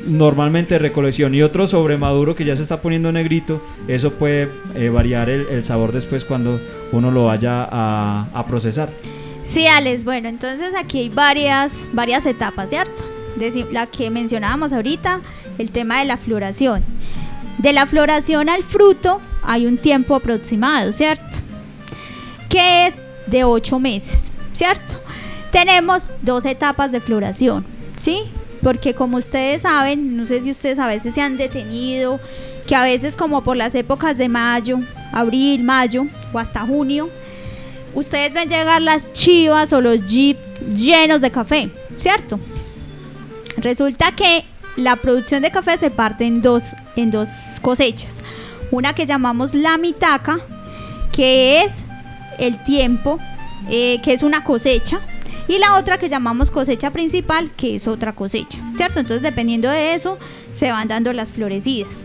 normalmente 0.06 0.78
recolección 0.78 1.34
y 1.34 1.42
otro 1.42 1.66
sobre 1.66 1.96
maduro 1.96 2.34
que 2.34 2.44
ya 2.44 2.56
se 2.56 2.62
está 2.62 2.80
poniendo 2.80 3.12
negrito, 3.12 3.62
eso 3.88 4.12
puede 4.14 4.50
eh, 4.74 4.88
variar 4.88 5.28
el, 5.28 5.64
sabor 5.64 5.92
después 5.92 6.24
cuando 6.24 6.60
uno 6.92 7.10
lo 7.10 7.26
vaya 7.26 7.68
a, 7.70 8.28
a, 8.32 8.46
procesar. 8.46 8.90
Sí, 9.44 9.66
Alex, 9.66 10.04
bueno, 10.04 10.28
entonces 10.28 10.74
aquí 10.78 10.98
hay 11.00 11.08
varias, 11.08 11.80
varias 11.92 12.26
etapas, 12.26 12.70
¿cierto? 12.70 13.04
De, 13.36 13.66
la 13.70 13.86
que 13.86 14.10
mencionábamos 14.10 14.72
ahorita, 14.72 15.20
el 15.58 15.70
tema 15.70 16.00
de 16.00 16.06
la 16.06 16.16
floración. 16.16 16.82
De 17.58 17.72
la 17.72 17.86
floración 17.86 18.48
al 18.48 18.62
fruto 18.62 19.20
hay 19.42 19.66
un 19.66 19.78
tiempo 19.78 20.14
aproximado, 20.14 20.92
¿cierto? 20.92 21.38
Que 22.48 22.86
es 22.86 22.94
de 23.26 23.44
8 23.44 23.78
meses, 23.78 24.30
¿cierto? 24.52 25.00
Tenemos 25.50 26.08
dos 26.22 26.44
etapas 26.44 26.92
de 26.92 27.00
floración, 27.00 27.64
¿sí? 27.98 28.24
Porque 28.66 28.94
como 28.94 29.18
ustedes 29.18 29.62
saben, 29.62 30.16
no 30.16 30.26
sé 30.26 30.42
si 30.42 30.50
ustedes 30.50 30.80
a 30.80 30.88
veces 30.88 31.14
se 31.14 31.20
han 31.20 31.36
detenido, 31.36 32.18
que 32.66 32.74
a 32.74 32.82
veces 32.82 33.14
como 33.14 33.44
por 33.44 33.56
las 33.56 33.76
épocas 33.76 34.18
de 34.18 34.28
mayo, 34.28 34.80
abril, 35.12 35.62
mayo 35.62 36.08
o 36.32 36.38
hasta 36.40 36.66
junio, 36.66 37.08
ustedes 37.94 38.32
ven 38.32 38.48
llegar 38.48 38.82
las 38.82 39.12
chivas 39.12 39.72
o 39.72 39.80
los 39.80 40.04
jeep 40.04 40.36
llenos 40.74 41.20
de 41.20 41.30
café, 41.30 41.70
¿cierto? 41.96 42.40
Resulta 43.58 44.10
que 44.16 44.44
la 44.74 44.96
producción 44.96 45.42
de 45.42 45.52
café 45.52 45.78
se 45.78 45.92
parte 45.92 46.26
en 46.26 46.42
dos, 46.42 46.64
en 46.96 47.12
dos 47.12 47.28
cosechas. 47.62 48.18
Una 48.72 48.96
que 48.96 49.06
llamamos 49.06 49.54
la 49.54 49.78
mitaca, 49.78 50.40
que 51.12 51.62
es 51.62 51.84
el 52.40 52.60
tiempo, 52.64 53.20
eh, 53.70 54.00
que 54.02 54.12
es 54.12 54.24
una 54.24 54.42
cosecha, 54.42 54.98
y 55.48 55.58
la 55.58 55.76
otra 55.76 55.98
que 55.98 56.08
llamamos 56.08 56.50
cosecha 56.50 56.90
principal, 56.92 57.50
que 57.56 57.76
es 57.76 57.86
otra 57.86 58.14
cosecha, 58.14 58.58
¿cierto? 58.74 59.00
Entonces, 59.00 59.22
dependiendo 59.22 59.70
de 59.70 59.94
eso, 59.94 60.18
se 60.52 60.70
van 60.70 60.88
dando 60.88 61.12
las 61.12 61.32
florecidas. 61.32 62.00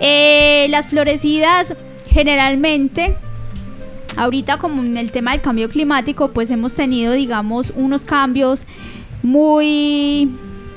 Eh, 0.00 0.66
las 0.70 0.86
florecidas 0.86 1.74
generalmente, 2.08 3.14
ahorita 4.16 4.58
como 4.58 4.82
en 4.82 4.96
el 4.96 5.12
tema 5.12 5.32
del 5.32 5.40
cambio 5.40 5.68
climático, 5.68 6.32
pues 6.32 6.50
hemos 6.50 6.74
tenido, 6.74 7.12
digamos, 7.12 7.72
unos 7.76 8.04
cambios 8.04 8.66
muy, 9.22 10.30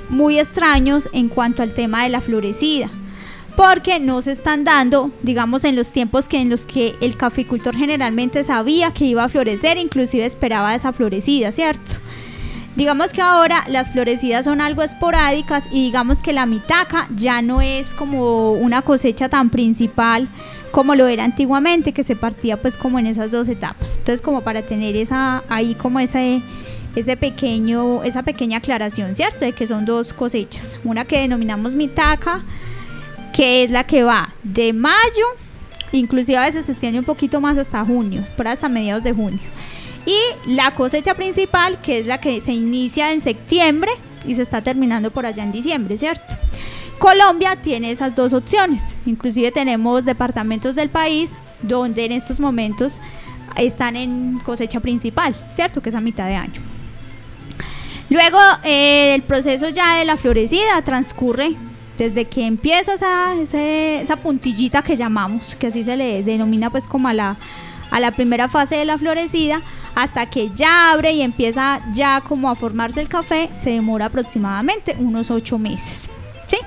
muy 0.10 0.40
extraños 0.40 1.10
en 1.14 1.30
cuanto 1.30 1.64
al 1.64 1.74
tema 1.74 2.04
de 2.04 2.10
la 2.10 2.22
florecida 2.22 2.90
porque 3.56 4.00
no 4.00 4.22
se 4.22 4.32
están 4.32 4.64
dando, 4.64 5.12
digamos, 5.22 5.64
en 5.64 5.76
los 5.76 5.92
tiempos 5.92 6.28
que 6.28 6.40
en 6.40 6.50
los 6.50 6.66
que 6.66 6.96
el 7.02 7.16
caficultor 7.16 7.76
generalmente 7.76 8.44
sabía 8.44 8.92
que 8.92 9.06
iba 9.06 9.24
a 9.24 9.30
florecer, 9.30 9.78
inclusive 9.78 10.26
esperaba 10.26 10.76
esa 10.76 10.92
florecida, 10.92 11.52
¿cierto? 11.52 11.94
Digamos 12.76 13.14
que 13.14 13.22
ahora 13.22 13.64
las 13.70 13.94
florecidas 13.94 14.44
son 14.44 14.60
algo 14.60 14.82
esporádicas 14.82 15.70
y 15.72 15.86
digamos 15.86 16.22
que 16.22 16.34
la 16.34 16.46
mitaca 16.46 17.08
ya 17.16 17.42
no 17.42 17.62
es 17.62 17.88
como 17.94 18.52
una 18.52 18.82
cosecha 18.82 19.30
tan 19.30 19.50
principal 19.50 20.28
como 20.72 20.94
lo 20.94 21.08
era 21.08 21.24
antiguamente, 21.24 21.94
que 21.94 22.04
se 22.04 22.18
partía 22.18 22.62
pues 22.62 22.76
como 22.76 23.00
en 23.00 23.08
esas 23.08 23.32
dos 23.32 23.48
etapas. 23.48 23.96
Entonces 23.98 24.22
como 24.22 24.42
para 24.42 24.64
tener 24.64 24.98
esa 24.98 25.46
ahí 25.48 25.74
como 25.76 26.02
ese 26.02 26.42
ese 26.98 27.16
pequeño 27.16 28.04
esa 28.04 28.24
pequeña 28.24 28.58
aclaración, 28.58 29.16
¿cierto? 29.16 29.46
De 29.46 29.54
que 29.54 29.68
son 29.68 29.86
dos 29.86 30.12
cosechas, 30.12 30.76
una 30.84 31.06
que 31.06 31.22
denominamos 31.22 31.76
mitaca 31.76 32.44
que 33.36 33.64
es 33.64 33.70
la 33.70 33.84
que 33.84 34.02
va 34.02 34.34
de 34.44 34.72
mayo, 34.72 35.26
inclusive 35.92 36.38
a 36.38 36.46
veces 36.46 36.68
se 36.68 36.72
extiende 36.72 37.00
un 37.00 37.06
poquito 37.06 37.42
más 37.42 37.58
hasta 37.58 37.84
junio, 37.84 38.24
por 38.38 38.48
hasta 38.48 38.70
mediados 38.70 39.04
de 39.04 39.12
junio. 39.12 39.42
Y 40.06 40.18
la 40.48 40.72
cosecha 40.72 41.16
principal, 41.16 41.82
que 41.82 42.00
es 42.00 42.06
la 42.06 42.22
que 42.22 42.40
se 42.40 42.54
inicia 42.54 43.12
en 43.12 43.20
septiembre 43.20 43.92
y 44.26 44.36
se 44.36 44.42
está 44.42 44.62
terminando 44.62 45.12
por 45.12 45.26
allá 45.26 45.44
en 45.44 45.52
diciembre, 45.52 45.98
¿cierto? 45.98 46.34
Colombia 46.98 47.58
tiene 47.58 47.92
esas 47.92 48.16
dos 48.16 48.32
opciones. 48.32 48.96
Inclusive 49.06 49.52
tenemos 49.52 50.06
departamentos 50.06 50.76
del 50.76 50.88
país 50.88 51.34
donde 51.62 52.06
en 52.06 52.14
estos 52.14 52.40
momentos 52.40 53.00
están 53.58 53.98
en 53.98 54.40
cosecha 54.46 54.80
principal, 54.80 55.36
¿cierto? 55.52 55.82
Que 55.82 55.90
es 55.90 55.96
a 55.96 56.00
mitad 56.00 56.28
de 56.28 56.36
año. 56.36 56.62
Luego 58.10 58.40
eh, 58.64 59.14
el 59.14 59.24
proceso 59.24 59.68
ya 59.68 59.98
de 59.98 60.06
la 60.06 60.16
florecida 60.16 60.82
transcurre 60.86 61.58
desde 61.98 62.26
que 62.26 62.46
empieza 62.46 62.94
esa, 62.94 63.34
esa 63.36 64.16
puntillita 64.18 64.82
que 64.82 64.96
llamamos, 64.96 65.56
que 65.56 65.68
así 65.68 65.84
se 65.84 65.96
le 65.96 66.24
denomina 66.24 66.70
pues 66.70 66.88
como 66.88 67.08
a 67.08 67.14
la, 67.14 67.38
a 67.92 68.00
la 68.00 68.12
primera 68.12 68.48
fase 68.48 68.76
de 68.76 68.86
la 68.86 68.98
florecida, 68.98 69.62
hasta 69.96 70.30
que 70.30 70.50
ya 70.54 70.92
abre 70.92 71.14
y 71.14 71.22
empieza 71.22 71.82
ya 71.94 72.22
como 72.22 72.50
a 72.50 72.56
formarse 72.56 73.00
el 73.00 73.08
café, 73.08 73.50
se 73.56 73.72
demora 73.72 74.08
aproximadamente 74.08 74.96
unos 75.00 75.32
ocho 75.32 75.58
meses. 75.58 76.10
¿sí? 76.48 76.58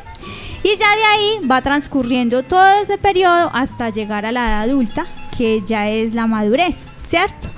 Y 0.63 0.77
ya 0.77 0.97
de 0.97 1.05
ahí 1.05 1.47
va 1.47 1.61
transcurriendo 1.61 2.43
todo 2.43 2.81
ese 2.81 2.97
periodo 2.99 3.51
hasta 3.53 3.91
llegar 3.91 4.25
a 4.25 4.33
la 4.33 4.47
edad 4.47 4.63
adulta, 4.63 5.07
que 5.37 5.63
ya 5.65 5.89
es 5.91 6.15
la 6.15 6.27
madurez, 6.27 6.85
¿cierto? 7.07 7.49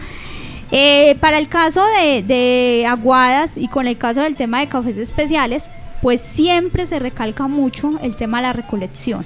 Eh, 0.73 1.17
para 1.21 1.39
el 1.39 1.49
caso 1.49 1.83
de, 1.99 2.23
de 2.23 2.87
aguadas 2.87 3.57
y 3.57 3.69
con 3.69 3.89
el 3.89 3.99
caso 3.99 4.21
del 4.21 4.37
tema 4.37 4.61
de 4.61 4.69
cafés 4.69 4.99
especiales, 4.99 5.69
pues 6.03 6.21
siempre 6.21 6.87
se 6.87 6.99
recalca 6.99 7.49
mucho 7.49 7.99
el 8.03 8.17
tema 8.17 8.39
de 8.39 8.43
la 8.45 8.53
recolección. 8.53 9.25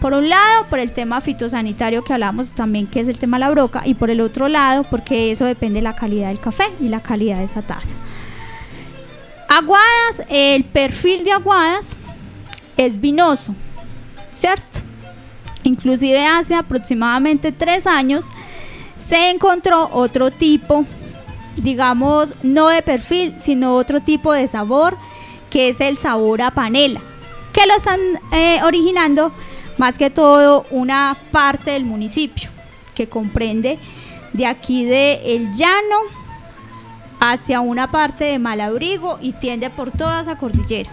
Por 0.00 0.14
un 0.14 0.30
lado, 0.30 0.66
por 0.70 0.78
el 0.78 0.92
tema 0.92 1.20
fitosanitario 1.20 2.02
que 2.02 2.14
hablamos 2.14 2.52
también, 2.52 2.86
que 2.86 3.00
es 3.00 3.08
el 3.08 3.18
tema 3.18 3.36
de 3.36 3.40
la 3.40 3.50
broca, 3.50 3.82
y 3.84 3.92
por 3.94 4.08
el 4.08 4.22
otro 4.22 4.48
lado, 4.48 4.84
porque 4.84 5.30
eso 5.30 5.44
depende 5.44 5.80
de 5.80 5.82
la 5.82 5.94
calidad 5.94 6.28
del 6.28 6.40
café 6.40 6.64
y 6.80 6.88
la 6.88 7.00
calidad 7.00 7.36
de 7.38 7.44
esa 7.44 7.60
taza. 7.60 7.94
Aguadas, 9.48 10.22
el 10.30 10.64
perfil 10.64 11.24
de 11.24 11.32
aguadas 11.32 11.92
es 12.78 12.98
vinoso, 12.98 13.54
¿cierto? 14.34 14.78
Inclusive 15.64 16.24
hace 16.24 16.54
aproximadamente 16.54 17.52
tres 17.52 17.86
años 17.86 18.26
se 18.96 19.30
encontró 19.30 19.90
otro 19.92 20.30
tipo, 20.30 20.86
digamos, 21.56 22.34
no 22.42 22.68
de 22.68 22.80
perfil, 22.80 23.34
sino 23.38 23.76
otro 23.76 24.00
tipo 24.00 24.32
de 24.32 24.48
sabor 24.48 24.96
que 25.50 25.68
es 25.68 25.80
el 25.80 25.96
sabor 25.96 26.42
a 26.42 26.52
panela, 26.52 27.00
que 27.52 27.66
lo 27.66 27.74
están 27.74 28.00
eh, 28.32 28.60
originando 28.64 29.32
más 29.76 29.98
que 29.98 30.10
todo 30.10 30.64
una 30.70 31.16
parte 31.32 31.72
del 31.72 31.84
municipio, 31.84 32.48
que 32.94 33.08
comprende 33.08 33.78
de 34.32 34.46
aquí 34.46 34.84
de 34.84 35.34
El 35.34 35.52
Llano 35.52 35.96
hacia 37.18 37.60
una 37.60 37.90
parte 37.90 38.24
de 38.24 38.38
Malabrigo 38.38 39.18
y 39.20 39.32
tiende 39.32 39.68
por 39.70 39.90
toda 39.90 40.22
esa 40.22 40.36
cordillera. 40.36 40.90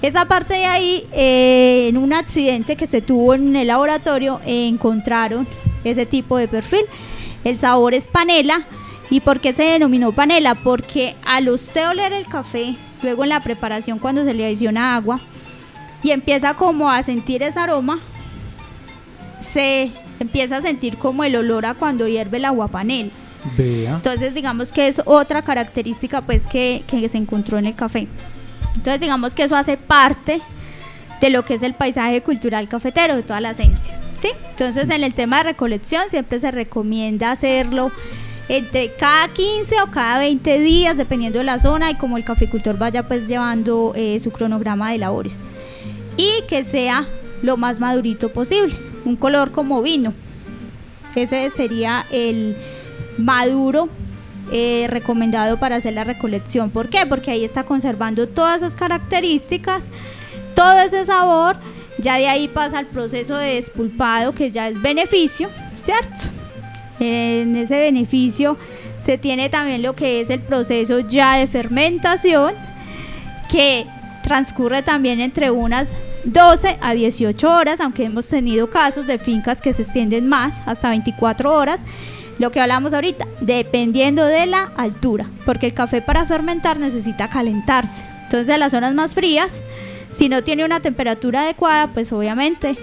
Esa 0.00 0.26
parte 0.26 0.54
de 0.54 0.66
ahí, 0.66 1.08
eh, 1.12 1.88
en 1.88 1.96
un 1.96 2.12
accidente 2.12 2.76
que 2.76 2.86
se 2.86 3.02
tuvo 3.02 3.34
en 3.34 3.56
el 3.56 3.66
laboratorio, 3.66 4.40
encontraron 4.46 5.46
ese 5.84 6.06
tipo 6.06 6.36
de 6.36 6.46
perfil. 6.46 6.84
El 7.44 7.58
sabor 7.58 7.94
es 7.94 8.06
panela. 8.06 8.64
¿Y 9.10 9.20
por 9.20 9.40
qué 9.40 9.52
se 9.52 9.62
denominó 9.62 10.12
panela? 10.12 10.54
Porque 10.54 11.16
al 11.24 11.48
usted 11.48 11.88
oler 11.88 12.12
el 12.12 12.28
café, 12.28 12.76
luego 13.02 13.24
en 13.24 13.30
la 13.30 13.40
preparación 13.40 13.98
cuando 13.98 14.24
se 14.24 14.34
le 14.34 14.46
adiciona 14.46 14.96
agua 14.96 15.20
y 16.02 16.10
empieza 16.10 16.54
como 16.54 16.90
a 16.90 17.02
sentir 17.02 17.42
ese 17.42 17.58
aroma, 17.58 18.00
se 19.40 19.90
empieza 20.20 20.58
a 20.58 20.62
sentir 20.62 20.98
como 20.98 21.24
el 21.24 21.36
olor 21.36 21.66
a 21.66 21.74
cuando 21.74 22.08
hierve 22.08 22.38
el 22.38 22.44
agua 22.44 22.68
panela. 22.68 23.10
Entonces 23.56 24.34
digamos 24.34 24.72
que 24.72 24.88
es 24.88 25.00
otra 25.04 25.42
característica 25.42 26.22
pues 26.22 26.46
que, 26.46 26.82
que 26.86 27.08
se 27.08 27.18
encontró 27.18 27.58
en 27.58 27.66
el 27.66 27.74
café. 27.74 28.08
Entonces 28.74 29.00
digamos 29.00 29.34
que 29.34 29.44
eso 29.44 29.56
hace 29.56 29.76
parte 29.76 30.40
de 31.20 31.30
lo 31.30 31.44
que 31.44 31.54
es 31.54 31.62
el 31.62 31.74
paisaje 31.74 32.22
cultural 32.22 32.68
cafetero, 32.68 33.16
de 33.16 33.22
toda 33.22 33.40
la 33.40 33.50
esencia. 33.50 33.98
¿sí? 34.20 34.28
Entonces 34.50 34.90
en 34.90 35.04
el 35.04 35.14
tema 35.14 35.38
de 35.38 35.44
recolección 35.44 36.08
siempre 36.08 36.40
se 36.40 36.50
recomienda 36.50 37.30
hacerlo 37.30 37.90
entre 38.48 38.94
cada 38.94 39.28
15 39.28 39.82
o 39.82 39.90
cada 39.90 40.18
20 40.20 40.60
días, 40.60 40.96
dependiendo 40.96 41.38
de 41.38 41.44
la 41.44 41.58
zona 41.58 41.90
y 41.90 41.96
como 41.96 42.16
el 42.16 42.24
caficultor 42.24 42.78
vaya 42.78 43.06
pues 43.06 43.28
llevando 43.28 43.92
eh, 43.94 44.18
su 44.20 44.30
cronograma 44.30 44.90
de 44.92 44.98
labores. 44.98 45.36
Y 46.16 46.42
que 46.48 46.64
sea 46.64 47.06
lo 47.42 47.56
más 47.56 47.78
madurito 47.78 48.32
posible, 48.32 48.74
un 49.04 49.16
color 49.16 49.52
como 49.52 49.82
vino. 49.82 50.14
Ese 51.14 51.50
sería 51.50 52.06
el 52.10 52.56
maduro 53.18 53.88
eh, 54.52 54.86
recomendado 54.88 55.58
para 55.58 55.76
hacer 55.76 55.94
la 55.94 56.04
recolección. 56.04 56.70
¿Por 56.70 56.88
qué? 56.88 57.04
Porque 57.06 57.30
ahí 57.30 57.44
está 57.44 57.64
conservando 57.64 58.28
todas 58.28 58.58
esas 58.58 58.76
características, 58.76 59.88
todo 60.54 60.78
ese 60.78 61.04
sabor. 61.04 61.56
Ya 61.98 62.16
de 62.16 62.28
ahí 62.28 62.46
pasa 62.46 62.78
el 62.78 62.86
proceso 62.86 63.36
de 63.36 63.54
despulpado, 63.54 64.32
que 64.32 64.52
ya 64.52 64.68
es 64.68 64.80
beneficio, 64.80 65.48
¿cierto? 65.82 66.37
En 67.00 67.56
ese 67.56 67.78
beneficio 67.78 68.56
se 68.98 69.18
tiene 69.18 69.48
también 69.48 69.82
lo 69.82 69.94
que 69.94 70.20
es 70.20 70.30
el 70.30 70.40
proceso 70.40 71.00
ya 71.00 71.36
de 71.36 71.46
fermentación, 71.46 72.54
que 73.50 73.86
transcurre 74.22 74.82
también 74.82 75.20
entre 75.20 75.50
unas 75.50 75.92
12 76.24 76.78
a 76.80 76.94
18 76.94 77.50
horas, 77.50 77.80
aunque 77.80 78.04
hemos 78.04 78.28
tenido 78.28 78.68
casos 78.68 79.06
de 79.06 79.18
fincas 79.18 79.60
que 79.60 79.72
se 79.72 79.82
extienden 79.82 80.28
más, 80.28 80.60
hasta 80.66 80.90
24 80.90 81.52
horas. 81.52 81.84
Lo 82.38 82.50
que 82.50 82.60
hablamos 82.60 82.92
ahorita, 82.92 83.26
dependiendo 83.40 84.24
de 84.26 84.46
la 84.46 84.72
altura, 84.76 85.26
porque 85.44 85.66
el 85.66 85.74
café 85.74 86.02
para 86.02 86.24
fermentar 86.24 86.78
necesita 86.78 87.28
calentarse. 87.28 88.02
Entonces, 88.24 88.48
en 88.54 88.60
las 88.60 88.72
zonas 88.72 88.94
más 88.94 89.14
frías 89.14 89.62
si 90.10 90.28
no 90.28 90.42
tiene 90.42 90.64
una 90.64 90.80
temperatura 90.80 91.42
adecuada, 91.42 91.88
pues 91.88 92.12
obviamente 92.12 92.76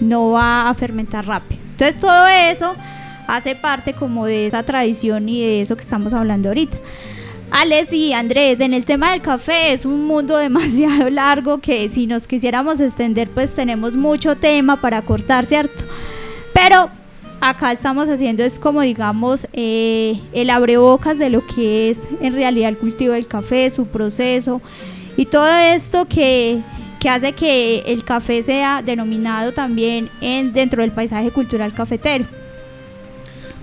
no 0.00 0.30
va 0.30 0.68
a 0.68 0.74
fermentar 0.74 1.26
rápido. 1.26 1.60
Entonces 1.72 1.98
todo 2.00 2.26
eso 2.26 2.74
hace 3.32 3.54
parte 3.54 3.94
como 3.94 4.26
de 4.26 4.46
esa 4.46 4.62
tradición 4.62 5.26
y 5.26 5.40
de 5.40 5.62
eso 5.62 5.74
que 5.74 5.82
estamos 5.82 6.12
hablando 6.12 6.50
ahorita. 6.50 6.76
Alex 7.50 7.90
y 7.94 8.12
Andrés, 8.12 8.60
en 8.60 8.74
el 8.74 8.84
tema 8.84 9.12
del 9.12 9.22
café 9.22 9.72
es 9.72 9.86
un 9.86 10.04
mundo 10.04 10.36
demasiado 10.48 11.08
largo 11.08 11.58
que 11.58 11.88
si 11.88 12.06
nos 12.06 12.26
quisiéramos 12.26 12.78
extender 12.80 13.30
pues 13.30 13.54
tenemos 13.54 13.96
mucho 13.96 14.36
tema 14.36 14.82
para 14.82 15.00
cortar, 15.00 15.46
¿cierto? 15.46 15.82
Pero 16.52 16.90
acá 17.40 17.72
estamos 17.72 18.10
haciendo 18.10 18.44
es 18.44 18.58
como 18.58 18.82
digamos 18.82 19.46
eh, 19.54 20.20
el 20.34 20.50
abrebocas 20.50 21.18
de 21.18 21.30
lo 21.30 21.46
que 21.46 21.88
es 21.88 22.06
en 22.20 22.34
realidad 22.34 22.68
el 22.68 22.76
cultivo 22.76 23.14
del 23.14 23.26
café, 23.26 23.70
su 23.70 23.86
proceso 23.86 24.60
y 25.16 25.24
todo 25.24 25.48
esto 25.56 26.06
que, 26.06 26.60
que 27.00 27.08
hace 27.08 27.32
que 27.32 27.82
el 27.86 28.04
café 28.04 28.42
sea 28.42 28.82
denominado 28.82 29.54
también 29.54 30.10
en, 30.20 30.52
dentro 30.52 30.82
del 30.82 30.92
paisaje 30.92 31.30
cultural 31.30 31.72
cafetero. 31.72 32.41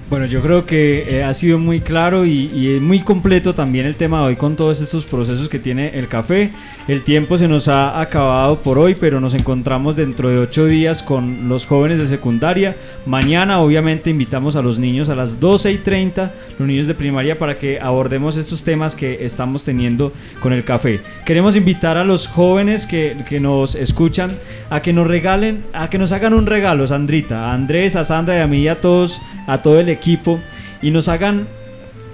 Bueno, 0.10 0.26
yo 0.26 0.41
creo 0.41 0.66
que 0.66 1.03
eh, 1.07 1.24
ha 1.24 1.32
sido 1.36 1.60
muy 1.60 1.82
claro 1.82 2.26
y, 2.26 2.49
y 2.51 2.80
muy 2.80 2.97
completo 3.01 3.53
también 3.53 3.86
el 3.86 3.93
tema 3.95 4.22
de 4.22 4.26
hoy 4.26 4.36
con 4.38 4.55
todos 4.55 4.82
estos 4.82 5.05
procesos 5.05 5.49
que 5.49 5.60
tiene 5.60 5.99
el 5.99 6.07
café. 6.07 6.49
El 6.88 7.03
tiempo 7.03 7.38
se 7.38 7.47
nos 7.47 7.68
ha 7.68 8.01
acabado 8.01 8.60
por 8.60 8.80
hoy, 8.80 8.95
pero 8.99 9.20
nos 9.20 9.36
encontramos 9.36 9.95
dentro 9.95 10.30
de 10.30 10.39
ocho 10.39 10.66
días 10.66 11.03
con 11.03 11.47
los 11.47 11.68
jóvenes 11.68 11.99
de 11.99 12.07
secundaria. 12.07 12.76
Mañana 13.05 13.60
obviamente 13.60 14.10
invitamos 14.10 14.55
a 14.55 14.64
los 14.64 14.80
niños 14.80 15.10
a 15.10 15.16
las 15.16 15.39
12 15.39 15.74
y 15.74 15.78
30, 15.78 16.34
los 16.57 16.68
niños 16.68 16.88
de 16.88 16.95
primaria, 16.95 17.38
para 17.38 17.60
que 17.60 17.80
abordemos 17.80 18.36
estos 18.36 18.64
temas 18.64 18.95
que 18.95 19.24
estamos 19.24 19.64
teniendo 19.64 20.12
con 20.39 20.53
el 20.53 20.64
café. 20.64 21.01
Queremos 21.24 21.55
invitar 21.55 21.97
a 21.97 22.03
los 22.03 22.26
jóvenes 22.26 22.88
que, 22.88 23.16
que 23.30 23.39
nos 23.39 23.76
escuchan 23.76 24.32
a 24.70 24.82
que 24.82 24.93
nos 24.93 25.07
regalen, 25.07 25.64
a 25.74 25.89
que 25.89 25.97
nos 25.97 26.12
hagan 26.12 26.34
un 26.34 26.45
regalo, 26.45 26.86
Sandrita, 26.86 27.49
a 27.49 27.53
Andrés, 27.53 27.95
a 27.95 28.03
Sandra 28.03 28.38
y 28.38 28.41
a 28.41 28.47
mí 28.47 28.62
y 28.62 28.68
a 28.68 28.80
todos, 28.80 29.22
a 29.47 29.62
todo 29.62 29.80
el 29.80 29.89
equipo, 29.89 29.99
y 30.82 30.91
nos 30.91 31.08
hagan 31.08 31.47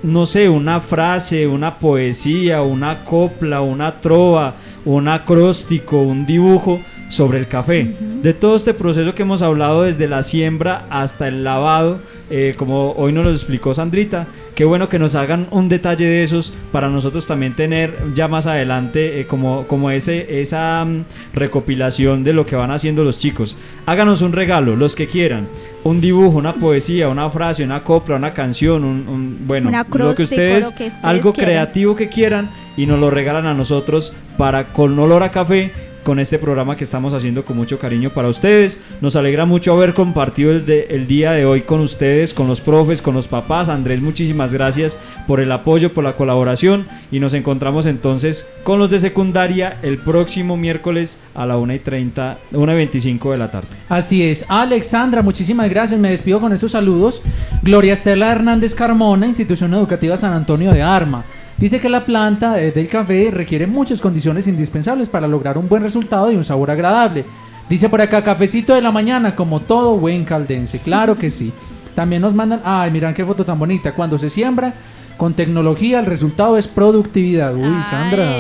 no 0.04 0.26
sé, 0.26 0.50
una 0.50 0.82
frase, 0.82 1.48
una 1.48 1.80
poesía, 1.80 2.62
una 2.62 3.04
copla, 3.04 3.62
una 3.62 4.02
trova, 4.02 4.56
un 4.86 5.08
acróstico, 5.08 6.00
un 6.00 6.26
dibujo 6.26 6.80
sobre 7.10 7.38
el 7.40 7.48
café. 7.48 7.96
De 8.22 8.34
todo 8.34 8.56
este 8.56 8.74
proceso 8.74 9.14
que 9.14 9.22
hemos 9.22 9.42
hablado 9.42 9.84
desde 9.84 10.08
la 10.08 10.24
siembra 10.24 10.86
hasta 10.90 11.28
el 11.28 11.44
lavado, 11.44 12.00
eh, 12.30 12.54
como 12.58 12.92
hoy 12.94 13.14
nos 13.14 13.24
lo 13.26 13.32
explicó 13.32 13.74
Sandrita, 13.74 14.26
qué 14.56 14.66
bueno 14.66 14.90
que 14.90 14.98
nos 14.98 15.14
hagan 15.16 15.48
un 15.52 15.70
detalle 15.70 16.06
de 16.06 16.24
esos 16.24 16.52
para 16.72 16.90
nosotros 16.90 17.28
también 17.28 17.56
tener 17.56 17.94
ya 18.16 18.28
más 18.28 18.48
adelante 18.48 19.20
eh, 19.20 19.26
como, 19.28 19.68
como 19.68 19.92
ese, 19.92 20.42
esa 20.42 20.84
mm, 20.84 21.04
recopilación 21.34 22.24
de 22.24 22.34
lo 22.34 22.46
que 22.46 22.56
van 22.56 22.72
haciendo 22.72 23.04
los 23.04 23.20
chicos. 23.20 23.56
Háganos 23.86 24.22
un 24.22 24.34
regalo, 24.34 24.76
los 24.76 24.96
que 24.96 25.08
quieran. 25.08 25.48
Un 25.84 26.02
dibujo, 26.02 26.40
una 26.40 26.56
poesía, 26.56 27.10
una 27.10 27.30
frase, 27.30 27.64
una 27.64 27.84
copla, 27.84 28.16
una 28.16 28.34
canción, 28.34 28.84
un, 28.84 29.08
un- 29.08 29.38
bueno, 29.48 29.70
lo 30.10 30.16
que 30.16 30.24
ustedes, 30.24 30.66
lo 30.66 30.70
que 30.76 30.84
ustedes 30.88 31.04
algo 31.06 31.32
creativo 31.46 31.96
que 31.96 32.10
quieran 32.10 32.50
y 32.76 32.88
nos 32.88 33.00
lo 33.00 33.12
regalan 33.12 33.46
a 33.46 33.54
nosotros 33.54 34.12
para 34.38 34.74
con 34.74 34.98
olor 34.98 35.22
a 35.22 35.30
café 35.30 35.72
con 36.06 36.20
este 36.20 36.38
programa 36.38 36.78
que 36.78 36.84
estamos 36.84 37.16
haciendo 37.16 37.44
con 37.44 37.58
mucho 37.58 37.80
cariño 37.80 38.12
para 38.12 38.30
ustedes. 38.30 38.80
Nos 39.02 39.16
alegra 39.16 39.46
mucho 39.46 39.74
haber 39.74 39.96
compartido 39.96 40.52
el, 40.52 41.08
día 41.08 41.32
de 41.32 41.46
hoy 41.46 41.62
con 41.62 41.80
ustedes, 41.82 42.32
con 42.32 42.48
los 42.48 42.62
profes, 42.62 43.02
con 43.02 43.16
los 43.16 43.28
papás. 43.28 43.70
Andrés, 43.70 44.02
muchísimas 44.02 44.54
gracias 44.54 45.00
por 45.28 45.40
el 45.40 45.52
apoyo, 45.52 45.94
por 45.94 46.04
la 46.04 46.16
colaboración 46.16 46.88
y 47.12 47.20
nos 47.20 47.34
encontramos 47.34 47.88
entonces 47.88 48.48
con 48.64 48.78
los 48.78 48.92
de 48.92 49.00
secundaria 49.00 49.80
el 49.82 49.98
próximo 49.98 50.56
miércoles 50.58 51.18
a 51.34 51.48
la 51.48 51.58
1 51.58 51.74
y 51.74 51.80
30, 51.80 52.38
1 52.52 52.72
y 52.72 52.76
25 52.76 53.32
de 53.32 53.38
la 53.38 53.50
tarde. 53.50 53.70
Así 53.90 54.22
es. 54.22 54.46
Alexandra, 54.48 55.24
muchísimas 55.24 55.70
gracias. 55.72 56.00
Me 56.00 56.12
despido 56.12 56.40
con 56.40 56.54
estos 56.54 56.74
saludos. 56.74 57.24
Gloria 57.64 57.94
Estela 57.94 58.32
Hernández 58.32 58.76
Carmona, 58.76 59.26
Institución 59.26 59.74
Educativa 59.74 60.16
San 60.18 60.34
Antonio 60.34 60.72
de 60.72 60.84
Arma. 60.84 61.26
Dice 61.58 61.80
que 61.80 61.88
la 61.88 62.04
planta 62.04 62.62
eh, 62.62 62.72
del 62.72 62.90
café 62.90 63.32
requiere 63.32 63.66
muchas 63.66 64.02
condiciones 64.02 64.48
indispensables 64.48 65.08
para 65.08 65.28
lograr 65.28 65.58
un 65.58 65.70
buen 65.70 65.84
resultado 65.84 66.32
y 66.32 66.36
un 66.36 66.44
sabor 66.44 66.70
agradable. 66.70 67.24
Dice 67.70 67.88
por 67.88 68.02
acá, 68.02 68.24
cafecito 68.24 68.76
de 68.76 68.82
la 68.82 68.92
mañana, 68.92 69.36
como 69.36 69.62
todo 69.62 69.98
buen 69.98 70.26
caldense. 70.26 70.80
Claro 70.80 71.18
que 71.18 71.32
sí. 71.32 71.54
También 71.96 72.22
nos 72.22 72.34
mandan, 72.34 72.62
ay, 72.66 72.92
miran 72.92 73.14
qué 73.14 73.26
foto 73.26 73.46
tan 73.46 73.58
bonita. 73.58 73.94
Cuando 73.94 74.20
se 74.20 74.30
siembra 74.30 74.74
con 75.16 75.34
tecnología, 75.34 76.00
el 76.00 76.06
resultado 76.06 76.58
es 76.58 76.68
productividad. 76.68 77.56
Uy, 77.56 77.82
Sandra. 77.90 78.36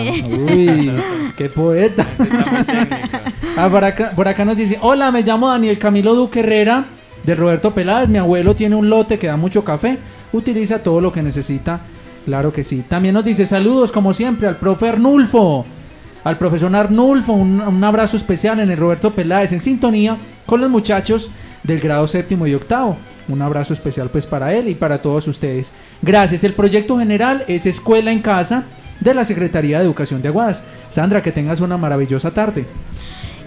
Uy, 0.53 0.91
qué 1.37 1.49
poeta. 1.49 2.05
Ah, 3.57 3.69
por, 3.69 3.85
acá, 3.85 4.11
por 4.13 4.27
acá 4.27 4.43
nos 4.43 4.57
dice, 4.57 4.77
hola, 4.81 5.09
me 5.11 5.21
llamo 5.21 5.47
Daniel 5.47 5.79
Camilo 5.79 6.13
Duque 6.13 6.41
Herrera 6.41 6.83
de 7.23 7.33
Roberto 7.33 7.73
Peláez. 7.73 8.09
Mi 8.09 8.17
abuelo 8.17 8.55
tiene 8.55 8.75
un 8.75 8.89
lote 8.89 9.17
que 9.17 9.27
da 9.27 9.37
mucho 9.37 9.63
café. 9.63 9.97
Utiliza 10.33 10.83
todo 10.83 10.99
lo 10.99 11.13
que 11.13 11.23
necesita. 11.23 11.79
Claro 12.25 12.51
que 12.51 12.63
sí. 12.63 12.83
También 12.87 13.13
nos 13.13 13.23
dice 13.23 13.45
saludos, 13.45 13.91
como 13.91 14.11
siempre, 14.13 14.47
al 14.47 14.57
profe 14.57 14.89
Arnulfo. 14.89 15.65
Al 16.23 16.39
profesor 16.39 16.75
Arnulfo, 16.75 17.33
un, 17.33 17.61
un 17.61 17.83
abrazo 17.83 18.17
especial 18.17 18.59
en 18.59 18.71
el 18.71 18.79
Roberto 18.79 19.11
Peláez, 19.11 19.51
en 19.51 19.59
sintonía 19.59 20.17
con 20.47 20.59
los 20.59 20.71
muchachos 20.71 21.29
del 21.61 21.79
grado 21.79 22.07
séptimo 22.07 22.47
y 22.47 22.55
octavo. 22.55 22.97
Un 23.27 23.43
abrazo 23.43 23.73
especial 23.73 24.09
pues 24.09 24.25
para 24.25 24.53
él 24.53 24.67
y 24.67 24.75
para 24.75 25.01
todos 25.01 25.27
ustedes. 25.27 25.73
Gracias. 26.01 26.43
El 26.43 26.53
proyecto 26.53 26.97
general 26.97 27.45
es 27.47 27.67
Escuela 27.67 28.11
en 28.11 28.21
Casa 28.21 28.63
de 28.99 29.13
la 29.13 29.23
Secretaría 29.23 29.77
de 29.77 29.85
Educación 29.85 30.21
de 30.23 30.29
Aguadas. 30.29 30.63
Sandra, 30.89 31.21
que 31.21 31.31
tengas 31.31 31.61
una 31.61 31.77
maravillosa 31.77 32.31
tarde. 32.31 32.65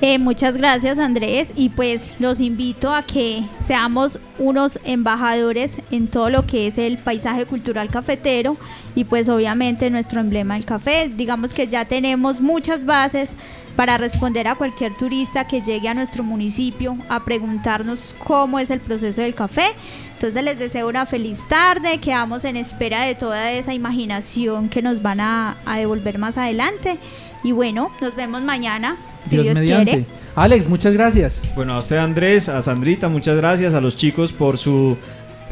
Eh, 0.01 0.19
muchas 0.19 0.57
gracias 0.57 0.97
Andrés 1.01 1.53
y 1.57 1.71
pues 1.71 2.21
los 2.21 2.39
invito 2.39 2.95
a 2.95 3.03
que 3.03 3.43
seamos 3.61 4.21
unos 4.39 4.79
embajadores 4.85 5.79
en 5.91 6.07
todo 6.07 6.31
lo 6.31 6.47
que 6.47 6.69
es 6.69 6.79
el 6.79 6.99
paisaje 6.99 7.47
cultural 7.47 7.91
cafetero 7.91 8.57
y 8.95 9.05
pues 9.05 9.29
obviamente 9.29 9.91
nuestro 9.91 10.21
emblema 10.21 10.57
el 10.57 10.65
café. 10.65 11.11
Digamos 11.13 11.53
que 11.53 11.67
ya 11.67 11.85
tenemos 11.85 12.41
muchas 12.41 12.85
bases 12.85 13.31
para 13.75 13.99
responder 13.99 14.47
a 14.47 14.55
cualquier 14.55 14.97
turista 14.97 15.49
que 15.49 15.63
llegue 15.63 15.89
a 15.89 15.95
nuestro 15.95 16.23
municipio 16.23 16.97
a 17.09 17.25
preguntarnos 17.25 18.15
cómo 18.23 18.61
es 18.61 18.71
el 18.71 18.81
proceso 18.81 19.23
del 19.23 19.35
café. 19.35 19.67
Entonces 20.15 20.43
les 20.45 20.61
deseo 20.61 20.89
una 20.89 21.07
feliz 21.07 21.41
tarde, 21.49 21.99
quedamos 21.99 22.45
en 22.45 22.57
espera 22.57 23.03
de 23.03 23.15
toda 23.17 23.53
esa 23.53 23.75
imaginación 23.75 24.69
que 24.69 24.83
nos 24.83 25.03
van 25.03 25.21
a, 25.21 25.57
a 25.65 25.79
devolver 25.79 26.19
más 26.19 26.37
adelante. 26.37 26.99
Y 27.43 27.53
bueno, 27.53 27.91
nos 28.01 28.15
vemos 28.15 28.43
mañana, 28.43 28.97
si 29.25 29.37
Dios, 29.37 29.45
Dios, 29.45 29.59
mediante. 29.59 29.91
quiere. 29.91 30.07
Alex, 30.35 30.69
muchas 30.69 30.93
gracias. 30.93 31.43
Bueno, 31.57 31.75
a 31.75 31.79
usted 31.81 31.97
Andrés, 31.97 32.49
a 32.49 32.63
Sandrita, 32.63 33.09
muchas 33.09 33.37
gracias, 33.37 33.75
a 33.75 33.81
los 33.81 33.97
chicos 33.97 34.33
por 34.33 34.59
su 34.59 34.97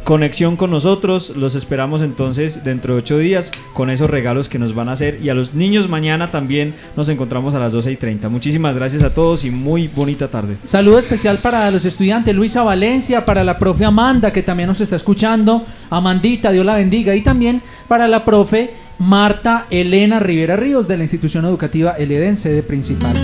conexión 0.07 0.55
con 0.57 0.71
nosotros. 0.71 1.33
Los 1.37 1.57
esperamos 1.57 2.01
entonces 2.01 2.63
dentro 2.63 2.95
de 2.95 3.01
ocho 3.01 3.19
días 3.19 3.51
con 3.73 3.91
esos 3.91 4.09
regalos 4.09 4.49
que 4.49 4.59
nos 4.59 4.73
van 4.73 4.89
a 4.89 4.93
hacer. 4.93 5.19
Y 5.21 5.31
a 5.31 5.35
los 5.35 5.55
niños 5.55 5.89
mañana 5.89 6.31
también 6.31 6.75
nos 6.97 7.09
encontramos 7.09 7.57
a 7.57 7.59
las 7.59 7.73
12 7.73 7.91
y 7.91 7.97
30. 7.97 8.29
Muchísimas 8.29 8.77
gracias 8.77 9.03
a 9.03 9.13
todos 9.13 9.45
y 9.45 9.51
muy 9.51 9.89
bonita 9.89 10.29
tarde. 10.29 10.59
Saludo 10.63 11.01
especial 11.01 11.39
para 11.39 11.69
los 11.73 11.85
estudiantes 11.85 12.37
Luisa 12.37 12.63
Valencia, 12.63 13.25
para 13.25 13.43
la 13.43 13.59
profe 13.59 13.85
Amanda 13.85 14.31
que 14.31 14.45
también 14.45 14.69
nos 14.69 14.81
está 14.81 14.95
escuchando, 14.95 15.67
Amandita, 15.91 16.53
Dios 16.53 16.65
la 16.65 16.77
bendiga, 16.77 17.17
y 17.17 17.23
también 17.23 17.61
para 17.89 18.07
la 18.07 18.25
profe 18.25 18.71
Marta 19.01 19.67
Elena 19.71 20.21
Rivera 20.21 20.55
Ríos 20.55 20.87
de 20.87 20.99
la 20.99 21.03
institución 21.03 21.45
educativa 21.47 21.97
El 21.99 22.13
Edén, 22.13 22.37
sede 22.37 22.63
principal. 22.63 23.17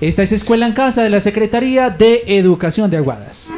Esta 0.00 0.24
es 0.24 0.32
Escuela 0.32 0.66
en 0.66 0.72
Casa 0.72 1.04
de 1.04 1.10
la 1.10 1.20
Secretaría 1.20 1.90
de 1.90 2.24
Educación 2.26 2.90
de 2.90 2.96
Aguadas. 2.96 3.50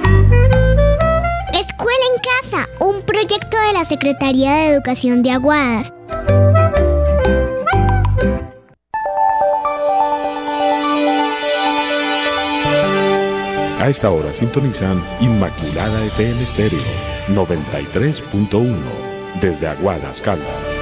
Secretaría 3.88 4.52
de 4.54 4.66
Educación 4.70 5.22
de 5.22 5.30
Aguadas. 5.30 5.92
A 13.80 13.88
esta 13.88 14.10
hora 14.10 14.32
sintonizan 14.32 15.00
Inmaculada 15.20 16.04
FM 16.06 16.42
Estéreo 16.42 16.80
93.1 17.28 18.66
desde 19.40 19.68
Aguadas, 19.68 20.20
Caldas. 20.20 20.75